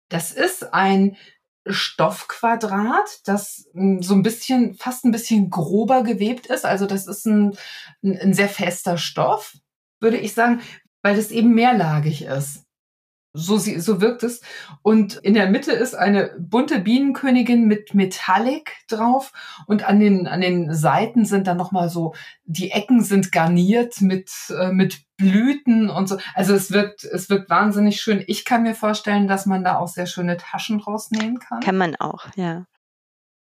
Das 0.10 0.32
ist 0.32 0.74
ein 0.74 1.16
Stoffquadrat, 1.68 3.22
das 3.26 3.70
hm, 3.74 4.02
so 4.02 4.16
ein 4.16 4.24
bisschen, 4.24 4.76
fast 4.76 5.06
ein 5.06 5.12
bisschen 5.12 5.50
grober 5.50 6.04
gewebt 6.04 6.48
ist. 6.48 6.66
Also 6.66 6.86
das 6.86 7.08
ist 7.08 7.26
ein, 7.26 7.56
ein 8.04 8.34
sehr 8.34 8.50
fester 8.50 8.98
Stoff, 8.98 9.58
würde 10.00 10.18
ich 10.18 10.34
sagen, 10.34 10.62
weil 11.02 11.18
es 11.18 11.32
eben 11.32 11.54
mehrlagig 11.54 12.24
ist. 12.24 12.66
So, 13.34 13.58
so 13.58 14.02
wirkt 14.02 14.24
es. 14.24 14.42
Und 14.82 15.18
in 15.18 15.36
der 15.36 15.50
Mitte 15.50 15.72
ist 15.72 15.94
eine 15.96 16.36
bunte 16.40 16.80
Bienenkönigin 16.80 17.68
mit 17.68 17.94
Metallic 17.94 18.72
drauf. 18.88 19.32
Und 19.68 19.88
an 19.88 20.00
den, 20.00 20.28
an 20.28 20.42
den 20.42 20.74
Seiten 20.74 21.26
sind 21.26 21.46
dann 21.46 21.58
nochmal 21.58 21.90
so, 21.90 22.16
die 22.46 22.72
Ecken 22.72 23.04
sind 23.04 23.32
garniert 23.32 24.02
mit, 24.02 24.32
äh, 24.50 24.72
mit 24.72 25.04
Blüten 25.18 25.90
und 25.90 26.10
so. 26.10 26.18
Also 26.34 26.56
es 26.56 26.72
wirkt, 26.72 27.04
es 27.04 27.30
wirkt 27.30 27.50
wahnsinnig 27.50 28.02
schön. 28.02 28.24
Ich 28.26 28.46
kann 28.46 28.64
mir 28.64 28.74
vorstellen, 28.74 29.28
dass 29.28 29.46
man 29.46 29.64
da 29.64 29.78
auch 29.78 29.90
sehr 29.90 30.08
schöne 30.08 30.38
Taschen 30.38 30.80
draus 30.80 31.12
nähen 31.12 31.40
kann. 31.40 31.60
Kann 31.60 31.78
man 31.78 31.96
auch, 31.98 32.26
ja. 32.36 32.66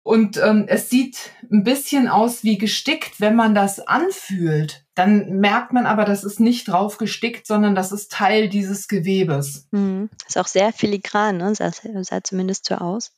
Und 0.08 0.38
ähm, 0.38 0.68
es 0.70 0.90
sieht 0.90 1.32
ein 1.52 1.66
bisschen 1.66 2.08
aus 2.08 2.46
wie 2.46 2.58
gestickt, 2.58 3.20
wenn 3.20 3.36
man 3.36 3.54
das 3.54 3.82
anfühlt. 3.82 4.86
Dann 4.96 5.42
merkt 5.42 5.74
man 5.74 5.86
aber, 5.86 6.06
das 6.06 6.24
ist 6.24 6.40
nicht 6.40 6.70
drauf 6.70 6.98
gestickt, 6.98 7.46
sondern 7.46 7.76
das 7.76 7.92
ist 7.92 8.10
Teil 8.10 8.48
dieses 8.48 8.88
Gewebes. 8.88 9.68
Mhm. 9.72 10.10
Ist 10.26 10.38
auch 10.38 10.48
sehr 10.48 10.72
filigran, 10.72 11.36
ne? 11.36 11.54
Sah, 11.54 11.72
sah 11.74 12.24
zumindest 12.24 12.68
so 12.68 12.76
aus. 12.76 13.12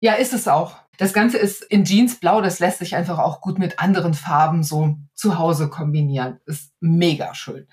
Ja, 0.00 0.14
ist 0.14 0.32
es 0.32 0.46
auch. 0.46 0.76
Das 0.98 1.12
Ganze 1.12 1.38
ist 1.38 1.62
in 1.62 1.84
Jeansblau, 1.84 2.40
das 2.40 2.58
lässt 2.58 2.80
sich 2.80 2.96
einfach 2.96 3.20
auch 3.20 3.40
gut 3.40 3.60
mit 3.60 3.78
anderen 3.78 4.14
Farben 4.14 4.64
so 4.64 4.96
zu 5.14 5.38
Hause 5.38 5.68
kombinieren. 5.68 6.40
Ist 6.44 6.72
mega 6.80 7.36
schön. 7.36 7.68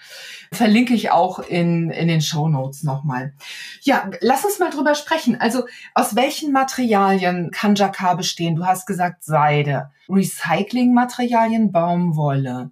Verlinke 0.51 0.93
ich 0.93 1.09
auch 1.09 1.39
in, 1.39 1.89
in 1.89 2.07
den 2.07 2.21
Show 2.21 2.47
Notes 2.47 2.83
nochmal. 2.83 3.33
Ja, 3.81 4.11
lass 4.21 4.45
uns 4.45 4.59
mal 4.59 4.69
drüber 4.69 4.93
sprechen. 4.93 5.41
Also, 5.41 5.65
aus 5.95 6.15
welchen 6.15 6.51
Materialien 6.51 7.49
kann 7.49 7.73
Jacquard 7.73 8.17
bestehen? 8.17 8.55
Du 8.55 8.65
hast 8.65 8.85
gesagt 8.85 9.23
Seide, 9.23 9.89
Recyclingmaterialien, 10.07 11.71
Baumwolle. 11.71 12.69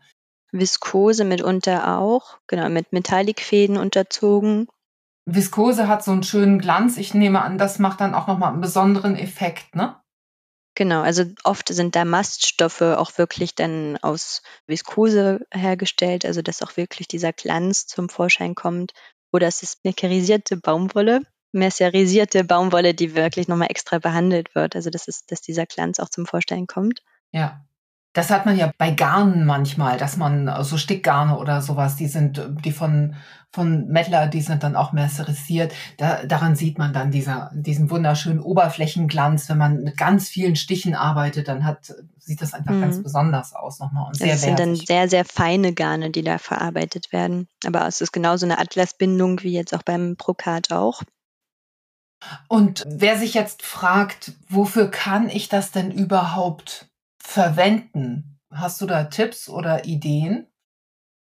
Viskose 0.52 1.26
mitunter 1.26 1.98
auch, 1.98 2.38
genau, 2.46 2.70
mit 2.70 2.94
Metallicfäden 2.94 3.78
unterzogen. 3.78 4.68
Viskose 5.26 5.88
hat 5.88 6.04
so 6.04 6.12
einen 6.12 6.24
schönen 6.24 6.60
Glanz. 6.60 6.98
Ich 6.98 7.14
nehme 7.14 7.42
an, 7.42 7.58
das 7.58 7.80
macht 7.80 8.02
dann 8.02 8.14
auch 8.14 8.28
nochmal 8.28 8.52
einen 8.52 8.62
besonderen 8.62 9.16
Effekt, 9.16 9.76
ne? 9.76 9.96
Genau, 10.76 11.02
also 11.02 11.24
oft 11.44 11.70
sind 11.70 11.96
da 11.96 12.04
Maststoffe 12.04 12.82
auch 12.82 13.18
wirklich 13.18 13.54
dann 13.54 13.98
aus 14.02 14.42
Viskose 14.66 15.46
hergestellt, 15.54 16.26
also 16.26 16.42
dass 16.42 16.64
auch 16.64 16.78
wirklich 16.78 17.08
dieser 17.08 17.32
Glanz 17.32 17.86
zum 17.86 18.10
Vorschein 18.10 18.56
kommt. 18.56 18.92
Oder 19.32 19.48
es 19.48 19.62
ist 19.62 19.84
mercerisierte 19.84 20.58
Baumwolle, 20.58 21.22
mercerisierte 21.52 22.44
Baumwolle, 22.44 22.96
die 22.96 23.16
wirklich 23.16 23.48
nochmal 23.48 23.70
extra 23.70 24.00
behandelt 24.00 24.56
wird. 24.56 24.76
Also 24.76 24.90
das 24.90 25.08
ist, 25.08 25.32
dass 25.32 25.42
dieser 25.42 25.68
Glanz 25.68 26.00
auch 26.00 26.10
zum 26.10 26.26
Vorschein 26.26 26.66
kommt. 26.66 27.02
Ja. 27.32 27.64
Das 28.14 28.30
hat 28.30 28.46
man 28.46 28.58
ja 28.58 28.72
bei 28.78 28.92
Garnen 28.92 29.44
manchmal, 29.44 29.98
dass 29.98 30.18
man 30.18 30.64
so 30.64 30.78
Stickgarne 30.78 31.36
oder 31.38 31.62
sowas, 31.64 31.96
die 31.96 32.06
sind, 32.06 32.40
die 32.64 32.72
von, 32.72 33.16
von 33.54 33.88
Mettler, 33.88 34.28
die 34.28 34.42
sind 34.42 34.64
dann 34.64 34.76
auch 34.76 34.94
mercerisiert. 34.94 35.74
Da, 35.98 36.26
daran 36.26 36.56
sieht 36.56 36.80
man 36.80 36.92
dann 36.92 37.12
dieser, 37.12 37.52
diesen 37.54 37.92
wunderschönen 37.92 38.40
Oberflächenglanz. 38.40 39.48
Wenn 39.48 39.60
man 39.60 39.84
mit 39.84 39.96
ganz 39.96 40.28
vielen 40.28 40.56
Stichen 40.56 40.96
arbeitet, 40.96 41.48
dann 41.48 41.64
hat, 41.64 41.94
sieht 42.18 42.42
das 42.42 42.56
einfach 42.56 42.74
mhm. 42.74 42.82
ganz 42.82 43.04
besonders 43.04 43.54
aus 43.54 43.80
nochmal 43.80 44.08
und 44.08 44.18
sehr 44.18 44.30
Das 44.30 44.42
sind 44.42 44.58
dann 44.58 44.76
sehr, 44.76 45.08
sehr 45.08 45.24
feine 45.24 45.74
Garne, 45.74 46.10
die 46.10 46.24
da 46.24 46.40
verarbeitet 46.40 47.14
werden. 47.14 47.48
Aber 47.64 47.88
es 47.88 48.02
ist 48.02 48.12
genauso 48.12 48.48
eine 48.48 48.58
Atlasbindung 48.58 49.44
wie 49.44 49.54
jetzt 49.54 49.74
auch 49.76 49.84
beim 49.84 50.16
Brokat 50.16 50.72
auch. 50.72 51.04
Und 52.48 52.84
wer 52.88 53.18
sich 53.18 53.36
jetzt 53.36 53.62
fragt, 53.62 54.34
wofür 54.50 54.90
kann 54.90 55.30
ich 55.30 55.48
das 55.48 55.72
denn 55.72 55.92
überhaupt 55.92 56.88
verwenden? 57.22 58.40
Hast 58.52 58.82
du 58.82 58.88
da 58.88 59.04
Tipps 59.06 59.48
oder 59.48 59.86
Ideen? 59.86 60.48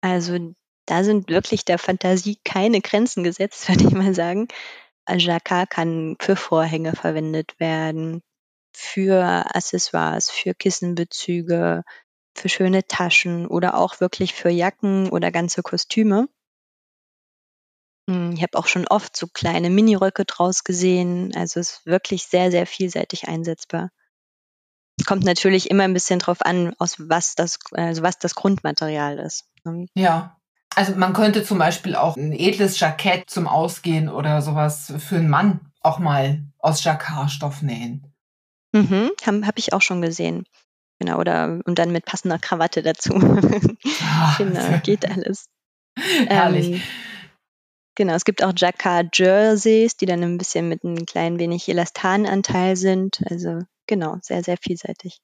Also 0.02 0.54
da 0.86 1.04
sind 1.04 1.30
wirklich 1.30 1.66
der 1.66 1.80
Fantasie 1.80 2.40
keine 2.44 2.82
Grenzen 2.82 3.24
gesetzt, 3.24 3.68
würde 3.70 3.86
ich 3.86 3.92
mal 3.92 4.14
sagen. 4.14 4.48
Jacquard 5.10 5.70
kann 5.70 6.16
für 6.20 6.36
Vorhänge 6.36 6.94
verwendet 6.94 7.60
werden, 7.60 8.22
für 8.76 9.46
Accessoires, 9.54 10.30
für 10.30 10.54
Kissenbezüge, 10.54 11.84
für 12.36 12.50
schöne 12.50 12.88
Taschen 12.88 13.46
oder 13.48 13.78
auch 13.78 14.00
wirklich 14.00 14.34
für 14.34 14.50
Jacken 14.50 15.10
oder 15.10 15.32
ganze 15.32 15.62
Kostüme. 15.62 16.30
Hm, 18.10 18.34
ich 18.34 18.42
habe 18.42 18.58
auch 18.58 18.68
schon 18.68 18.88
oft 18.88 19.16
so 19.16 19.28
kleine 19.28 19.70
Miniröcke 19.70 20.26
draus 20.26 20.64
gesehen. 20.64 21.36
Also 21.36 21.60
es 21.60 21.72
ist 21.72 21.86
wirklich 21.86 22.26
sehr, 22.26 22.50
sehr 22.52 22.66
vielseitig 22.66 23.28
einsetzbar. 23.28 23.92
Es 25.00 25.06
kommt 25.06 25.24
natürlich 25.24 25.70
immer 25.70 25.84
ein 25.84 25.94
bisschen 25.94 26.20
drauf 26.20 26.42
an, 26.42 26.74
aus 26.80 26.96
was 26.98 27.36
das, 27.36 27.60
also 27.72 28.04
was 28.04 28.20
das 28.20 28.36
Grundmaterial 28.36 29.20
ist. 29.20 29.46
Ne? 29.64 29.88
Ja, 29.96 30.40
also 30.76 30.96
man 30.96 31.14
könnte 31.14 31.44
zum 31.44 31.58
Beispiel 31.58 31.96
auch 31.96 32.18
ein 32.18 32.32
edles 32.32 32.80
Jackett 32.80 33.30
zum 33.30 33.48
Ausgehen 33.48 34.10
oder 34.10 34.42
sowas 34.42 34.94
für 35.00 35.18
einen 35.18 35.30
Mann 35.30 35.72
auch 35.82 36.00
mal 36.00 36.44
aus 36.60 36.84
Jacquardstoff 36.84 37.62
nähen. 37.62 38.14
Mhm, 38.72 39.12
habe 39.26 39.46
hab 39.46 39.58
ich 39.58 39.74
auch 39.74 39.82
schon 39.82 40.02
gesehen. 40.02 40.46
Genau, 41.00 41.20
oder 41.20 41.60
und 41.66 41.80
dann 41.80 41.92
mit 41.92 42.06
passender 42.06 42.40
Krawatte 42.40 42.82
dazu. 42.82 43.14
Ach, 44.02 44.38
genau, 44.38 44.80
geht 44.84 45.10
alles. 45.10 45.48
Herrlich. 46.28 46.68
Ähm, 46.68 46.82
genau, 47.96 48.14
es 48.14 48.26
gibt 48.26 48.44
auch 48.44 48.54
Jacquard 48.56 49.18
Jerseys, 49.18 49.98
die 49.98 50.06
dann 50.06 50.24
ein 50.24 50.38
bisschen 50.38 50.70
mit 50.70 50.84
einem 50.84 51.06
kleinen 51.06 51.40
wenig 51.40 51.68
Elastananteil 51.68 52.76
sind. 52.76 53.22
Also 53.30 53.60
genau, 53.86 54.18
sehr, 54.22 54.44
sehr 54.44 54.58
vielseitig. 54.58 55.20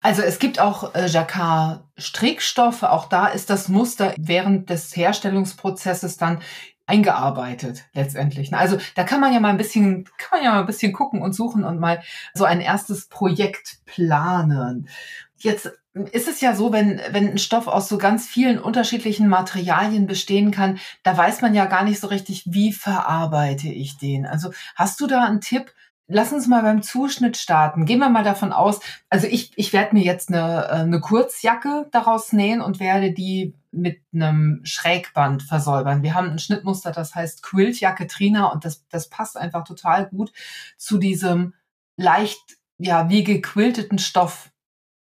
Also 0.00 0.22
es 0.22 0.38
gibt 0.38 0.58
auch 0.58 0.94
äh, 0.94 1.06
Jacquard-Strickstoffe. 1.06 2.84
Auch 2.84 3.06
da 3.06 3.26
ist 3.26 3.50
das 3.50 3.68
Muster 3.68 4.14
während 4.18 4.70
des 4.70 4.96
Herstellungsprozesses 4.96 6.16
dann 6.16 6.40
eingearbeitet 6.86 7.84
letztendlich. 7.92 8.52
Also 8.52 8.78
da 8.96 9.04
kann 9.04 9.20
man 9.20 9.32
ja 9.32 9.40
mal 9.40 9.50
ein 9.50 9.56
bisschen, 9.56 10.04
kann 10.18 10.38
man 10.38 10.44
ja 10.44 10.52
mal 10.52 10.60
ein 10.60 10.66
bisschen 10.66 10.92
gucken 10.92 11.22
und 11.22 11.34
suchen 11.34 11.64
und 11.64 11.78
mal 11.78 12.02
so 12.34 12.44
ein 12.44 12.60
erstes 12.60 13.06
Projekt 13.06 13.78
planen. 13.86 14.88
Jetzt 15.36 15.70
ist 15.94 16.28
es 16.28 16.40
ja 16.40 16.54
so, 16.54 16.72
wenn, 16.72 17.00
wenn 17.10 17.30
ein 17.30 17.38
Stoff 17.38 17.68
aus 17.68 17.88
so 17.88 17.98
ganz 17.98 18.26
vielen 18.26 18.58
unterschiedlichen 18.58 19.28
Materialien 19.28 20.06
bestehen 20.06 20.50
kann, 20.50 20.78
da 21.02 21.16
weiß 21.16 21.42
man 21.42 21.54
ja 21.54 21.66
gar 21.66 21.84
nicht 21.84 22.00
so 22.00 22.08
richtig, 22.08 22.44
wie 22.46 22.72
verarbeite 22.72 23.68
ich 23.68 23.96
den. 23.96 24.26
Also 24.26 24.50
hast 24.74 25.00
du 25.00 25.06
da 25.06 25.24
einen 25.24 25.40
Tipp, 25.40 25.72
lass 26.10 26.32
uns 26.32 26.46
mal 26.46 26.62
beim 26.62 26.82
Zuschnitt 26.82 27.36
starten. 27.36 27.86
Gehen 27.86 28.00
wir 28.00 28.10
mal 28.10 28.24
davon 28.24 28.52
aus, 28.52 28.80
also 29.08 29.26
ich, 29.26 29.52
ich 29.56 29.72
werde 29.72 29.94
mir 29.94 30.02
jetzt 30.02 30.28
eine, 30.28 30.66
äh, 30.66 30.72
eine 30.80 31.00
Kurzjacke 31.00 31.88
daraus 31.92 32.32
nähen 32.32 32.60
und 32.60 32.80
werde 32.80 33.12
die 33.12 33.54
mit 33.70 34.00
einem 34.12 34.60
Schrägband 34.64 35.44
versäubern. 35.44 36.02
Wir 36.02 36.14
haben 36.14 36.30
ein 36.30 36.38
Schnittmuster, 36.40 36.90
das 36.90 37.14
heißt 37.14 37.42
Quiltjacke 37.44 38.08
Trina 38.08 38.46
und 38.46 38.64
das, 38.64 38.84
das 38.88 39.08
passt 39.08 39.36
einfach 39.36 39.64
total 39.64 40.06
gut 40.08 40.32
zu 40.76 40.98
diesem 40.98 41.54
leicht, 41.96 42.58
ja, 42.78 43.08
wie 43.08 43.22
gequilteten 43.22 43.98
Stoff, 43.98 44.50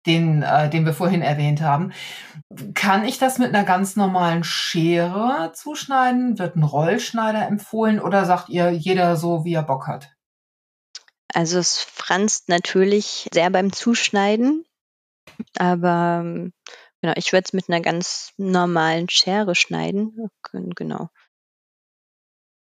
den, 0.06 0.42
äh, 0.42 0.70
den 0.70 0.86
wir 0.86 0.92
vorhin 0.92 1.22
erwähnt 1.22 1.60
haben. 1.60 1.92
Kann 2.74 3.04
ich 3.04 3.18
das 3.18 3.38
mit 3.38 3.48
einer 3.48 3.64
ganz 3.64 3.96
normalen 3.96 4.44
Schere 4.44 5.50
zuschneiden? 5.54 6.38
Wird 6.38 6.54
ein 6.54 6.62
Rollschneider 6.62 7.48
empfohlen 7.48 8.00
oder 8.00 8.24
sagt 8.26 8.48
ihr 8.50 8.70
jeder 8.70 9.16
so, 9.16 9.44
wie 9.44 9.54
er 9.54 9.62
Bock 9.64 9.88
hat? 9.88 10.13
Also 11.34 11.58
es 11.58 11.80
franzt 11.80 12.48
natürlich 12.48 13.28
sehr 13.32 13.50
beim 13.50 13.72
Zuschneiden, 13.72 14.64
aber 15.58 16.22
genau, 17.02 17.12
ich 17.16 17.32
würde 17.32 17.44
es 17.46 17.52
mit 17.52 17.68
einer 17.68 17.80
ganz 17.80 18.32
normalen 18.36 19.08
Schere 19.08 19.54
schneiden. 19.54 20.30
Genau. 20.52 21.10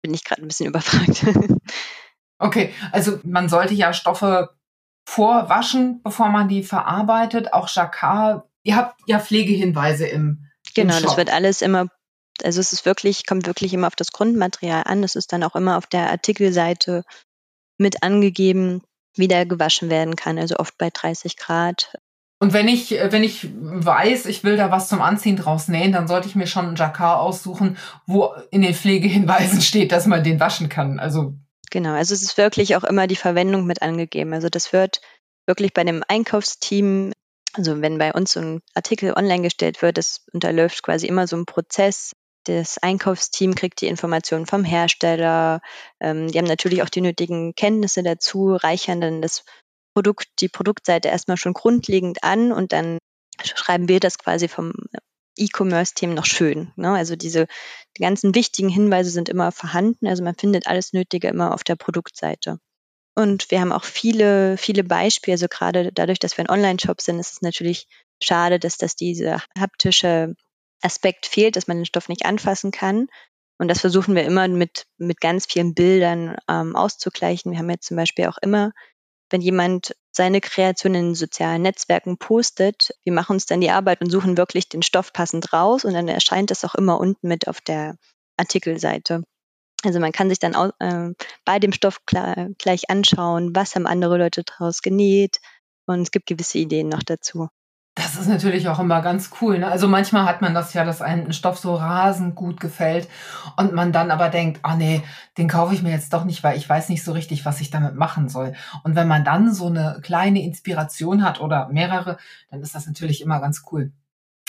Bin 0.02 0.12
ich 0.12 0.24
gerade 0.24 0.42
ein 0.42 0.48
bisschen 0.48 0.66
überfragt. 0.68 1.24
Okay, 2.40 2.72
also 2.92 3.18
man 3.24 3.48
sollte 3.48 3.74
ja 3.74 3.92
Stoffe 3.92 4.50
vorwaschen, 5.08 6.02
bevor 6.02 6.28
man 6.28 6.48
die 6.48 6.62
verarbeitet. 6.62 7.52
Auch 7.52 7.68
Jacquard, 7.68 8.48
ihr 8.62 8.76
habt 8.76 9.00
ja 9.06 9.18
Pflegehinweise 9.18 10.06
im 10.06 10.48
Genau, 10.74 10.96
im 10.96 11.02
das 11.02 11.16
wird 11.16 11.30
alles 11.30 11.62
immer, 11.62 11.88
also 12.42 12.60
es 12.60 12.72
ist 12.72 12.84
wirklich, 12.84 13.26
kommt 13.26 13.46
wirklich 13.46 13.74
immer 13.74 13.86
auf 13.86 13.96
das 13.96 14.12
Grundmaterial 14.12 14.82
an. 14.84 15.02
Es 15.02 15.16
ist 15.16 15.32
dann 15.32 15.42
auch 15.42 15.56
immer 15.56 15.76
auf 15.76 15.86
der 15.86 16.10
Artikelseite 16.10 17.04
mit 17.78 18.02
angegeben, 18.02 18.82
wie 19.14 19.28
der 19.28 19.46
gewaschen 19.46 19.90
werden 19.90 20.16
kann, 20.16 20.38
also 20.38 20.56
oft 20.56 20.76
bei 20.78 20.90
30 20.90 21.36
Grad. 21.36 21.92
Und 22.40 22.52
wenn 22.52 22.68
ich, 22.68 22.92
wenn 22.92 23.24
ich 23.24 23.48
weiß, 23.52 24.26
ich 24.26 24.44
will 24.44 24.56
da 24.56 24.70
was 24.70 24.88
zum 24.88 25.02
Anziehen 25.02 25.36
draus 25.36 25.66
nähen, 25.66 25.92
dann 25.92 26.06
sollte 26.06 26.28
ich 26.28 26.36
mir 26.36 26.46
schon 26.46 26.66
einen 26.66 26.76
Jacquard 26.76 27.20
aussuchen, 27.20 27.76
wo 28.06 28.32
in 28.50 28.62
den 28.62 28.74
Pflegehinweisen 28.74 29.60
steht, 29.62 29.90
dass 29.90 30.06
man 30.06 30.22
den 30.22 30.38
waschen 30.38 30.68
kann. 30.68 31.00
Also 31.00 31.34
genau, 31.70 31.94
also 31.94 32.14
es 32.14 32.22
ist 32.22 32.38
wirklich 32.38 32.76
auch 32.76 32.84
immer 32.84 33.08
die 33.08 33.16
Verwendung 33.16 33.66
mit 33.66 33.82
angegeben. 33.82 34.32
Also 34.32 34.48
das 34.48 34.72
wird 34.72 35.00
wirklich 35.46 35.74
bei 35.74 35.82
dem 35.82 36.04
Einkaufsteam, 36.06 37.12
also 37.54 37.80
wenn 37.82 37.98
bei 37.98 38.12
uns 38.12 38.32
so 38.32 38.40
ein 38.40 38.60
Artikel 38.74 39.14
online 39.14 39.42
gestellt 39.42 39.82
wird, 39.82 39.98
das 39.98 40.24
unterläuft 40.32 40.84
quasi 40.84 41.08
immer 41.08 41.26
so 41.26 41.36
ein 41.36 41.46
Prozess, 41.46 42.12
das 42.48 42.78
Einkaufsteam 42.78 43.54
kriegt 43.54 43.80
die 43.80 43.86
Informationen 43.86 44.46
vom 44.46 44.64
Hersteller. 44.64 45.60
Ähm, 46.00 46.28
die 46.28 46.38
haben 46.38 46.46
natürlich 46.46 46.82
auch 46.82 46.88
die 46.88 47.00
nötigen 47.00 47.54
Kenntnisse 47.54 48.02
dazu, 48.02 48.54
reichern 48.54 49.00
dann 49.00 49.22
das 49.22 49.44
Produkt, 49.94 50.28
die 50.40 50.48
Produktseite 50.48 51.08
erstmal 51.08 51.36
schon 51.36 51.52
grundlegend 51.52 52.24
an 52.24 52.52
und 52.52 52.72
dann 52.72 52.98
schreiben 53.42 53.88
wir 53.88 54.00
das 54.00 54.18
quasi 54.18 54.48
vom 54.48 54.72
E-Commerce-Team 55.36 56.14
noch 56.14 56.24
schön. 56.24 56.72
Ne? 56.76 56.92
Also 56.92 57.16
diese 57.16 57.46
die 57.96 58.02
ganzen 58.02 58.34
wichtigen 58.34 58.68
Hinweise 58.68 59.10
sind 59.10 59.28
immer 59.28 59.52
vorhanden. 59.52 60.06
Also 60.06 60.22
man 60.22 60.34
findet 60.34 60.66
alles 60.66 60.92
Nötige 60.92 61.28
immer 61.28 61.54
auf 61.54 61.64
der 61.64 61.76
Produktseite. 61.76 62.58
Und 63.14 63.50
wir 63.50 63.60
haben 63.60 63.72
auch 63.72 63.84
viele, 63.84 64.56
viele 64.56 64.84
Beispiele. 64.84 65.34
Also 65.34 65.48
gerade 65.48 65.90
dadurch, 65.92 66.20
dass 66.20 66.36
wir 66.36 66.44
ein 66.44 66.50
Online-Shop 66.50 67.00
sind, 67.00 67.18
ist 67.18 67.32
es 67.32 67.42
natürlich 67.42 67.88
schade, 68.22 68.58
dass 68.58 68.76
das 68.76 68.94
diese 68.94 69.42
haptische 69.58 70.34
Aspekt 70.82 71.26
fehlt, 71.26 71.56
dass 71.56 71.66
man 71.66 71.78
den 71.78 71.86
Stoff 71.86 72.08
nicht 72.08 72.26
anfassen 72.26 72.70
kann. 72.70 73.08
Und 73.58 73.68
das 73.68 73.80
versuchen 73.80 74.14
wir 74.14 74.24
immer 74.24 74.46
mit, 74.46 74.86
mit 74.98 75.20
ganz 75.20 75.46
vielen 75.46 75.74
Bildern 75.74 76.36
ähm, 76.48 76.76
auszugleichen. 76.76 77.50
Wir 77.50 77.58
haben 77.58 77.70
jetzt 77.70 77.86
zum 77.86 77.96
Beispiel 77.96 78.26
auch 78.26 78.38
immer, 78.40 78.72
wenn 79.30 79.40
jemand 79.40 79.94
seine 80.12 80.40
Kreation 80.40 80.94
in 80.94 81.14
sozialen 81.14 81.62
Netzwerken 81.62 82.18
postet, 82.18 82.94
wir 83.04 83.12
machen 83.12 83.34
uns 83.34 83.46
dann 83.46 83.60
die 83.60 83.70
Arbeit 83.70 84.00
und 84.00 84.10
suchen 84.10 84.36
wirklich 84.36 84.68
den 84.68 84.82
Stoff 84.82 85.12
passend 85.12 85.52
raus 85.52 85.84
und 85.84 85.94
dann 85.94 86.08
erscheint 86.08 86.50
das 86.50 86.64
auch 86.64 86.74
immer 86.74 86.98
unten 86.98 87.28
mit 87.28 87.46
auf 87.46 87.60
der 87.60 87.96
Artikelseite. 88.36 89.24
Also 89.84 90.00
man 90.00 90.12
kann 90.12 90.28
sich 90.28 90.38
dann 90.38 90.56
auch, 90.56 90.70
äh, 90.80 91.10
bei 91.44 91.58
dem 91.58 91.72
Stoff 91.72 92.00
gleich 92.06 92.90
anschauen, 92.90 93.54
was 93.54 93.74
haben 93.74 93.86
andere 93.86 94.18
Leute 94.18 94.42
daraus 94.44 94.82
genäht 94.82 95.40
und 95.86 96.02
es 96.02 96.10
gibt 96.10 96.26
gewisse 96.26 96.58
Ideen 96.58 96.88
noch 96.88 97.02
dazu. 97.02 97.48
Das 97.98 98.14
ist 98.14 98.28
natürlich 98.28 98.68
auch 98.68 98.78
immer 98.78 99.02
ganz 99.02 99.30
cool. 99.40 99.58
Ne? 99.58 99.66
Also 99.66 99.88
manchmal 99.88 100.24
hat 100.24 100.40
man 100.40 100.54
das 100.54 100.72
ja, 100.72 100.84
dass 100.84 101.02
einem 101.02 101.26
ein 101.26 101.32
Stoff 101.32 101.58
so 101.58 101.74
rasend 101.74 102.36
gut 102.36 102.60
gefällt 102.60 103.08
und 103.56 103.72
man 103.72 103.90
dann 103.90 104.12
aber 104.12 104.28
denkt, 104.28 104.60
ah 104.62 104.76
nee, 104.76 105.02
den 105.36 105.48
kaufe 105.48 105.74
ich 105.74 105.82
mir 105.82 105.90
jetzt 105.90 106.12
doch 106.12 106.24
nicht, 106.24 106.44
weil 106.44 106.56
ich 106.56 106.68
weiß 106.68 106.90
nicht 106.90 107.02
so 107.02 107.10
richtig, 107.10 107.44
was 107.44 107.60
ich 107.60 107.70
damit 107.70 107.96
machen 107.96 108.28
soll. 108.28 108.54
Und 108.84 108.94
wenn 108.94 109.08
man 109.08 109.24
dann 109.24 109.52
so 109.52 109.66
eine 109.66 109.98
kleine 110.00 110.44
Inspiration 110.44 111.24
hat 111.24 111.40
oder 111.40 111.70
mehrere, 111.70 112.18
dann 112.52 112.62
ist 112.62 112.76
das 112.76 112.86
natürlich 112.86 113.20
immer 113.20 113.40
ganz 113.40 113.64
cool. 113.72 113.90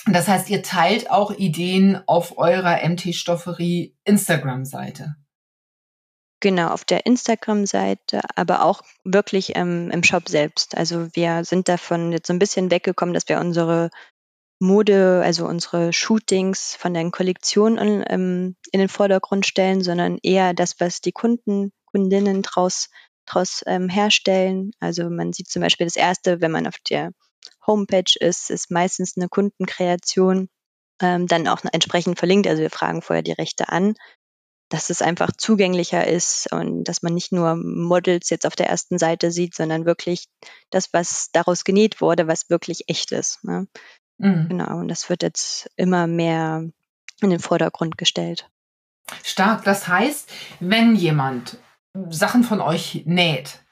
Das 0.06 0.28
heißt, 0.28 0.48
ihr 0.52 0.62
teilt 0.62 1.10
auch 1.10 1.32
Ideen 1.32 2.00
auf 2.06 2.38
eurer 2.38 2.88
MT-Stofferie 2.88 3.96
Instagram-Seite. 4.04 5.16
Genau, 6.42 6.70
auf 6.70 6.86
der 6.86 7.06
Instagram-Seite, 7.06 8.22
aber 8.36 8.64
auch 8.64 8.82
wirklich 9.04 9.58
ähm, 9.58 9.92
im 9.92 10.04
Shop 10.04 10.30
selbst. 10.30 10.78
Also 10.78 11.08
wir 11.14 11.44
sind 11.44 11.68
davon 11.68 12.14
jetzt 12.14 12.28
so 12.28 12.34
ein 12.34 12.40
bisschen 12.40 12.72
weggekommen, 12.72 13.14
dass 13.14 13.28
wir 13.28 13.40
unsere 13.40 13.90
Mode, 14.62 15.22
also 15.24 15.46
unsere 15.46 15.92
Shootings 15.92 16.76
von 16.76 16.94
den 16.94 17.12
Kollektionen 17.12 18.04
ähm, 18.08 18.56
in 18.72 18.80
den 18.80 18.90
Vordergrund 18.90 19.46
stellen, 19.46 19.84
sondern 19.84 20.18
eher 20.22 20.54
das, 20.54 20.80
was 20.80 21.02
die 21.02 21.12
Kunden, 21.12 21.72
Kundinnen 21.86 22.42
draus, 22.42 22.90
draus 23.26 23.62
ähm, 23.68 23.90
herstellen. 23.90 24.72
Also 24.80 25.10
man 25.10 25.34
sieht 25.34 25.50
zum 25.50 25.62
Beispiel 25.62 25.88
das 25.88 25.96
erste, 25.98 26.40
wenn 26.40 26.52
man 26.52 26.68
auf 26.68 26.76
der 26.90 27.12
Homepage 27.66 28.14
ist, 28.20 28.50
ist 28.50 28.72
meistens 28.72 29.16
eine 29.18 29.28
Kundenkreation 29.28 30.50
ähm, 31.02 31.28
dann 31.28 31.48
auch 31.48 31.60
entsprechend 31.72 32.18
verlinkt. 32.18 32.48
Also 32.48 32.62
wir 32.62 32.70
fragen 32.70 33.02
vorher 33.02 33.24
die 33.24 33.32
Rechte 33.32 33.70
an, 33.70 33.96
dass 34.70 34.90
es 34.90 35.02
einfach 35.02 35.32
zugänglicher 35.36 36.08
ist 36.08 36.52
und 36.52 36.84
dass 36.84 37.02
man 37.02 37.14
nicht 37.14 37.32
nur 37.32 37.56
Models 37.56 38.30
jetzt 38.30 38.46
auf 38.46 38.56
der 38.56 38.70
ersten 38.70 39.00
Seite 39.00 39.32
sieht, 39.32 39.56
sondern 39.56 39.86
wirklich 39.86 40.28
das, 40.70 40.94
was 40.94 41.32
daraus 41.32 41.64
genäht 41.64 42.02
wurde, 42.02 42.28
was 42.28 42.50
wirklich 42.50 42.84
echt 42.88 43.12
ist. 43.12 43.44
Ne? 43.44 43.68
Mhm. 44.20 44.48
Genau, 44.50 44.78
und 44.78 44.88
das 44.88 45.10
wird 45.10 45.24
jetzt 45.24 45.70
immer 45.76 46.06
mehr 46.06 46.64
in 47.22 47.30
den 47.30 47.40
Vordergrund 47.40 47.98
gestellt. 47.98 48.50
Stark. 49.24 49.64
Das 49.64 49.88
heißt, 49.88 50.32
wenn 50.60 50.96
jemand 50.96 51.58
Sachen 52.10 52.44
von 52.44 52.62
euch 52.62 53.04
näht 53.06 53.64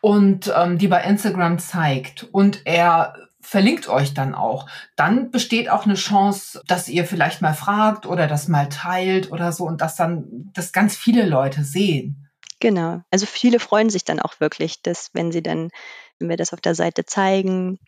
und 0.00 0.52
ähm, 0.54 0.78
die 0.78 0.88
bei 0.88 1.02
Instagram 1.02 1.58
zeigt 1.58 2.28
und 2.30 2.62
er 2.64 3.27
verlinkt 3.48 3.88
euch 3.88 4.12
dann 4.12 4.34
auch. 4.34 4.66
Dann 4.94 5.30
besteht 5.30 5.70
auch 5.70 5.86
eine 5.86 5.94
Chance, 5.94 6.62
dass 6.66 6.88
ihr 6.88 7.06
vielleicht 7.06 7.40
mal 7.40 7.54
fragt 7.54 8.04
oder 8.04 8.26
das 8.26 8.46
mal 8.46 8.68
teilt 8.68 9.32
oder 9.32 9.52
so 9.52 9.64
und 9.64 9.80
dass 9.80 9.96
dann 9.96 10.50
das 10.52 10.72
ganz 10.72 10.96
viele 10.96 11.26
Leute 11.26 11.64
sehen. 11.64 12.28
Genau. 12.60 13.00
Also 13.10 13.24
viele 13.24 13.58
freuen 13.58 13.88
sich 13.88 14.04
dann 14.04 14.20
auch 14.20 14.38
wirklich, 14.38 14.82
dass 14.82 15.10
wenn 15.14 15.32
sie 15.32 15.42
dann, 15.42 15.70
wenn 16.18 16.28
wir 16.28 16.36
das 16.36 16.52
auf 16.52 16.60
der 16.60 16.74
Seite 16.74 17.06
zeigen, 17.06 17.78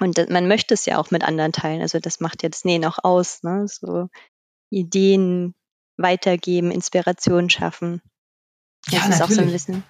und 0.00 0.30
man 0.30 0.46
möchte 0.46 0.74
es 0.74 0.86
ja 0.86 0.98
auch 0.98 1.10
mit 1.10 1.24
anderen 1.24 1.50
teilen. 1.50 1.82
Also 1.82 1.98
das 1.98 2.20
macht 2.20 2.44
jetzt 2.44 2.64
Nähen 2.64 2.84
auch 2.84 2.98
aus, 3.02 3.42
ne? 3.42 3.66
So 3.66 4.08
Ideen 4.70 5.56
weitergeben, 5.96 6.70
Inspiration 6.70 7.50
schaffen. 7.50 8.00
Das 8.84 8.94
ja, 8.94 9.00
ist 9.00 9.08
natürlich. 9.18 9.22
auch 9.24 9.34
so 9.34 9.42
ein 9.42 9.50
bisschen, 9.50 9.82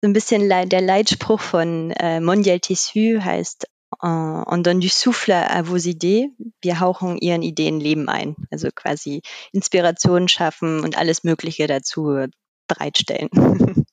so 0.00 0.08
ein 0.08 0.12
bisschen 0.12 0.48
der 0.48 0.80
Leitspruch 0.80 1.40
von 1.40 1.90
äh, 1.90 2.20
Mondial 2.20 2.60
Tissu 2.60 3.20
heißt 3.20 3.66
on 4.02 4.62
donne 4.62 4.80
du 4.80 4.88
souffle 4.88 5.32
à 5.32 5.62
vos 5.62 5.76
idées. 5.76 6.30
Wir 6.62 6.80
hauchen 6.80 7.16
ihren 7.18 7.42
Ideen 7.42 7.80
Leben 7.80 8.08
ein. 8.08 8.36
Also 8.50 8.68
quasi 8.74 9.22
Inspiration 9.52 10.28
schaffen 10.28 10.80
und 10.80 10.98
alles 10.98 11.24
Mögliche 11.24 11.66
dazu 11.66 12.26
bereitstellen. 12.68 13.28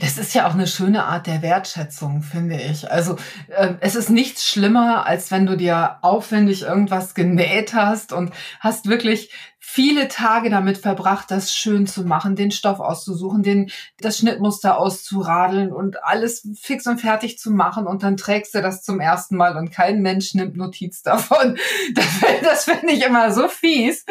Das 0.00 0.16
ist 0.16 0.34
ja 0.34 0.48
auch 0.48 0.54
eine 0.54 0.66
schöne 0.66 1.04
Art 1.04 1.26
der 1.26 1.42
Wertschätzung, 1.42 2.22
finde 2.22 2.56
ich. 2.56 2.90
Also 2.90 3.16
äh, 3.48 3.74
es 3.80 3.94
ist 3.94 4.08
nichts 4.08 4.48
schlimmer, 4.48 5.06
als 5.06 5.30
wenn 5.30 5.44
du 5.44 5.56
dir 5.56 5.98
aufwendig 6.00 6.62
irgendwas 6.62 7.14
genäht 7.14 7.74
hast 7.74 8.12
und 8.14 8.32
hast 8.60 8.88
wirklich 8.88 9.30
viele 9.66 10.08
Tage 10.08 10.50
damit 10.50 10.78
verbracht, 10.78 11.30
das 11.30 11.54
schön 11.54 11.86
zu 11.86 12.04
machen, 12.04 12.36
den 12.36 12.50
Stoff 12.50 12.80
auszusuchen, 12.80 13.42
den, 13.42 13.70
das 13.98 14.18
Schnittmuster 14.18 14.78
auszuradeln 14.78 15.72
und 15.72 16.04
alles 16.04 16.46
fix 16.60 16.86
und 16.86 17.00
fertig 17.00 17.38
zu 17.38 17.50
machen 17.50 17.86
und 17.86 18.02
dann 18.02 18.16
trägst 18.16 18.54
du 18.54 18.62
das 18.62 18.82
zum 18.82 19.00
ersten 19.00 19.36
Mal 19.36 19.56
und 19.56 19.70
kein 19.70 20.00
Mensch 20.00 20.34
nimmt 20.34 20.56
Notiz 20.56 21.02
davon. 21.02 21.58
Das, 22.42 22.64
finde 22.64 22.92
ich 22.92 23.04
immer 23.04 23.32
so 23.32 23.48
fies. 23.48 24.04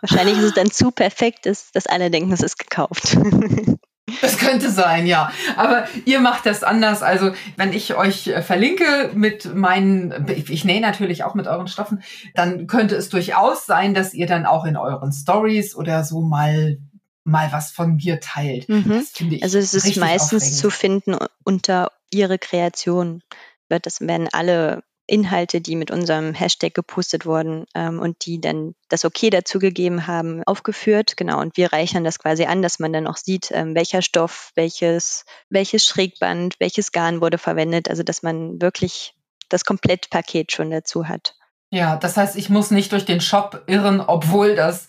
Wahrscheinlich 0.00 0.38
ist 0.38 0.44
es 0.44 0.54
dann 0.54 0.70
zu 0.70 0.90
perfekt, 0.90 1.46
dass 1.46 1.86
alle 1.86 2.10
denken, 2.10 2.32
es 2.32 2.42
ist 2.42 2.58
gekauft. 2.58 3.16
Das 4.20 4.38
könnte 4.38 4.70
sein, 4.70 5.06
ja. 5.06 5.32
Aber 5.56 5.86
ihr 6.04 6.20
macht 6.20 6.46
das 6.46 6.62
anders. 6.62 7.02
Also 7.02 7.32
wenn 7.56 7.72
ich 7.72 7.96
euch 7.96 8.28
äh, 8.28 8.40
verlinke 8.42 9.10
mit 9.14 9.52
meinen, 9.54 10.26
ich 10.28 10.64
nähe 10.64 10.80
natürlich 10.80 11.24
auch 11.24 11.34
mit 11.34 11.46
euren 11.46 11.66
Stoffen, 11.66 12.02
dann 12.34 12.66
könnte 12.66 12.94
es 12.94 13.08
durchaus 13.08 13.66
sein, 13.66 13.94
dass 13.94 14.14
ihr 14.14 14.26
dann 14.26 14.46
auch 14.46 14.64
in 14.64 14.76
euren 14.76 15.12
Stories 15.12 15.74
oder 15.74 16.04
so 16.04 16.20
mal 16.20 16.78
mal 17.24 17.50
was 17.50 17.72
von 17.72 17.96
mir 17.96 18.20
teilt. 18.20 18.68
Mhm. 18.68 19.04
also 19.42 19.58
es 19.58 19.74
ist 19.74 19.96
meistens 19.96 20.44
aufregend. 20.44 20.60
zu 20.60 20.70
finden 20.70 21.16
unter 21.42 21.90
ihre 22.12 22.38
Kreation. 22.38 23.22
Das 23.68 24.00
werden 24.00 24.28
alle 24.30 24.84
Inhalte, 25.06 25.60
die 25.60 25.76
mit 25.76 25.90
unserem 25.90 26.34
Hashtag 26.34 26.74
gepostet 26.74 27.26
wurden 27.26 27.66
ähm, 27.74 28.00
und 28.00 28.26
die 28.26 28.40
dann 28.40 28.74
das 28.88 29.04
Okay 29.04 29.30
dazu 29.30 29.58
gegeben 29.58 30.06
haben, 30.06 30.42
aufgeführt. 30.44 31.16
Genau, 31.16 31.40
und 31.40 31.56
wir 31.56 31.72
reichern 31.72 32.04
das 32.04 32.18
quasi 32.18 32.44
an, 32.44 32.62
dass 32.62 32.78
man 32.78 32.92
dann 32.92 33.06
auch 33.06 33.16
sieht, 33.16 33.50
ähm, 33.52 33.74
welcher 33.74 34.02
Stoff, 34.02 34.50
welches, 34.54 35.24
welches 35.48 35.84
Schrägband, 35.84 36.56
welches 36.58 36.92
Garn 36.92 37.20
wurde 37.20 37.38
verwendet. 37.38 37.88
Also 37.88 38.02
dass 38.02 38.22
man 38.22 38.60
wirklich 38.60 39.14
das 39.48 39.64
Komplettpaket 39.64 40.52
schon 40.52 40.70
dazu 40.70 41.08
hat. 41.08 41.34
Ja, 41.70 41.96
das 41.96 42.16
heißt, 42.16 42.36
ich 42.36 42.48
muss 42.48 42.70
nicht 42.70 42.92
durch 42.92 43.04
den 43.04 43.20
Shop 43.20 43.64
irren, 43.66 44.00
obwohl 44.00 44.54
das 44.54 44.88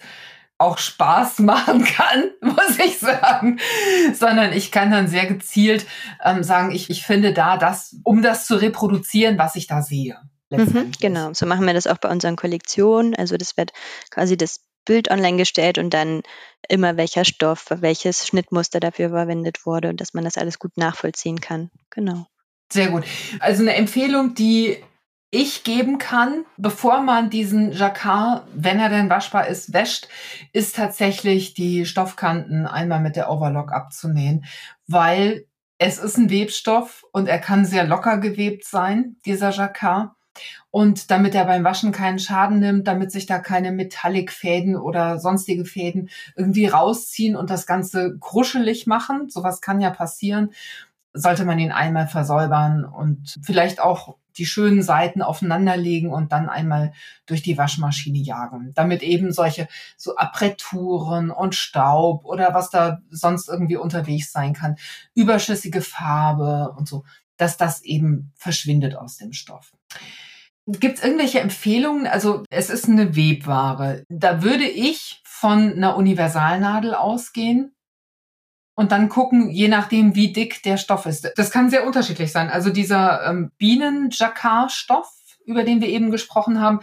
auch 0.57 0.77
Spaß 0.77 1.39
machen 1.39 1.83
kann, 1.83 2.31
muss 2.41 2.79
ich 2.79 2.99
sagen, 2.99 3.59
sondern 4.13 4.53
ich 4.53 4.71
kann 4.71 4.91
dann 4.91 5.07
sehr 5.07 5.25
gezielt 5.25 5.85
ähm, 6.23 6.43
sagen, 6.43 6.71
ich, 6.71 6.89
ich 6.89 7.03
finde 7.03 7.33
da 7.33 7.57
das, 7.57 7.95
um 8.03 8.21
das 8.21 8.45
zu 8.45 8.55
reproduzieren, 8.55 9.37
was 9.37 9.55
ich 9.55 9.67
da 9.67 9.81
sehe. 9.81 10.17
Mhm, 10.49 10.91
genau, 11.01 11.33
so 11.33 11.45
machen 11.45 11.65
wir 11.65 11.73
das 11.73 11.87
auch 11.87 11.97
bei 11.97 12.09
unseren 12.09 12.37
Kollektionen. 12.37 13.15
Also 13.15 13.35
das 13.35 13.57
wird 13.57 13.71
quasi 14.09 14.37
das 14.37 14.61
Bild 14.85 15.11
online 15.11 15.37
gestellt 15.37 15.77
und 15.77 15.93
dann 15.93 16.23
immer 16.69 16.95
welcher 16.95 17.25
Stoff, 17.25 17.65
welches 17.69 18.25
Schnittmuster 18.25 18.79
dafür 18.79 19.09
verwendet 19.09 19.65
wurde 19.65 19.89
und 19.89 19.99
dass 19.99 20.13
man 20.13 20.23
das 20.23 20.37
alles 20.37 20.59
gut 20.59 20.77
nachvollziehen 20.77 21.41
kann. 21.41 21.69
Genau. 21.89 22.25
Sehr 22.71 22.87
gut. 22.87 23.03
Also 23.39 23.61
eine 23.61 23.75
Empfehlung, 23.75 24.33
die 24.33 24.77
ich 25.29 25.63
geben 25.63 25.97
kann, 25.97 26.45
bevor 26.57 27.01
man 27.01 27.29
diesen 27.29 27.71
Jacquard, 27.71 28.47
wenn 28.53 28.79
er 28.79 28.89
denn 28.89 29.09
waschbar 29.09 29.47
ist, 29.47 29.73
wäscht, 29.73 30.07
ist 30.53 30.75
tatsächlich 30.75 31.53
die 31.53 31.85
Stoffkanten 31.85 32.65
einmal 32.65 33.01
mit 33.01 33.15
der 33.15 33.29
Overlock 33.29 33.71
abzunähen, 33.73 34.45
weil 34.87 35.45
es 35.79 35.99
ist 35.99 36.17
ein 36.17 36.29
Webstoff 36.29 37.05
und 37.11 37.27
er 37.27 37.39
kann 37.39 37.65
sehr 37.65 37.85
locker 37.85 38.17
gewebt 38.17 38.65
sein, 38.65 39.17
dieser 39.25 39.51
Jacquard. 39.51 40.11
Und 40.69 41.09
damit 41.09 41.33
er 41.33 41.45
beim 41.45 41.63
Waschen 41.63 41.91
keinen 41.91 42.19
Schaden 42.19 42.59
nimmt, 42.59 42.87
damit 42.87 43.11
sich 43.11 43.25
da 43.25 43.39
keine 43.39 43.71
Metallicfäden 43.71 44.75
oder 44.75 45.19
sonstige 45.19 45.65
Fäden 45.65 46.09
irgendwie 46.35 46.67
rausziehen 46.67 47.35
und 47.35 47.49
das 47.49 47.65
Ganze 47.65 48.17
kruschelig 48.19 48.85
machen, 48.85 49.29
sowas 49.29 49.61
kann 49.61 49.81
ja 49.81 49.89
passieren, 49.89 50.51
sollte 51.13 51.45
man 51.45 51.57
ihn 51.57 51.71
einmal 51.71 52.07
versäubern 52.07 52.85
und 52.85 53.39
vielleicht 53.43 53.81
auch 53.81 54.17
die 54.37 54.45
schönen 54.45 54.81
Seiten 54.81 55.21
aufeinanderlegen 55.21 56.11
und 56.11 56.31
dann 56.31 56.49
einmal 56.49 56.93
durch 57.25 57.41
die 57.41 57.57
Waschmaschine 57.57 58.19
jagen, 58.19 58.71
damit 58.73 59.03
eben 59.03 59.31
solche 59.31 59.67
so 59.97 60.15
Apparaturen 60.15 61.31
und 61.31 61.55
Staub 61.55 62.25
oder 62.25 62.53
was 62.53 62.69
da 62.69 62.99
sonst 63.09 63.49
irgendwie 63.49 63.77
unterwegs 63.77 64.31
sein 64.31 64.53
kann, 64.53 64.77
überschüssige 65.13 65.81
Farbe 65.81 66.73
und 66.77 66.87
so, 66.87 67.03
dass 67.37 67.57
das 67.57 67.83
eben 67.83 68.31
verschwindet 68.35 68.95
aus 68.95 69.17
dem 69.17 69.33
Stoff. 69.33 69.73
Gibt 70.67 70.97
es 70.97 71.03
irgendwelche 71.03 71.39
Empfehlungen? 71.39 72.07
Also 72.07 72.43
es 72.49 72.69
ist 72.69 72.89
eine 72.89 73.15
Webware. 73.15 74.03
Da 74.09 74.43
würde 74.43 74.65
ich 74.65 75.21
von 75.23 75.73
einer 75.73 75.95
Universalnadel 75.95 76.93
ausgehen 76.93 77.73
und 78.77 78.91
dann 78.91 79.09
gucken, 79.09 79.49
je 79.49 79.67
nachdem, 79.69 80.13
wie 80.13 80.31
dick 80.31 80.61
der 80.61 80.77
Stoff 80.77 81.07
ist. 81.07 81.31
Das 81.35 81.49
kann 81.49 81.71
sehr 81.71 81.87
unterschiedlich 81.87 82.31
sein. 82.31 82.51
Also 82.51 82.69
dieser 82.69 83.25
ähm, 83.25 83.51
Bienen-Jacquard-Stoff, 83.57 85.11
über 85.45 85.63
den 85.63 85.81
wir 85.81 85.89
eben 85.89 86.11
gesprochen 86.11 86.61
haben, 86.61 86.81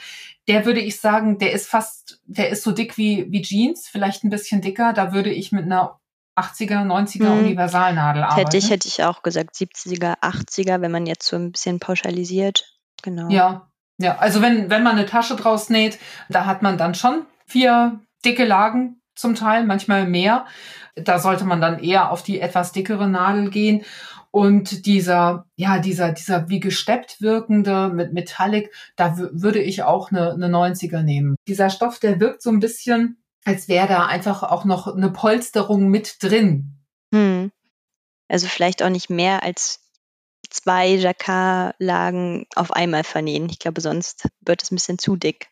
der 0.48 0.66
würde 0.66 0.80
ich 0.80 1.00
sagen, 1.00 1.38
der 1.38 1.52
ist 1.52 1.68
fast, 1.68 2.20
der 2.24 2.48
ist 2.48 2.64
so 2.64 2.72
dick 2.72 2.98
wie, 2.98 3.30
wie 3.30 3.42
Jeans, 3.42 3.86
vielleicht 3.86 4.24
ein 4.24 4.30
bisschen 4.30 4.60
dicker. 4.60 4.92
Da 4.92 5.12
würde 5.12 5.30
ich 5.30 5.52
mit 5.52 5.66
einer 5.66 6.00
80er, 6.36 6.84
90er 6.84 7.28
hm. 7.28 7.38
Universalnadel 7.38 8.24
arbeiten. 8.24 8.40
Hätte 8.40 8.56
ich, 8.56 8.70
hätte 8.70 8.88
ich 8.88 9.04
auch 9.04 9.22
gesagt, 9.22 9.54
70er, 9.54 10.18
80er, 10.18 10.80
wenn 10.80 10.90
man 10.90 11.06
jetzt 11.06 11.28
so 11.28 11.36
ein 11.36 11.52
bisschen 11.52 11.78
pauschalisiert. 11.78 12.74
Genau. 13.04 13.28
Ja, 13.28 13.68
ja. 13.98 14.18
Also 14.18 14.42
wenn, 14.42 14.68
wenn 14.68 14.82
man 14.82 14.96
eine 14.96 15.06
Tasche 15.06 15.36
draus 15.36 15.70
näht, 15.70 16.00
da 16.28 16.44
hat 16.44 16.60
man 16.60 16.76
dann 16.76 16.96
schon 16.96 17.24
vier 17.46 18.00
dicke 18.24 18.44
Lagen 18.44 19.00
zum 19.14 19.36
Teil, 19.36 19.64
manchmal 19.64 20.08
mehr. 20.08 20.44
Da 20.96 21.18
sollte 21.18 21.44
man 21.44 21.60
dann 21.60 21.78
eher 21.78 22.10
auf 22.10 22.22
die 22.22 22.40
etwas 22.40 22.72
dickere 22.72 23.08
Nadel 23.08 23.50
gehen. 23.50 23.84
Und 24.30 24.86
dieser, 24.86 25.46
ja, 25.54 25.78
dieser, 25.78 26.10
dieser 26.10 26.48
wie 26.48 26.58
gesteppt 26.58 27.20
wirkende 27.20 27.88
mit 27.88 28.12
Metallic, 28.12 28.72
da 28.96 29.16
würde 29.16 29.60
ich 29.60 29.84
auch 29.84 30.10
eine, 30.10 30.32
eine 30.32 30.48
90er 30.48 31.02
nehmen. 31.02 31.36
Dieser 31.46 31.70
Stoff, 31.70 32.00
der 32.00 32.18
wirkt 32.18 32.42
so 32.42 32.50
ein 32.50 32.58
bisschen, 32.58 33.22
als 33.44 33.68
wäre 33.68 33.86
da 33.86 34.06
einfach 34.06 34.42
auch 34.42 34.64
noch 34.64 34.88
eine 34.88 35.10
Polsterung 35.10 35.86
mit 35.86 36.20
drin. 36.20 36.80
Hm. 37.14 37.52
Also 38.28 38.48
vielleicht 38.48 38.82
auch 38.82 38.88
nicht 38.88 39.08
mehr 39.08 39.44
als 39.44 39.84
zwei 40.50 40.88
Jacquard-Lagen 40.88 42.46
auf 42.56 42.72
einmal 42.72 43.04
vernähen. 43.04 43.48
Ich 43.48 43.60
glaube, 43.60 43.80
sonst 43.80 44.28
wird 44.40 44.64
es 44.64 44.72
ein 44.72 44.76
bisschen 44.76 44.98
zu 44.98 45.14
dick. 45.14 45.48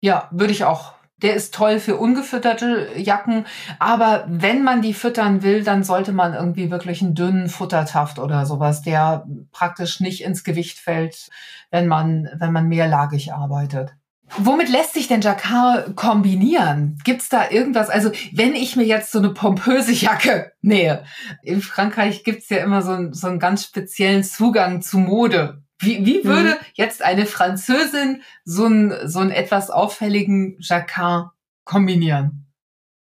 Ja, 0.00 0.28
würde 0.32 0.52
ich 0.52 0.64
auch 0.64 0.95
der 1.22 1.34
ist 1.34 1.54
toll 1.54 1.80
für 1.80 1.96
ungefütterte 1.96 2.90
Jacken, 2.96 3.46
aber 3.78 4.24
wenn 4.28 4.62
man 4.62 4.82
die 4.82 4.94
füttern 4.94 5.42
will, 5.42 5.64
dann 5.64 5.82
sollte 5.82 6.12
man 6.12 6.34
irgendwie 6.34 6.70
wirklich 6.70 7.00
einen 7.02 7.14
dünnen 7.14 7.48
Futtertaft 7.48 8.18
oder 8.18 8.44
sowas, 8.44 8.82
der 8.82 9.26
praktisch 9.50 10.00
nicht 10.00 10.22
ins 10.22 10.44
Gewicht 10.44 10.78
fällt, 10.78 11.28
wenn 11.70 11.86
man, 11.86 12.28
wenn 12.36 12.52
man 12.52 12.68
mehrlagig 12.68 13.32
arbeitet. 13.32 13.94
Womit 14.38 14.68
lässt 14.68 14.94
sich 14.94 15.06
denn 15.06 15.20
Jacquard 15.20 15.94
kombinieren? 15.94 16.98
Gibt's 17.04 17.28
da 17.28 17.48
irgendwas? 17.48 17.88
Also 17.88 18.10
wenn 18.32 18.54
ich 18.54 18.74
mir 18.74 18.84
jetzt 18.84 19.12
so 19.12 19.18
eine 19.18 19.30
pompöse 19.30 19.92
Jacke 19.92 20.52
nähe, 20.62 21.04
in 21.42 21.62
Frankreich 21.62 22.24
gibt's 22.24 22.48
ja 22.48 22.58
immer 22.58 22.82
so, 22.82 22.92
einen, 22.92 23.12
so 23.14 23.28
einen 23.28 23.38
ganz 23.38 23.64
speziellen 23.64 24.24
Zugang 24.24 24.82
zu 24.82 24.98
Mode 24.98 25.62
Wie, 25.78 26.06
wie 26.06 26.18
mhm. 26.18 26.24
würde 26.24 26.50
mhm. 26.50 26.66
jetzt 26.74 27.02
eine 27.02 27.26
Französin 27.26 28.22
so 28.44 28.64
einen, 28.64 29.08
so 29.08 29.18
einen 29.18 29.30
etwas 29.30 29.70
auffälligen 29.70 30.56
Jacquard 30.60 31.30
kombinieren? 31.64 32.46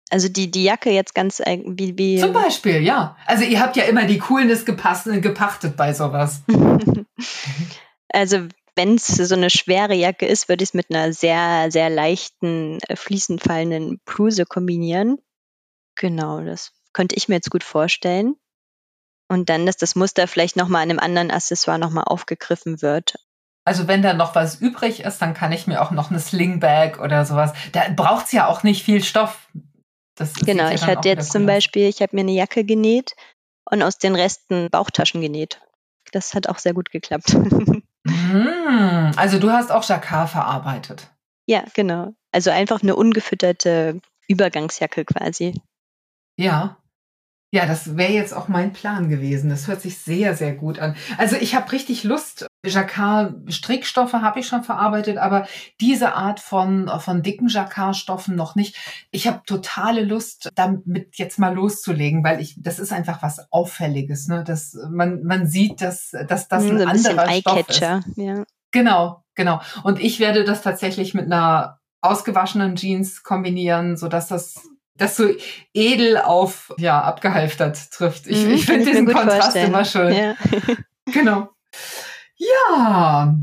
Also 0.09 0.27
die, 0.27 0.49
die 0.49 0.63
Jacke 0.63 0.89
jetzt 0.89 1.13
ganz 1.13 1.39
wie, 1.39 1.97
wie. 1.97 2.19
Zum 2.19 2.33
Beispiel, 2.33 2.81
ja. 2.81 3.15
Also 3.27 3.43
ihr 3.43 3.59
habt 3.59 3.77
ja 3.77 3.83
immer 3.83 4.05
die 4.05 4.17
Coolness 4.17 4.65
gepasst, 4.65 5.07
gepachtet 5.21 5.77
bei 5.77 5.93
sowas. 5.93 6.41
also 8.09 8.47
wenn 8.75 8.95
es 8.95 9.07
so 9.07 9.35
eine 9.35 9.49
schwere 9.49 9.93
Jacke 9.93 10.25
ist, 10.25 10.49
würde 10.49 10.63
ich 10.63 10.69
es 10.69 10.73
mit 10.73 10.87
einer 10.89 11.13
sehr, 11.13 11.69
sehr 11.69 11.89
leichten, 11.89 12.79
äh, 12.87 12.95
fließend 12.95 13.43
fallenden 13.43 13.99
Bluse 14.05 14.45
kombinieren. 14.45 15.19
Genau, 15.95 16.41
das 16.41 16.71
könnte 16.93 17.15
ich 17.15 17.27
mir 17.27 17.35
jetzt 17.35 17.51
gut 17.51 17.63
vorstellen. 17.63 18.35
Und 19.29 19.49
dann, 19.49 19.65
dass 19.65 19.77
das 19.77 19.95
Muster 19.95 20.27
vielleicht 20.27 20.55
nochmal 20.57 20.83
an 20.83 20.89
einem 20.89 20.99
anderen 20.99 21.31
Accessoire 21.31 21.79
nochmal 21.79 22.05
aufgegriffen 22.05 22.81
wird. 22.81 23.15
Also 23.63 23.87
wenn 23.87 24.01
da 24.01 24.13
noch 24.13 24.33
was 24.33 24.59
übrig 24.59 25.01
ist, 25.01 25.21
dann 25.21 25.35
kann 25.35 25.51
ich 25.51 25.67
mir 25.67 25.81
auch 25.81 25.91
noch 25.91 26.09
eine 26.09 26.19
Slingbag 26.19 26.99
oder 26.99 27.25
sowas. 27.25 27.53
Da 27.71 27.83
braucht 27.95 28.25
es 28.25 28.31
ja 28.31 28.47
auch 28.47 28.63
nicht 28.63 28.83
viel 28.83 29.03
Stoff. 29.03 29.47
Das 30.15 30.33
genau, 30.33 30.63
ja 30.63 30.71
ich 30.71 30.87
hatte 30.87 31.07
jetzt 31.07 31.31
zum 31.31 31.45
Beispiel, 31.45 31.87
ich 31.87 32.01
habe 32.01 32.15
mir 32.15 32.21
eine 32.21 32.31
Jacke 32.31 32.63
genäht 32.63 33.15
und 33.69 33.83
aus 33.83 33.99
den 33.99 34.15
Resten 34.15 34.69
Bauchtaschen 34.71 35.21
genäht. 35.21 35.61
Das 36.11 36.33
hat 36.33 36.49
auch 36.49 36.57
sehr 36.57 36.73
gut 36.73 36.91
geklappt. 36.91 37.35
Mm, 38.05 39.11
also 39.17 39.39
du 39.39 39.51
hast 39.51 39.73
auch 39.73 39.83
Jacquard 39.83 40.29
verarbeitet. 40.29 41.09
Ja, 41.45 41.65
genau. 41.73 42.13
Also 42.31 42.49
einfach 42.49 42.81
eine 42.81 42.95
ungefütterte 42.95 43.99
Übergangsjacke 44.29 45.03
quasi. 45.03 45.61
Ja. 46.37 46.77
Ja, 47.51 47.65
das 47.65 47.97
wäre 47.97 48.11
jetzt 48.11 48.33
auch 48.33 48.47
mein 48.47 48.73
Plan 48.73 49.09
gewesen. 49.09 49.49
Das 49.49 49.67
hört 49.67 49.81
sich 49.81 49.97
sehr, 49.97 50.35
sehr 50.35 50.53
gut 50.53 50.77
an. 50.77 50.95
Also 51.17 51.35
ich 51.35 51.55
habe 51.55 51.71
richtig 51.71 52.03
Lust. 52.03 52.45
Jacquard-Strickstoffe 52.63 54.13
habe 54.13 54.41
ich 54.41 54.47
schon 54.47 54.63
verarbeitet, 54.63 55.17
aber 55.17 55.47
diese 55.79 56.13
Art 56.13 56.39
von, 56.39 56.91
von 56.99 57.23
dicken 57.23 57.47
Jacquard-Stoffen 57.47 58.35
noch 58.35 58.55
nicht. 58.55 58.75
Ich 59.09 59.27
habe 59.27 59.41
totale 59.47 60.03
Lust, 60.03 60.49
damit 60.55 61.17
jetzt 61.17 61.39
mal 61.39 61.55
loszulegen, 61.55 62.23
weil 62.23 62.39
ich, 62.39 62.55
das 62.61 62.77
ist 62.77 62.93
einfach 62.93 63.23
was 63.23 63.51
Auffälliges. 63.51 64.27
Ne? 64.27 64.43
Das, 64.45 64.77
man, 64.91 65.23
man 65.23 65.47
sieht, 65.47 65.81
dass, 65.81 66.11
dass 66.27 66.49
das 66.49 66.65
ein, 66.65 66.81
ein 66.81 66.87
anderer 66.87 67.31
Stoff 67.31 67.69
ist. 67.69 67.79
Ja. 68.15 68.43
Genau, 68.71 69.23
genau. 69.33 69.61
Und 69.83 69.99
ich 69.99 70.19
werde 70.19 70.43
das 70.43 70.61
tatsächlich 70.61 71.15
mit 71.15 71.25
einer 71.25 71.79
ausgewaschenen 72.01 72.75
Jeans 72.75 73.23
kombinieren, 73.23 73.97
so 73.97 74.07
dass 74.07 74.27
das 74.27 74.61
das 74.99 75.15
so 75.15 75.29
edel 75.73 76.17
auf 76.17 76.73
ja 76.77 77.01
abgehalftert 77.01 77.91
trifft. 77.91 78.27
Ich, 78.27 78.45
mhm, 78.45 78.51
ich 78.51 78.65
finde 78.65 78.85
diesen 78.85 79.07
Kontrast 79.07 79.41
vorstellen. 79.41 79.67
immer 79.67 79.85
schön. 79.85 80.13
Ja. 80.13 80.35
genau. 81.11 81.49
Ja. 82.35 83.35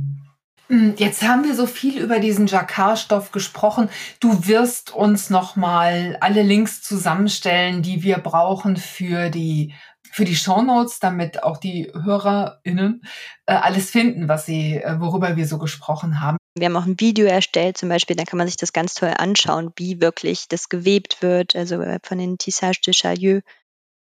Hm, 0.69 0.95
jetzt 0.97 1.23
haben 1.23 1.45
wir 1.45 1.55
so 1.55 1.67
viel 1.67 1.99
über 1.99 2.19
diesen 2.19 2.47
Jacquard-Stoff 2.47 3.31
gesprochen. 3.31 3.89
Du 4.21 4.47
wirst 4.47 4.95
uns 4.95 5.31
nochmal 5.31 6.17
alle 6.21 6.43
Links 6.43 6.83
zusammenstellen, 6.83 7.83
die 7.83 8.03
wir 8.03 8.19
brauchen 8.19 8.77
für 8.77 9.31
die 9.31 9.75
für 10.17 10.25
die 10.25 10.35
Shownotes, 10.35 10.99
damit 10.99 11.43
auch 11.43 11.59
die 11.59 11.93
HörerInnen 11.93 13.03
äh, 13.45 13.53
alles 13.53 13.91
finden, 13.91 14.31
was 14.31 14.47
sie, 14.47 14.77
äh, 14.77 14.99
worüber 14.99 15.37
wir 15.37 15.47
so 15.47 15.59
gesprochen 15.59 16.23
haben. 16.23 16.39
Wir 16.55 16.69
haben 16.69 16.77
auch 16.77 16.87
ein 16.87 16.99
Video 16.99 17.27
erstellt, 17.27 17.77
zum 17.77 17.91
Beispiel, 17.91 18.17
da 18.17 18.25
kann 18.25 18.39
man 18.39 18.47
sich 18.47 18.57
das 18.57 18.73
ganz 18.73 18.95
toll 18.95 19.13
anschauen, 19.19 19.75
wie 19.77 20.01
wirklich 20.01 20.49
das 20.49 20.71
gewebt 20.71 21.21
wird, 21.21 21.55
also 21.55 21.83
äh, 21.83 21.99
von 22.03 22.17
den 22.17 22.39
Tissage 22.39 22.81
de 22.87 22.95
Chailleux, 22.95 23.45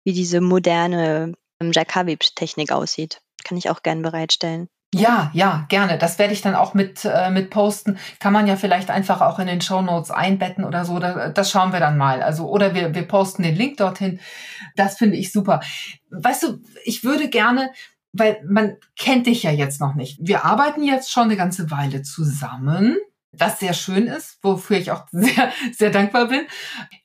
wie 0.05 0.13
diese 0.13 0.41
moderne 0.41 1.35
ähm, 1.61 1.71
Jacquard-Technik 1.71 2.73
aussieht. 2.73 3.23
Kann 3.45 3.57
ich 3.57 3.71
auch 3.71 3.85
gerne 3.85 4.03
bereitstellen. 4.03 4.69
Ja, 4.93 5.31
ja, 5.35 5.67
gerne. 5.69 5.99
Das 5.99 6.19
werde 6.19 6.33
ich 6.33 6.43
dann 6.43 6.57
auch 6.57 6.75
mit, 6.75 7.05
äh, 7.05 7.31
mit 7.31 7.51
posten. 7.51 7.97
Kann 8.19 8.33
man 8.33 8.49
ja 8.49 8.57
vielleicht 8.57 8.91
einfach 8.91 9.21
auch 9.21 9.39
in 9.39 9.47
den 9.47 9.61
Show 9.61 9.83
Notes 9.83 10.11
einbetten 10.11 10.65
oder 10.65 10.85
so. 10.85 10.99
Das, 10.99 11.51
schauen 11.51 11.73
wir 11.73 11.79
dann 11.79 11.97
mal. 11.97 12.23
Also, 12.23 12.49
oder 12.49 12.75
wir, 12.75 12.93
wir 12.93 13.07
posten 13.07 13.45
den 13.45 13.55
Link 13.55 13.77
dorthin. 13.77 14.19
Das 14.75 14.99
finde 14.99 15.17
ich 15.17 15.31
super. 15.31 15.61
Weißt 16.11 16.43
du, 16.43 16.59
ich 16.85 17.05
würde 17.05 17.29
gerne, 17.29 17.71
weil 18.13 18.43
man 18.45 18.79
kennt 18.99 19.27
dich 19.27 19.45
ja 19.45 19.53
jetzt 19.53 19.81
noch 19.81 19.95
nicht. 19.95 20.19
Wir 20.21 20.45
arbeiten 20.45 20.83
jetzt 20.83 21.13
schon 21.13 21.25
eine 21.25 21.37
ganze 21.37 21.71
Weile 21.71 22.03
zusammen, 22.03 22.97
was 23.31 23.61
sehr 23.61 23.75
schön 23.75 24.09
ist, 24.09 24.39
wofür 24.43 24.79
ich 24.79 24.91
auch 24.91 25.07
sehr, 25.13 25.53
sehr 25.73 25.91
dankbar 25.91 26.27
bin. 26.27 26.43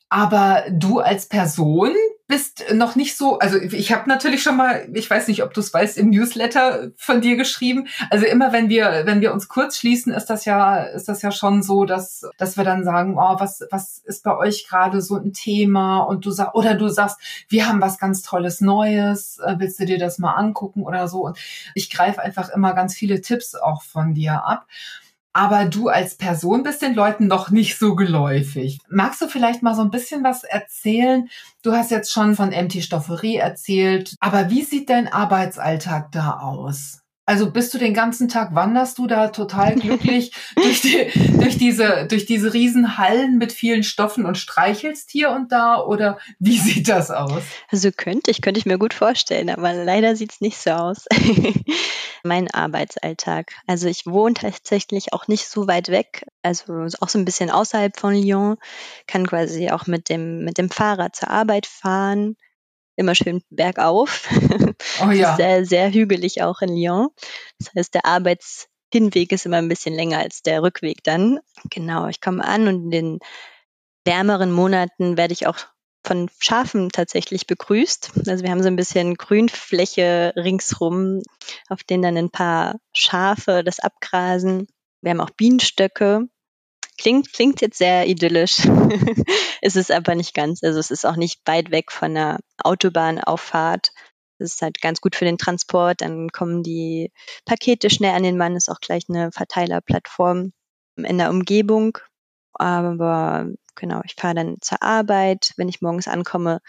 Aber 0.09 0.63
du 0.69 0.99
als 0.99 1.27
Person 1.27 1.93
bist 2.27 2.63
noch 2.73 2.95
nicht 2.95 3.15
so, 3.15 3.37
also 3.37 3.57
ich 3.57 3.91
habe 3.91 4.09
natürlich 4.09 4.41
schon 4.41 4.57
mal, 4.57 4.87
ich 4.93 5.07
weiß 5.07 5.27
nicht, 5.27 5.43
ob 5.43 5.53
du 5.53 5.59
es 5.59 5.71
weißt, 5.71 5.97
im 5.97 6.09
Newsletter 6.09 6.89
von 6.97 7.21
dir 7.21 7.35
geschrieben. 7.35 7.87
Also 8.09 8.25
immer 8.25 8.51
wenn 8.51 8.67
wir, 8.67 9.03
wenn 9.05 9.21
wir 9.21 9.31
uns 9.31 9.47
kurz 9.47 9.77
schließen, 9.77 10.11
ist 10.11 10.25
das 10.25 10.45
ja, 10.45 10.77
ist 10.77 11.07
das 11.07 11.21
ja 11.21 11.31
schon 11.31 11.61
so, 11.61 11.85
dass, 11.85 12.25
dass 12.37 12.57
wir 12.57 12.63
dann 12.63 12.83
sagen, 12.83 13.15
oh, 13.17 13.35
was, 13.39 13.63
was 13.69 13.99
ist 13.99 14.23
bei 14.23 14.35
euch 14.35 14.67
gerade 14.67 15.01
so 15.01 15.17
ein 15.17 15.33
Thema? 15.33 15.99
Und 15.99 16.25
du 16.25 16.31
sagst, 16.31 16.55
oder 16.55 16.73
du 16.73 16.89
sagst, 16.89 17.19
wir 17.47 17.67
haben 17.67 17.81
was 17.81 17.99
ganz 17.99 18.23
Tolles 18.23 18.59
Neues, 18.59 19.37
äh, 19.45 19.55
willst 19.59 19.79
du 19.79 19.85
dir 19.85 19.99
das 19.99 20.17
mal 20.17 20.33
angucken 20.33 20.81
oder 20.81 21.07
so? 21.07 21.25
Und 21.25 21.37
ich 21.75 21.91
greife 21.91 22.21
einfach 22.21 22.49
immer 22.49 22.73
ganz 22.73 22.95
viele 22.95 23.21
Tipps 23.21 23.53
auch 23.53 23.83
von 23.83 24.15
dir 24.15 24.43
ab 24.45 24.65
aber 25.35 25.65
du 25.65 25.89
als 25.89 26.15
Person 26.15 26.63
bist 26.63 26.81
den 26.81 26.95
Leuten 26.95 27.27
noch 27.27 27.49
nicht 27.49 27.77
so 27.77 27.93
geläufig. 27.93 28.79
Magst 28.87 29.21
du 29.21 29.27
vielleicht 29.27 29.61
mal 29.61 29.75
so 29.75 29.81
ein 29.81 29.91
bisschen 29.91 30.23
was 30.23 30.45
erzählen? 30.45 31.27
Du 31.61 31.73
hast 31.73 31.91
jetzt 31.91 32.13
schon 32.13 32.35
von 32.35 32.51
MT 32.51 32.81
Stofferie 32.81 33.35
erzählt, 33.35 34.15
aber 34.21 34.49
wie 34.49 34.63
sieht 34.63 34.89
dein 34.89 35.11
Arbeitsalltag 35.11 36.13
da 36.13 36.39
aus? 36.39 37.01
Also 37.27 37.49
bist 37.49 37.73
du 37.73 37.79
den 37.79 37.95
ganzen 37.95 38.27
Tag, 38.27 38.53
wanderst 38.53 38.99
du 38.99 39.07
da 39.07 39.29
total 39.29 39.75
glücklich 39.75 40.31
durch, 40.55 40.81
die, 40.81 41.09
durch, 41.39 41.57
diese, 41.57 42.05
durch 42.07 42.25
diese 42.25 42.53
Riesenhallen 42.53 43.37
mit 43.37 43.51
vielen 43.51 43.81
Stoffen 43.81 44.25
und 44.25 44.37
streichelst 44.37 45.09
hier 45.09 45.31
und 45.31 45.51
da 45.51 45.81
oder 45.81 46.19
wie 46.39 46.57
sieht 46.59 46.87
das 46.87 47.09
aus? 47.09 47.41
Also 47.71 47.89
könnte 47.91 48.29
ich, 48.29 48.41
könnte 48.41 48.59
ich 48.59 48.67
mir 48.67 48.77
gut 48.77 48.93
vorstellen, 48.93 49.49
aber 49.49 49.73
leider 49.73 50.15
sieht 50.15 50.33
es 50.33 50.41
nicht 50.41 50.57
so 50.57 50.71
aus. 50.71 51.05
mein 52.23 52.49
Arbeitsalltag. 52.51 53.53
Also 53.67 53.87
ich 53.87 54.05
wohne 54.05 54.33
tatsächlich 54.33 55.13
auch 55.13 55.27
nicht 55.27 55.47
so 55.47 55.67
weit 55.67 55.89
weg, 55.89 56.25
also 56.41 56.87
auch 56.99 57.09
so 57.09 57.19
ein 57.19 57.25
bisschen 57.25 57.51
außerhalb 57.51 57.97
von 57.97 58.15
Lyon, 58.15 58.57
kann 59.07 59.27
quasi 59.27 59.69
auch 59.69 59.85
mit 59.85 60.09
dem, 60.09 60.43
mit 60.43 60.57
dem 60.57 60.69
Fahrrad 60.69 61.15
zur 61.15 61.29
Arbeit 61.29 61.67
fahren 61.67 62.35
immer 62.95 63.15
schön 63.15 63.41
bergauf. 63.49 64.29
Oh 65.01 65.11
ja. 65.11 65.35
sehr, 65.35 65.65
sehr 65.65 65.91
hügelig 65.91 66.41
auch 66.41 66.61
in 66.61 66.75
Lyon. 66.75 67.09
Das 67.59 67.73
heißt, 67.75 67.93
der 67.93 68.05
Arbeitshinweg 68.05 69.31
ist 69.31 69.45
immer 69.45 69.57
ein 69.57 69.67
bisschen 69.67 69.93
länger 69.93 70.19
als 70.19 70.41
der 70.41 70.61
Rückweg 70.61 71.03
dann. 71.03 71.39
Genau, 71.69 72.07
ich 72.07 72.21
komme 72.21 72.43
an 72.43 72.67
und 72.67 72.85
in 72.85 72.91
den 72.91 73.19
wärmeren 74.05 74.51
Monaten 74.51 75.17
werde 75.17 75.33
ich 75.33 75.47
auch 75.47 75.57
von 76.05 76.29
Schafen 76.39 76.89
tatsächlich 76.89 77.47
begrüßt. 77.47 78.11
Also 78.27 78.43
wir 78.43 78.51
haben 78.51 78.61
so 78.61 78.67
ein 78.67 78.75
bisschen 78.75 79.15
Grünfläche 79.15 80.33
ringsrum, 80.35 81.21
auf 81.67 81.83
denen 81.83 82.03
dann 82.03 82.17
ein 82.17 82.29
paar 82.29 82.75
Schafe 82.93 83.63
das 83.63 83.79
abgrasen. 83.79 84.67
Wir 85.01 85.11
haben 85.11 85.21
auch 85.21 85.31
Bienenstöcke, 85.31 86.27
Klingt, 86.97 87.33
klingt 87.33 87.61
jetzt 87.61 87.77
sehr 87.77 88.07
idyllisch, 88.07 88.59
ist 89.61 89.75
es 89.75 89.91
aber 89.91 90.15
nicht 90.15 90.33
ganz. 90.33 90.63
Also 90.63 90.79
es 90.79 90.91
ist 90.91 91.05
auch 91.05 91.17
nicht 91.17 91.41
weit 91.45 91.71
weg 91.71 91.91
von 91.91 92.11
einer 92.11 92.39
Autobahnauffahrt. 92.57 93.91
Das 94.39 94.53
ist 94.53 94.61
halt 94.61 94.81
ganz 94.81 95.01
gut 95.01 95.15
für 95.15 95.25
den 95.25 95.37
Transport. 95.37 96.01
Dann 96.01 96.29
kommen 96.29 96.63
die 96.63 97.11
Pakete 97.45 97.89
schnell 97.89 98.15
an 98.15 98.23
den 98.23 98.37
Mann, 98.37 98.55
ist 98.55 98.69
auch 98.69 98.79
gleich 98.79 99.03
eine 99.09 99.31
Verteilerplattform 99.31 100.51
in 100.97 101.17
der 101.17 101.29
Umgebung. 101.29 101.97
Aber 102.53 103.47
genau, 103.75 104.01
ich 104.05 104.15
fahre 104.15 104.35
dann 104.35 104.57
zur 104.61 104.81
Arbeit. 104.81 105.51
Wenn 105.57 105.69
ich 105.69 105.81
morgens 105.81 106.07
ankomme, 106.07 106.61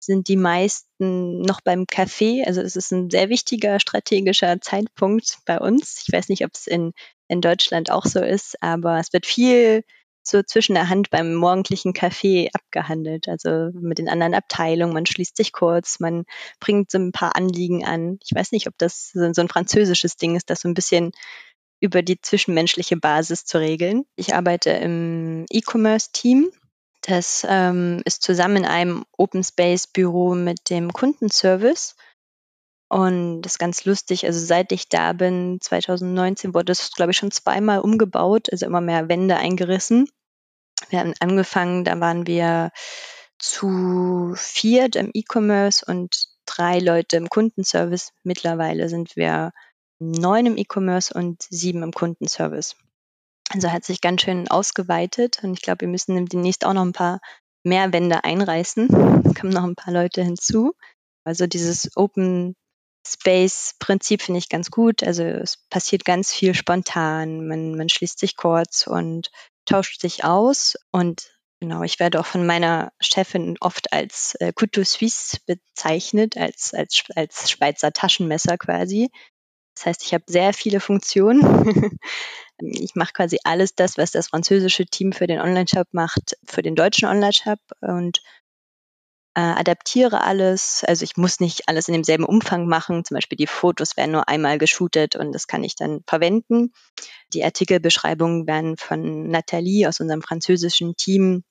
sind 0.00 0.28
die 0.28 0.36
meisten 0.36 1.42
noch 1.42 1.60
beim 1.62 1.84
Café. 1.84 2.44
Also 2.46 2.60
es 2.60 2.76
ist 2.76 2.92
ein 2.92 3.10
sehr 3.10 3.28
wichtiger 3.28 3.80
strategischer 3.80 4.60
Zeitpunkt 4.60 5.38
bei 5.46 5.58
uns. 5.58 6.02
Ich 6.06 6.12
weiß 6.12 6.28
nicht, 6.28 6.44
ob 6.44 6.52
es 6.54 6.66
in 6.66 6.92
in 7.28 7.40
Deutschland 7.40 7.90
auch 7.90 8.04
so 8.04 8.20
ist, 8.20 8.62
aber 8.62 8.98
es 8.98 9.12
wird 9.12 9.26
viel 9.26 9.84
so 10.26 10.42
zwischen 10.42 10.74
der 10.74 10.88
Hand 10.88 11.10
beim 11.10 11.34
morgendlichen 11.34 11.92
Kaffee 11.92 12.50
abgehandelt, 12.52 13.28
also 13.28 13.70
mit 13.74 13.98
den 13.98 14.08
anderen 14.08 14.34
Abteilungen. 14.34 14.94
Man 14.94 15.06
schließt 15.06 15.36
sich 15.36 15.52
kurz, 15.52 16.00
man 16.00 16.24
bringt 16.60 16.90
so 16.90 16.98
ein 16.98 17.12
paar 17.12 17.36
Anliegen 17.36 17.84
an. 17.84 18.18
Ich 18.24 18.34
weiß 18.34 18.52
nicht, 18.52 18.66
ob 18.66 18.74
das 18.78 19.10
so 19.12 19.20
ein 19.20 19.48
französisches 19.48 20.16
Ding 20.16 20.34
ist, 20.34 20.48
das 20.48 20.60
so 20.60 20.68
ein 20.68 20.74
bisschen 20.74 21.12
über 21.80 22.02
die 22.02 22.20
zwischenmenschliche 22.20 22.96
Basis 22.96 23.44
zu 23.44 23.58
regeln. 23.58 24.06
Ich 24.16 24.34
arbeite 24.34 24.70
im 24.70 25.44
E-Commerce-Team. 25.50 26.50
Das 27.02 27.46
ähm, 27.46 28.00
ist 28.06 28.22
zusammen 28.22 28.56
in 28.58 28.64
einem 28.64 29.04
Open 29.18 29.44
Space 29.44 29.86
Büro 29.86 30.34
mit 30.34 30.70
dem 30.70 30.90
Kundenservice. 30.90 31.96
Und 32.88 33.42
das 33.42 33.52
ist 33.54 33.58
ganz 33.58 33.84
lustig. 33.84 34.26
Also 34.26 34.44
seit 34.44 34.70
ich 34.72 34.88
da 34.88 35.12
bin, 35.12 35.58
2019, 35.60 36.54
wurde 36.54 36.66
das, 36.66 36.92
glaube 36.92 37.12
ich, 37.12 37.16
schon 37.16 37.30
zweimal 37.30 37.80
umgebaut, 37.80 38.48
also 38.52 38.66
immer 38.66 38.80
mehr 38.80 39.08
Wände 39.08 39.36
eingerissen. 39.36 40.08
Wir 40.90 41.00
haben 41.00 41.14
angefangen, 41.20 41.84
da 41.84 41.98
waren 42.00 42.26
wir 42.26 42.70
zu 43.38 44.34
viert 44.36 44.96
im 44.96 45.10
E-Commerce 45.12 45.84
und 45.86 46.28
drei 46.46 46.78
Leute 46.78 47.16
im 47.16 47.28
Kundenservice. 47.28 48.12
Mittlerweile 48.22 48.88
sind 48.88 49.16
wir 49.16 49.52
neun 49.98 50.46
im 50.46 50.56
E-Commerce 50.56 51.12
und 51.14 51.42
sieben 51.42 51.82
im 51.82 51.92
Kundenservice. 51.92 52.76
Also 53.50 53.72
hat 53.72 53.84
sich 53.84 54.00
ganz 54.00 54.22
schön 54.22 54.48
ausgeweitet 54.48 55.40
und 55.42 55.54
ich 55.54 55.62
glaube, 55.62 55.82
wir 55.82 55.88
müssen 55.88 56.26
demnächst 56.26 56.64
auch 56.64 56.72
noch 56.72 56.84
ein 56.84 56.92
paar 56.92 57.20
mehr 57.62 57.92
Wände 57.92 58.24
einreißen. 58.24 58.88
Da 59.24 59.40
kommen 59.40 59.52
noch 59.52 59.64
ein 59.64 59.74
paar 59.74 59.92
Leute 59.92 60.22
hinzu. 60.22 60.74
Also 61.24 61.46
dieses 61.46 61.96
Open 61.96 62.54
Space-Prinzip 63.06 64.22
finde 64.22 64.38
ich 64.38 64.48
ganz 64.48 64.70
gut. 64.70 65.02
Also 65.02 65.22
es 65.24 65.58
passiert 65.68 66.04
ganz 66.04 66.32
viel 66.32 66.54
spontan. 66.54 67.46
Man, 67.46 67.76
man 67.76 67.88
schließt 67.88 68.18
sich 68.18 68.36
kurz 68.36 68.86
und 68.86 69.30
tauscht 69.66 70.00
sich 70.00 70.24
aus. 70.24 70.76
Und 70.90 71.30
genau, 71.60 71.82
ich 71.82 72.00
werde 72.00 72.20
auch 72.20 72.26
von 72.26 72.46
meiner 72.46 72.92
Chefin 73.00 73.56
oft 73.60 73.92
als 73.92 74.34
äh, 74.36 74.52
Couteau 74.52 74.84
Suisse 74.84 75.38
bezeichnet, 75.46 76.36
als, 76.36 76.72
als, 76.74 77.04
als 77.14 77.50
Schweizer 77.50 77.92
Taschenmesser 77.92 78.56
quasi. 78.58 79.10
Das 79.74 79.86
heißt, 79.86 80.04
ich 80.04 80.14
habe 80.14 80.24
sehr 80.26 80.52
viele 80.52 80.80
Funktionen. 80.80 81.98
ich 82.58 82.94
mache 82.94 83.12
quasi 83.12 83.38
alles 83.44 83.74
das, 83.74 83.98
was 83.98 84.12
das 84.12 84.28
französische 84.28 84.86
Team 84.86 85.12
für 85.12 85.26
den 85.26 85.40
Online-Shop 85.40 85.88
macht, 85.92 86.36
für 86.46 86.62
den 86.62 86.76
deutschen 86.76 87.08
Online-Shop 87.08 87.58
und 87.80 88.22
äh, 89.34 89.40
adaptiere 89.40 90.22
alles. 90.22 90.84
Also 90.86 91.04
ich 91.04 91.16
muss 91.16 91.40
nicht 91.40 91.68
alles 91.68 91.88
in 91.88 91.94
demselben 91.94 92.24
Umfang 92.24 92.66
machen. 92.66 93.04
Zum 93.04 93.16
Beispiel 93.16 93.36
die 93.36 93.46
Fotos 93.46 93.96
werden 93.96 94.12
nur 94.12 94.28
einmal 94.28 94.58
geshootet 94.58 95.16
und 95.16 95.32
das 95.32 95.46
kann 95.46 95.64
ich 95.64 95.76
dann 95.76 96.02
verwenden. 96.06 96.72
Die 97.32 97.44
Artikelbeschreibungen 97.44 98.46
werden 98.46 98.76
von 98.76 99.28
Nathalie 99.28 99.88
aus 99.88 100.00
unserem 100.00 100.22
französischen 100.22 100.96
Team 100.96 101.44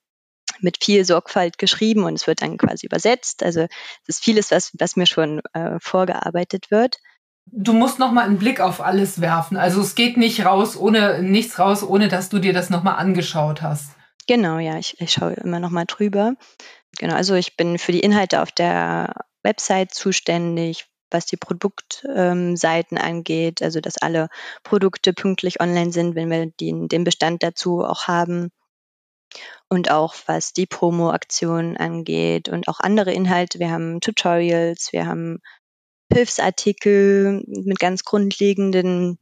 mit 0.60 0.84
viel 0.84 1.04
Sorgfalt 1.04 1.58
geschrieben 1.58 2.04
und 2.04 2.14
es 2.16 2.28
wird 2.28 2.42
dann 2.42 2.58
quasi 2.58 2.86
übersetzt. 2.86 3.44
Also 3.44 3.62
es 3.62 4.18
ist 4.18 4.24
vieles, 4.24 4.52
was, 4.52 4.72
was 4.78 4.96
mir 4.96 5.08
schon 5.08 5.42
äh, 5.54 5.78
vorgearbeitet 5.80 6.72
wird 6.72 7.00
du 7.46 7.74
musst 7.74 8.00
noch 8.00 8.12
mal 8.12 8.26
einen 8.26 8.38
Blick 8.38 8.60
auf 8.60 8.82
alles 8.82 9.22
werfen. 9.22 9.58
Also 9.58 9.82
es 9.82 9.96
geht 9.96 10.18
nicht 10.18 10.46
raus 10.46 10.78
ohne 10.78 11.22
nichts 11.22 11.60
raus, 11.60 11.84
ohne 11.84 12.08
dass 12.08 12.30
du 12.30 12.40
dir 12.40 12.54
das 12.54 12.70
noch 12.70 12.84
mal 12.84 12.96
angeschaut 12.96 13.62
hast. 13.62 13.92
Genau, 14.28 14.58
ja, 14.60 14.78
ich, 14.78 15.00
ich 15.02 15.12
schaue 15.12 15.34
immer 15.34 15.60
noch 15.60 15.70
mal 15.70 15.86
drüber. 15.86 16.36
Genau, 17.00 17.16
also 17.16 17.36
ich 17.36 17.58
bin 17.58 17.78
für 17.80 17.92
die 17.92 18.02
Inhalte 18.02 18.42
auf 18.42 18.52
der 18.52 19.14
Website 19.44 19.94
zuständig, 19.94 20.86
was 21.10 21.26
die 21.26 21.38
Produktseiten 21.38 22.98
ähm, 22.98 23.04
angeht, 23.04 23.62
also 23.62 23.80
dass 23.80 23.98
alle 23.98 24.30
Produkte 24.64 25.14
pünktlich 25.14 25.62
online 25.62 25.92
sind, 25.92 26.16
wenn 26.16 26.30
wir 26.30 26.48
den, 26.48 26.88
den 26.88 27.04
Bestand 27.04 27.44
dazu 27.44 27.84
auch 27.84 28.08
haben. 28.08 28.52
Und 29.68 29.90
auch 29.90 30.14
was 30.28 30.54
die 30.54 30.68
Promo-Aktionen 30.68 31.78
angeht 31.78 32.50
und 32.50 32.68
auch 32.68 32.80
andere 32.80 33.12
Inhalte. 33.12 33.58
Wir 33.58 33.72
haben 33.72 34.00
Tutorials, 34.00 34.90
wir 34.92 35.08
haben 35.08 35.40
Hilfsartikel 36.12 37.44
mit 37.48 37.80
ganz 37.80 38.04
grundlegenden 38.04 39.18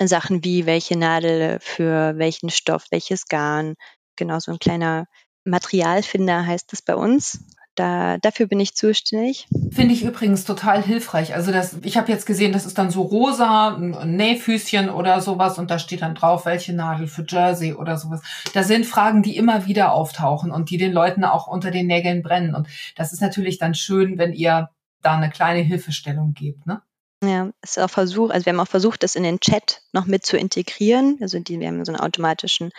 Sachen 0.00 0.44
wie 0.44 0.66
welche 0.66 0.96
Nadel 0.96 1.58
für 1.60 2.16
welchen 2.16 2.50
Stoff, 2.50 2.86
welches 2.90 3.26
Garn. 3.26 3.74
Genau 4.16 4.38
so 4.38 4.52
ein 4.52 4.60
kleiner 4.60 5.06
Materialfinder 5.44 6.46
heißt 6.46 6.72
es 6.72 6.82
bei 6.82 6.96
uns. 6.96 7.40
Da, 7.74 8.18
dafür 8.18 8.46
bin 8.46 8.60
ich 8.60 8.76
zuständig. 8.76 9.48
Finde 9.72 9.94
ich 9.94 10.04
übrigens 10.04 10.44
total 10.44 10.80
hilfreich. 10.80 11.34
Also 11.34 11.50
das, 11.50 11.78
ich 11.82 11.96
habe 11.96 12.12
jetzt 12.12 12.24
gesehen, 12.24 12.52
das 12.52 12.66
ist 12.66 12.78
dann 12.78 12.90
so 12.90 13.02
rosa, 13.02 13.74
ein 13.74 14.14
Nähfüßchen 14.14 14.88
oder 14.88 15.20
sowas 15.20 15.58
und 15.58 15.72
da 15.72 15.80
steht 15.80 16.02
dann 16.02 16.14
drauf, 16.14 16.46
welche 16.46 16.72
Nadel 16.72 17.08
für 17.08 17.26
Jersey 17.28 17.74
oder 17.74 17.98
sowas. 17.98 18.22
Da 18.52 18.62
sind 18.62 18.86
Fragen, 18.86 19.24
die 19.24 19.36
immer 19.36 19.66
wieder 19.66 19.92
auftauchen 19.92 20.52
und 20.52 20.70
die 20.70 20.78
den 20.78 20.92
Leuten 20.92 21.24
auch 21.24 21.48
unter 21.48 21.72
den 21.72 21.88
Nägeln 21.88 22.22
brennen. 22.22 22.54
Und 22.54 22.68
das 22.94 23.12
ist 23.12 23.20
natürlich 23.20 23.58
dann 23.58 23.74
schön, 23.74 24.18
wenn 24.18 24.32
ihr 24.32 24.70
da 25.02 25.16
eine 25.16 25.30
kleine 25.30 25.60
Hilfestellung 25.60 26.32
gibt. 26.32 26.66
Ne? 26.66 26.80
Ja, 27.24 27.50
ist 27.62 27.78
auch 27.78 27.90
Versuch, 27.90 28.30
also 28.30 28.46
wir 28.46 28.52
haben 28.52 28.60
auch 28.60 28.68
versucht, 28.68 29.02
das 29.02 29.16
in 29.16 29.22
den 29.22 29.40
Chat 29.40 29.82
noch 29.92 30.06
mit 30.06 30.24
zu 30.24 30.36
integrieren. 30.36 31.18
Also 31.20 31.38
die, 31.38 31.58
wir 31.58 31.68
haben 31.68 31.84
so 31.84 31.92
einen 31.92 32.00
automatischen 32.00 32.70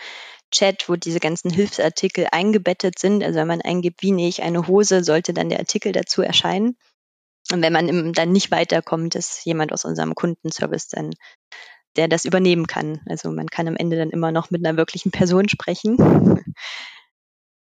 Chat, 0.50 0.88
wo 0.88 0.96
diese 0.96 1.20
ganzen 1.20 1.50
Hilfsartikel 1.50 2.28
eingebettet 2.30 2.98
sind. 2.98 3.22
Also 3.22 3.40
wenn 3.40 3.48
man 3.48 3.62
eingibt, 3.62 4.02
wie 4.02 4.12
nähe 4.12 4.28
ich 4.28 4.42
eine 4.42 4.66
Hose, 4.66 5.04
sollte 5.04 5.34
dann 5.34 5.48
der 5.48 5.58
Artikel 5.58 5.92
dazu 5.92 6.22
erscheinen. 6.22 6.76
Und 7.52 7.62
wenn 7.62 7.72
man 7.72 8.12
dann 8.12 8.32
nicht 8.32 8.50
weiterkommt, 8.50 9.14
ist 9.14 9.44
jemand 9.44 9.72
aus 9.72 9.84
unserem 9.84 10.14
Kundenservice 10.14 10.88
dann, 10.88 11.10
der 11.96 12.08
das 12.08 12.24
übernehmen 12.24 12.66
kann. 12.66 13.00
Also 13.08 13.30
man 13.30 13.46
kann 13.46 13.68
am 13.68 13.76
Ende 13.76 13.96
dann 13.96 14.10
immer 14.10 14.32
noch 14.32 14.50
mit 14.50 14.64
einer 14.64 14.76
wirklichen 14.76 15.10
Person 15.10 15.48
sprechen. 15.48 16.44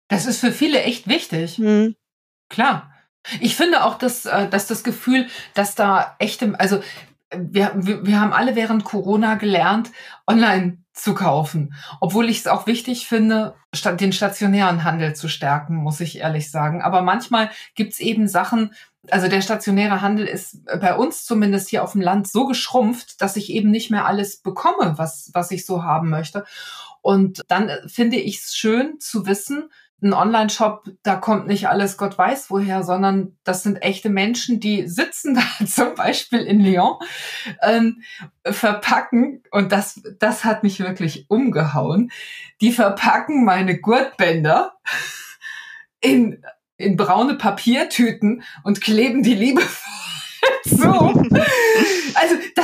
Das 0.09 0.25
ist 0.25 0.39
für 0.39 0.53
viele 0.53 0.81
echt 0.83 1.07
wichtig. 1.07 1.59
Mhm. 1.59 1.95
Klar. 2.49 2.93
Ich 3.41 3.57
finde 3.57 3.83
auch, 3.83 3.97
dass, 3.97 4.25
äh, 4.25 4.47
dass 4.47 4.67
das 4.67 4.85
Gefühl, 4.85 5.27
dass 5.53 5.75
da 5.75 6.15
echte, 6.17 6.57
also 6.59 6.81
wir, 7.35 7.73
wir 7.75 8.21
haben 8.21 8.31
alle 8.31 8.55
während 8.55 8.85
Corona 8.85 9.35
gelernt, 9.35 9.91
online 10.25 10.77
zu 10.97 11.13
kaufen. 11.13 11.73
Obwohl 12.01 12.29
ich 12.29 12.39
es 12.39 12.47
auch 12.47 12.67
wichtig 12.67 13.07
finde, 13.07 13.55
den 13.99 14.11
stationären 14.11 14.83
Handel 14.83 15.15
zu 15.15 15.27
stärken, 15.27 15.75
muss 15.75 15.99
ich 15.99 16.19
ehrlich 16.19 16.51
sagen. 16.51 16.81
Aber 16.81 17.01
manchmal 17.01 17.49
gibt's 17.75 17.99
eben 17.99 18.27
Sachen, 18.27 18.73
also 19.09 19.27
der 19.27 19.41
stationäre 19.41 20.01
Handel 20.01 20.25
ist 20.25 20.65
bei 20.65 20.95
uns 20.95 21.25
zumindest 21.25 21.69
hier 21.69 21.83
auf 21.83 21.93
dem 21.93 22.01
Land 22.01 22.27
so 22.27 22.45
geschrumpft, 22.47 23.21
dass 23.21 23.35
ich 23.35 23.49
eben 23.51 23.71
nicht 23.71 23.91
mehr 23.91 24.05
alles 24.05 24.37
bekomme, 24.37 24.97
was, 24.97 25.29
was 25.33 25.51
ich 25.51 25.65
so 25.65 25.83
haben 25.83 26.09
möchte. 26.09 26.45
Und 27.01 27.41
dann 27.47 27.71
finde 27.87 28.17
ich 28.17 28.39
es 28.39 28.55
schön 28.55 28.99
zu 28.99 29.25
wissen, 29.25 29.69
ein 30.01 30.13
Online-Shop, 30.13 30.89
da 31.01 31.15
kommt 31.15 31.47
nicht 31.47 31.67
alles 31.67 31.97
Gott 31.97 32.17
weiß 32.17 32.51
woher, 32.51 32.83
sondern 32.83 33.35
das 33.43 33.63
sind 33.63 33.81
echte 33.81 34.09
Menschen, 34.09 34.59
die 34.59 34.87
sitzen 34.87 35.33
da 35.59 35.65
zum 35.65 35.95
Beispiel 35.95 36.39
in 36.39 36.59
Lyon, 36.59 36.97
ähm, 37.63 38.01
verpacken, 38.45 39.43
und 39.51 39.71
das, 39.71 40.01
das 40.19 40.45
hat 40.45 40.63
mich 40.63 40.79
wirklich 40.79 41.25
umgehauen, 41.29 42.11
die 42.61 42.71
verpacken 42.71 43.43
meine 43.43 43.79
Gurtbänder 43.79 44.73
in, 45.99 46.43
in 46.77 46.95
braune 46.95 47.35
Papiertüten 47.35 48.43
und 48.63 48.81
kleben 48.81 49.23
die 49.23 49.35
liebevoll 49.35 49.93
so. 50.65 51.23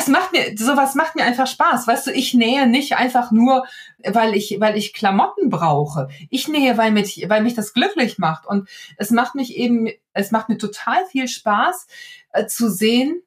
Das 0.04 0.12
macht 0.12 0.34
mir, 0.34 0.58
sowas 0.58 0.96
macht 0.96 1.16
mir 1.16 1.24
einfach 1.24 1.48
Spaß. 1.48 1.88
Weißt 1.88 2.08
du, 2.08 2.12
ich 2.12 2.34
nähe 2.34 2.68
nicht 2.68 2.98
einfach 2.98 3.32
nur, 3.32 3.66
weil 4.04 4.36
ich, 4.36 4.58
weil 4.60 4.76
ich 4.76 4.94
Klamotten 4.94 5.50
brauche. 5.50 6.10
Ich 6.30 6.50
nähe, 6.50 6.78
weil 6.78 6.92
mich, 6.92 7.24
weil 7.30 7.42
mich 7.42 7.54
das 7.54 7.72
glücklich 7.72 8.18
macht. 8.18 8.46
Und 8.46 8.68
es 8.98 9.12
macht 9.12 9.34
mich 9.34 9.56
eben, 9.56 9.88
es 10.12 10.32
macht 10.32 10.50
mir 10.50 10.58
total 10.58 11.06
viel 11.06 11.30
Spaß 11.30 11.88
äh, 12.34 12.48
zu 12.48 12.70
sehen, 12.70 13.22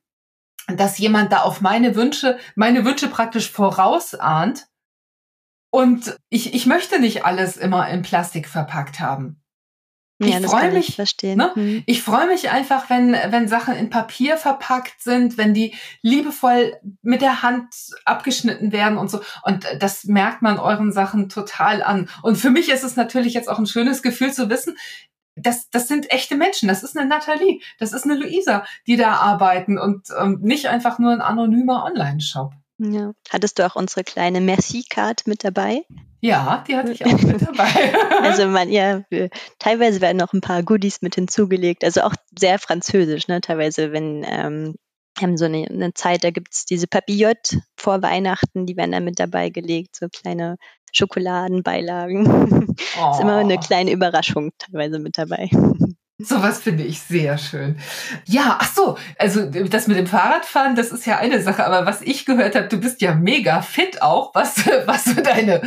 dass 0.67 0.99
jemand 0.99 1.33
da 1.33 1.45
auf 1.45 1.63
meine 1.63 1.97
Wünsche, 1.97 2.39
meine 2.57 2.85
Wünsche 2.85 3.09
praktisch 3.09 3.51
vorausahnt. 3.51 4.67
Und 5.71 6.19
ich, 6.29 6.53
ich 6.53 6.67
möchte 6.67 7.01
nicht 7.01 7.25
alles 7.25 7.57
immer 7.57 7.89
in 7.89 8.03
Plastik 8.03 8.49
verpackt 8.49 9.01
haben. 9.01 9.43
Ja, 10.19 10.39
ich 10.39 10.47
freue 10.47 10.73
mich, 10.73 10.95
verstehen. 10.95 11.37
Ne? 11.37 11.51
Hm. 11.55 11.83
ich 11.85 12.03
freue 12.03 12.27
mich 12.27 12.51
einfach, 12.51 12.89
wenn 12.89 13.13
wenn 13.13 13.49
Sachen 13.49 13.75
in 13.77 13.91
Papier 13.91 14.39
verpackt 14.39 15.03
sind, 15.03 15.37
wenn 15.37 15.53
die 15.53 15.75
liebevoll 16.01 16.75
mit 17.03 17.21
der 17.21 17.43
Hand 17.43 17.67
abgeschnitten 18.07 18.73
werden 18.73 18.97
und 18.97 19.11
so. 19.11 19.21
Und 19.45 19.67
das 19.79 20.05
merkt 20.05 20.41
man 20.41 20.59
euren 20.59 20.91
Sachen 20.91 21.29
total 21.29 21.83
an. 21.83 22.09
Und 22.23 22.37
für 22.37 22.51
mich 22.51 22.71
ist 22.71 22.83
es 22.83 22.97
natürlich 22.97 23.35
jetzt 23.35 23.49
auch 23.49 23.59
ein 23.59 23.67
schönes 23.67 24.03
Gefühl 24.03 24.33
zu 24.33 24.49
wissen, 24.49 24.77
das, 25.37 25.69
das 25.71 25.87
sind 25.87 26.11
echte 26.11 26.35
Menschen. 26.35 26.69
Das 26.69 26.83
ist 26.83 26.97
eine 26.97 27.07
Nathalie, 27.07 27.61
das 27.79 27.93
ist 27.93 28.05
eine 28.05 28.15
Luisa, 28.15 28.65
die 28.87 28.97
da 28.97 29.17
arbeiten 29.17 29.79
und 29.79 30.09
ähm, 30.19 30.39
nicht 30.41 30.67
einfach 30.67 30.99
nur 30.99 31.13
ein 31.13 31.21
anonymer 31.21 31.85
Online-Shop. 31.85 32.53
Ja. 32.79 33.13
Hattest 33.31 33.59
du 33.59 33.67
auch 33.67 33.77
unsere 33.77 34.05
kleine 34.05 34.41
Merci-Card 34.41 35.27
mit 35.27 35.45
dabei? 35.45 35.83
Ja, 36.21 36.65
die 36.67 36.77
hatte 36.77 36.93
ich 36.93 37.05
auch 37.05 37.23
mit 37.23 37.43
dabei. 37.43 37.69
also 38.23 38.47
man, 38.49 38.71
ja, 38.71 39.03
teilweise 39.59 40.01
werden 40.01 40.17
noch 40.17 40.33
ein 40.33 40.41
paar 40.41 40.63
Goodies 40.63 41.03
mit 41.03 41.15
hinzugelegt, 41.15 41.85
also 41.85 42.03
auch 42.03 42.15
sehr 42.39 42.59
französisch, 42.59 43.29
ne? 43.29 43.41
Teilweise, 43.41 43.93
wenn 43.93 44.25
ähm, 44.29 44.75
wir 45.19 45.29
haben 45.29 45.37
so 45.37 45.47
eine, 45.47 45.67
eine 45.67 45.95
Zeit, 45.95 46.25
da 46.25 46.31
gibt 46.31 46.53
es 46.53 46.65
diese 46.65 46.87
Papillotes 46.87 47.59
vor 47.77 48.03
Weihnachten, 48.03 48.67
die 48.67 48.77
werden 48.77 48.93
da 48.93 49.01
mit 49.01 49.19
dabei 49.19 49.49
gelegt, 49.49 49.97
so 49.97 50.09
kleine 50.09 50.57
Schokoladenbeilagen. 50.93 52.67
Oh. 53.01 53.11
ist 53.13 53.21
immer 53.21 53.37
eine 53.37 53.55
oh. 53.55 53.61
kleine 53.61 53.93
Überraschung 53.93 54.51
teilweise 54.59 54.99
mit 54.99 55.17
dabei. 55.19 55.49
Sowas 56.19 56.63
finde 56.63 56.83
ich 56.83 57.01
sehr 57.01 57.37
schön. 57.37 57.79
Ja, 58.25 58.57
ach 58.59 58.73
so, 58.73 58.97
also 59.19 59.51
das 59.51 59.87
mit 59.87 59.99
dem 59.99 60.07
Fahrradfahren, 60.07 60.75
das 60.75 60.91
ist 60.91 61.05
ja 61.05 61.19
eine 61.19 61.43
Sache, 61.43 61.67
aber 61.67 61.85
was 61.85 62.01
ich 62.01 62.25
gehört 62.25 62.55
habe, 62.55 62.69
du 62.69 62.79
bist 62.79 63.03
ja 63.03 63.15
mega 63.15 63.61
fit 63.61 64.01
auch, 64.01 64.35
was, 64.35 64.67
was 64.87 65.05
so 65.05 65.21
deine, 65.21 65.61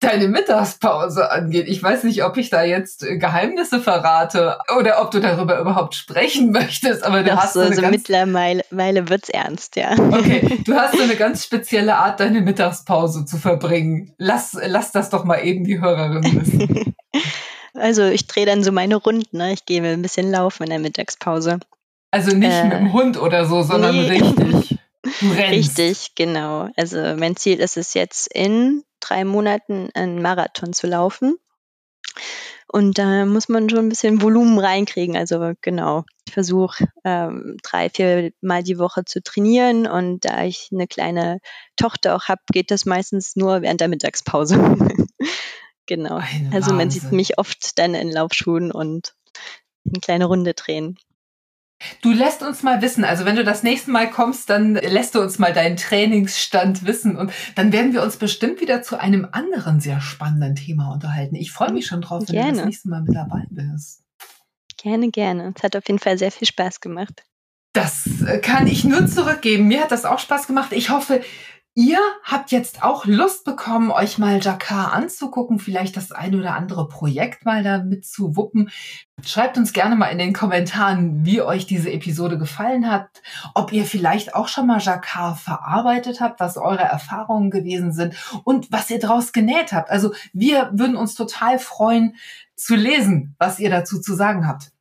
deine 0.00 0.26
Mittagspause 0.26 1.30
angeht. 1.30 1.68
Ich 1.68 1.80
weiß 1.80 2.02
nicht, 2.02 2.24
ob 2.24 2.36
ich 2.38 2.50
da 2.50 2.64
jetzt 2.64 3.06
Geheimnisse 3.06 3.80
verrate 3.80 4.58
oder 4.76 5.00
ob 5.00 5.12
du 5.12 5.20
darüber 5.20 5.60
überhaupt 5.60 5.94
sprechen 5.94 6.50
möchtest, 6.52 7.04
aber 7.04 7.22
du 7.22 7.30
Doch, 7.30 7.36
hast 7.36 7.52
so, 7.52 7.60
eine 7.60 7.76
so 7.76 7.82
ganz 7.82 7.96
mittlerweile 7.96 9.08
wird's 9.08 9.28
ernst, 9.28 9.76
ja. 9.76 9.92
Okay, 9.92 10.58
du 10.64 10.74
hast 10.74 10.96
so 10.96 11.04
eine 11.04 11.14
ganz 11.14 11.44
spezielle 11.44 11.94
Art, 11.94 12.18
deine 12.18 12.40
Mittagspause 12.40 13.26
zu 13.26 13.36
verbringen. 13.36 14.12
Lass, 14.18 14.58
lass 14.60 14.90
das 14.90 15.10
doch 15.10 15.22
mal 15.22 15.38
eben 15.38 15.62
die 15.62 15.80
Hörerin 15.80 16.24
wissen. 16.24 16.94
Also 17.78 18.04
ich 18.04 18.26
drehe 18.26 18.46
dann 18.46 18.62
so 18.62 18.72
meine 18.72 18.96
Runden, 18.96 19.36
ne? 19.36 19.52
ich 19.52 19.64
gehe 19.64 19.82
ein 19.82 20.02
bisschen 20.02 20.30
laufen 20.30 20.64
in 20.64 20.70
der 20.70 20.78
Mittagspause. 20.78 21.58
Also 22.10 22.34
nicht 22.34 22.52
äh, 22.52 22.64
mit 22.64 22.72
dem 22.72 22.92
Hund 22.92 23.20
oder 23.20 23.44
so, 23.44 23.62
sondern 23.62 23.94
nee. 23.94 24.08
richtig. 24.08 24.78
Du 25.20 25.30
rennst. 25.32 25.78
Richtig, 25.78 26.14
genau. 26.14 26.68
Also 26.76 26.98
mein 27.16 27.36
Ziel 27.36 27.60
ist 27.60 27.76
es 27.76 27.94
jetzt 27.94 28.28
in 28.32 28.82
drei 29.00 29.24
Monaten 29.24 29.90
einen 29.94 30.22
Marathon 30.22 30.72
zu 30.72 30.86
laufen. 30.86 31.36
Und 32.70 32.98
da 32.98 33.24
muss 33.24 33.48
man 33.48 33.70
schon 33.70 33.78
ein 33.78 33.88
bisschen 33.88 34.20
Volumen 34.20 34.58
reinkriegen. 34.58 35.16
Also 35.16 35.52
genau, 35.62 36.04
ich 36.26 36.34
versuche 36.34 36.84
ähm, 37.02 37.56
drei, 37.62 37.88
vier 37.88 38.30
Mal 38.42 38.62
die 38.62 38.78
Woche 38.78 39.04
zu 39.04 39.22
trainieren. 39.22 39.86
Und 39.86 40.26
da 40.26 40.44
ich 40.44 40.68
eine 40.70 40.86
kleine 40.86 41.38
Tochter 41.76 42.14
auch 42.14 42.28
habe, 42.28 42.42
geht 42.52 42.70
das 42.70 42.84
meistens 42.84 43.36
nur 43.36 43.62
während 43.62 43.80
der 43.80 43.88
Mittagspause. 43.88 44.56
genau. 45.88 46.18
Ein 46.18 46.50
also 46.52 46.72
man 46.72 46.90
sieht 46.90 47.02
Wahnsinn. 47.02 47.16
mich 47.16 47.38
oft 47.38 47.76
dann 47.78 47.94
in 47.94 48.12
Laufschuhen 48.12 48.70
und 48.70 49.14
eine 49.84 50.00
kleine 50.00 50.26
Runde 50.26 50.54
drehen. 50.54 50.98
Du 52.02 52.12
lässt 52.12 52.42
uns 52.42 52.64
mal 52.64 52.82
wissen, 52.82 53.04
also 53.04 53.24
wenn 53.24 53.36
du 53.36 53.44
das 53.44 53.62
nächste 53.62 53.92
Mal 53.92 54.10
kommst, 54.10 54.50
dann 54.50 54.74
lässt 54.74 55.14
du 55.14 55.20
uns 55.20 55.38
mal 55.38 55.52
deinen 55.52 55.76
Trainingsstand 55.76 56.84
wissen 56.84 57.16
und 57.16 57.32
dann 57.54 57.72
werden 57.72 57.92
wir 57.92 58.02
uns 58.02 58.16
bestimmt 58.16 58.60
wieder 58.60 58.82
zu 58.82 59.00
einem 59.00 59.28
anderen 59.30 59.78
sehr 59.78 60.00
spannenden 60.00 60.56
Thema 60.56 60.92
unterhalten. 60.92 61.36
Ich 61.36 61.52
freue 61.52 61.72
mich 61.72 61.86
schon 61.86 62.00
drauf, 62.00 62.24
wenn 62.26 62.34
du 62.34 62.42
das 62.42 62.52
Gerne. 62.52 62.66
nächste 62.66 62.88
Mal 62.88 63.02
mit 63.02 63.14
dabei 63.14 63.44
bist. 63.50 64.02
Gerne, 64.76 65.10
gerne. 65.10 65.52
Es 65.56 65.62
hat 65.62 65.76
auf 65.76 65.86
jeden 65.86 66.00
Fall 66.00 66.18
sehr 66.18 66.32
viel 66.32 66.48
Spaß 66.48 66.80
gemacht. 66.80 67.24
Das 67.72 68.22
äh, 68.22 68.38
kann 68.38 68.66
ich 68.66 68.82
nur 68.84 69.06
zurückgeben. 69.06 69.68
Mir 69.68 69.82
hat 69.82 69.92
das 69.92 70.04
auch 70.04 70.18
Spaß 70.18 70.48
gemacht. 70.48 70.72
Ich 70.72 70.90
hoffe, 70.90 71.20
ihr 71.78 72.00
habt 72.24 72.50
jetzt 72.50 72.82
auch 72.82 73.06
Lust 73.06 73.44
bekommen, 73.44 73.92
euch 73.92 74.18
mal 74.18 74.40
Jakar 74.42 74.92
anzugucken, 74.92 75.60
vielleicht 75.60 75.96
das 75.96 76.10
ein 76.10 76.34
oder 76.34 76.56
andere 76.56 76.88
Projekt 76.88 77.44
mal 77.44 77.62
damit 77.62 78.04
zu 78.04 78.34
wuppen. 78.34 78.70
Schreibt 79.24 79.56
uns 79.56 79.72
gerne 79.72 79.94
mal 79.94 80.08
in 80.08 80.18
den 80.18 80.32
Kommentaren, 80.32 81.24
wie 81.24 81.40
euch 81.40 81.66
diese 81.66 81.92
Episode 81.92 82.36
gefallen 82.36 82.90
hat, 82.90 83.06
ob 83.54 83.72
ihr 83.72 83.84
vielleicht 83.84 84.34
auch 84.34 84.48
schon 84.48 84.66
mal 84.66 84.80
Jakar 84.80 85.36
verarbeitet 85.36 86.20
habt, 86.20 86.40
was 86.40 86.56
eure 86.56 86.82
Erfahrungen 86.82 87.52
gewesen 87.52 87.92
sind 87.92 88.16
und 88.42 88.72
was 88.72 88.90
ihr 88.90 88.98
daraus 88.98 89.32
genäht 89.32 89.72
habt. 89.72 89.88
Also 89.88 90.12
wir 90.32 90.70
würden 90.72 90.96
uns 90.96 91.14
total 91.14 91.60
freuen 91.60 92.16
zu 92.56 92.74
lesen, 92.74 93.36
was 93.38 93.60
ihr 93.60 93.70
dazu 93.70 94.00
zu 94.00 94.16
sagen 94.16 94.48
habt. 94.48 94.72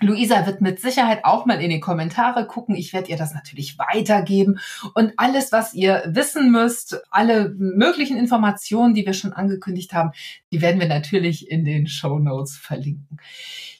Luisa 0.00 0.46
wird 0.46 0.60
mit 0.60 0.80
Sicherheit 0.80 1.24
auch 1.24 1.46
mal 1.46 1.60
in 1.60 1.70
die 1.70 1.80
Kommentare 1.80 2.46
gucken. 2.46 2.74
Ich 2.74 2.92
werde 2.92 3.10
ihr 3.10 3.16
das 3.16 3.34
natürlich 3.34 3.78
weitergeben. 3.78 4.58
Und 4.94 5.12
alles, 5.16 5.52
was 5.52 5.74
ihr 5.74 6.02
wissen 6.06 6.50
müsst, 6.50 7.00
alle 7.10 7.54
möglichen 7.56 8.16
Informationen, 8.16 8.94
die 8.94 9.04
wir 9.04 9.12
schon 9.12 9.32
angekündigt 9.32 9.92
haben, 9.92 10.12
die 10.52 10.62
werden 10.62 10.80
wir 10.80 10.88
natürlich 10.88 11.50
in 11.50 11.64
den 11.64 11.86
Show 11.86 12.18
Notes 12.18 12.56
verlinken. 12.56 13.18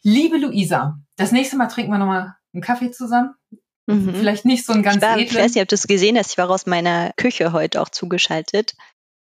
Liebe 0.02 0.36
Luisa, 0.36 0.98
das 1.16 1.32
nächste 1.32 1.56
Mal 1.56 1.68
trinken 1.68 1.90
wir 1.90 1.98
nochmal 1.98 2.36
einen 2.52 2.62
Kaffee 2.62 2.90
zusammen. 2.90 3.34
Mhm. 3.86 4.14
Vielleicht 4.14 4.44
nicht 4.44 4.64
so 4.64 4.72
einen 4.72 4.82
ganz 4.82 4.96
Ich, 4.96 5.02
war, 5.02 5.18
ich 5.18 5.34
weiß 5.34 5.54
nicht, 5.54 5.62
ob 5.62 5.68
du 5.68 5.74
es 5.74 5.86
gesehen 5.86 6.16
hast, 6.16 6.32
ich 6.32 6.38
war 6.38 6.50
aus 6.50 6.66
meiner 6.66 7.12
Küche 7.16 7.52
heute 7.52 7.80
auch 7.80 7.88
zugeschaltet. 7.88 8.74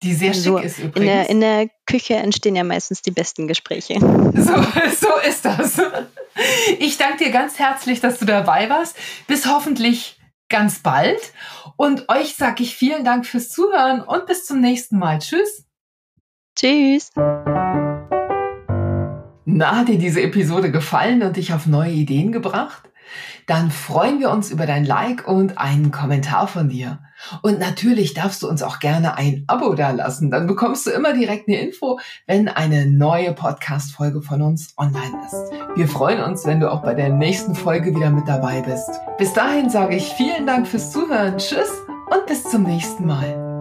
Die 0.05 0.15
sehr 0.15 0.35
So, 0.35 0.59
schick 0.59 0.67
ist 0.67 0.79
In 0.79 0.85
übrigens. 0.87 1.13
der, 1.13 1.31
in 1.31 1.41
der 1.41 1.69
Küche 1.87 2.15
entstehen 2.15 2.57
ja 2.57 2.65
meistens 2.65 3.03
die 3.03 3.11
besten 3.11 3.49
Gespräche. 3.49 3.95
So, 4.35 4.55
so 5.01 5.29
ist 5.29 5.45
das. 5.45 5.81
Ich 6.79 6.97
danke 6.99 7.25
dir 7.25 7.31
ganz 7.31 7.59
herzlich, 7.59 8.01
dass 8.01 8.19
du 8.19 8.25
dabei 8.25 8.69
warst. 8.69 8.97
Bis 9.27 9.47
hoffentlich 9.47 10.19
ganz 10.49 10.81
bald. 10.81 11.33
Und 11.77 12.09
euch 12.09 12.35
sage 12.35 12.63
ich 12.63 12.75
vielen 12.77 13.05
Dank 13.05 13.27
fürs 13.27 13.49
Zuhören 13.51 14.01
und 14.03 14.27
bis 14.27 14.45
zum 14.45 14.61
nächsten 14.61 14.99
Mal. 14.99 15.19
Tschüss. 15.21 15.65
Tschüss. 16.57 17.11
Na, 19.47 19.77
hat 19.77 19.89
dir 19.89 19.99
diese 19.99 20.23
Episode 20.23 20.71
gefallen 20.71 21.23
und 21.23 21.37
dich 21.37 21.53
auf 21.53 21.67
neue 21.67 21.91
Ideen 21.93 22.33
gebracht? 22.33 22.89
Dann 23.47 23.71
freuen 23.71 24.21
wir 24.21 24.31
uns 24.31 24.51
über 24.51 24.67
dein 24.67 24.85
Like 24.85 25.27
und 25.29 25.59
einen 25.59 25.91
Kommentar 25.91 26.49
von 26.49 26.69
dir. 26.69 27.01
Und 27.43 27.59
natürlich 27.59 28.15
darfst 28.15 28.43
du 28.43 28.49
uns 28.49 28.63
auch 28.63 28.81
gerne 28.81 29.17
ein 29.17 29.45
Abo 29.47 29.75
dalassen. 29.75 30.31
Dann 30.31 30.47
bekommst 30.47 30.87
du 30.87 30.91
immer 30.91 31.13
direkt 31.13 31.49
eine 31.49 31.59
Info, 31.59 31.99
wenn 32.27 32.49
eine 32.49 32.87
neue 32.87 33.33
Podcast-Folge 33.33 34.23
von 34.23 34.43
uns 34.43 34.75
online 34.77 35.27
ist. 35.27 35.53
Wir 35.77 35.89
freuen 35.89 36.23
uns, 36.23 36.45
wenn 36.45 36.61
du 36.61 36.71
auch 36.71 36.83
bei 36.83 36.95
der 36.95 37.11
nächsten 37.11 37.55
Folge 37.55 37.95
wieder 37.95 38.11
mit 38.11 38.29
dabei 38.29 38.61
bist. 38.63 38.91
Bis 39.19 39.33
dahin 39.33 39.71
sage 39.71 39.97
ich 39.97 40.05
vielen 40.15 40.47
Dank 40.47 40.67
fürs 40.67 40.91
Zuhören. 40.91 41.39
Tschüss 41.39 41.71
und 42.11 42.27
bis 42.27 42.45
zum 42.45 42.65
nächsten 42.65 43.07
Mal. 43.07 43.54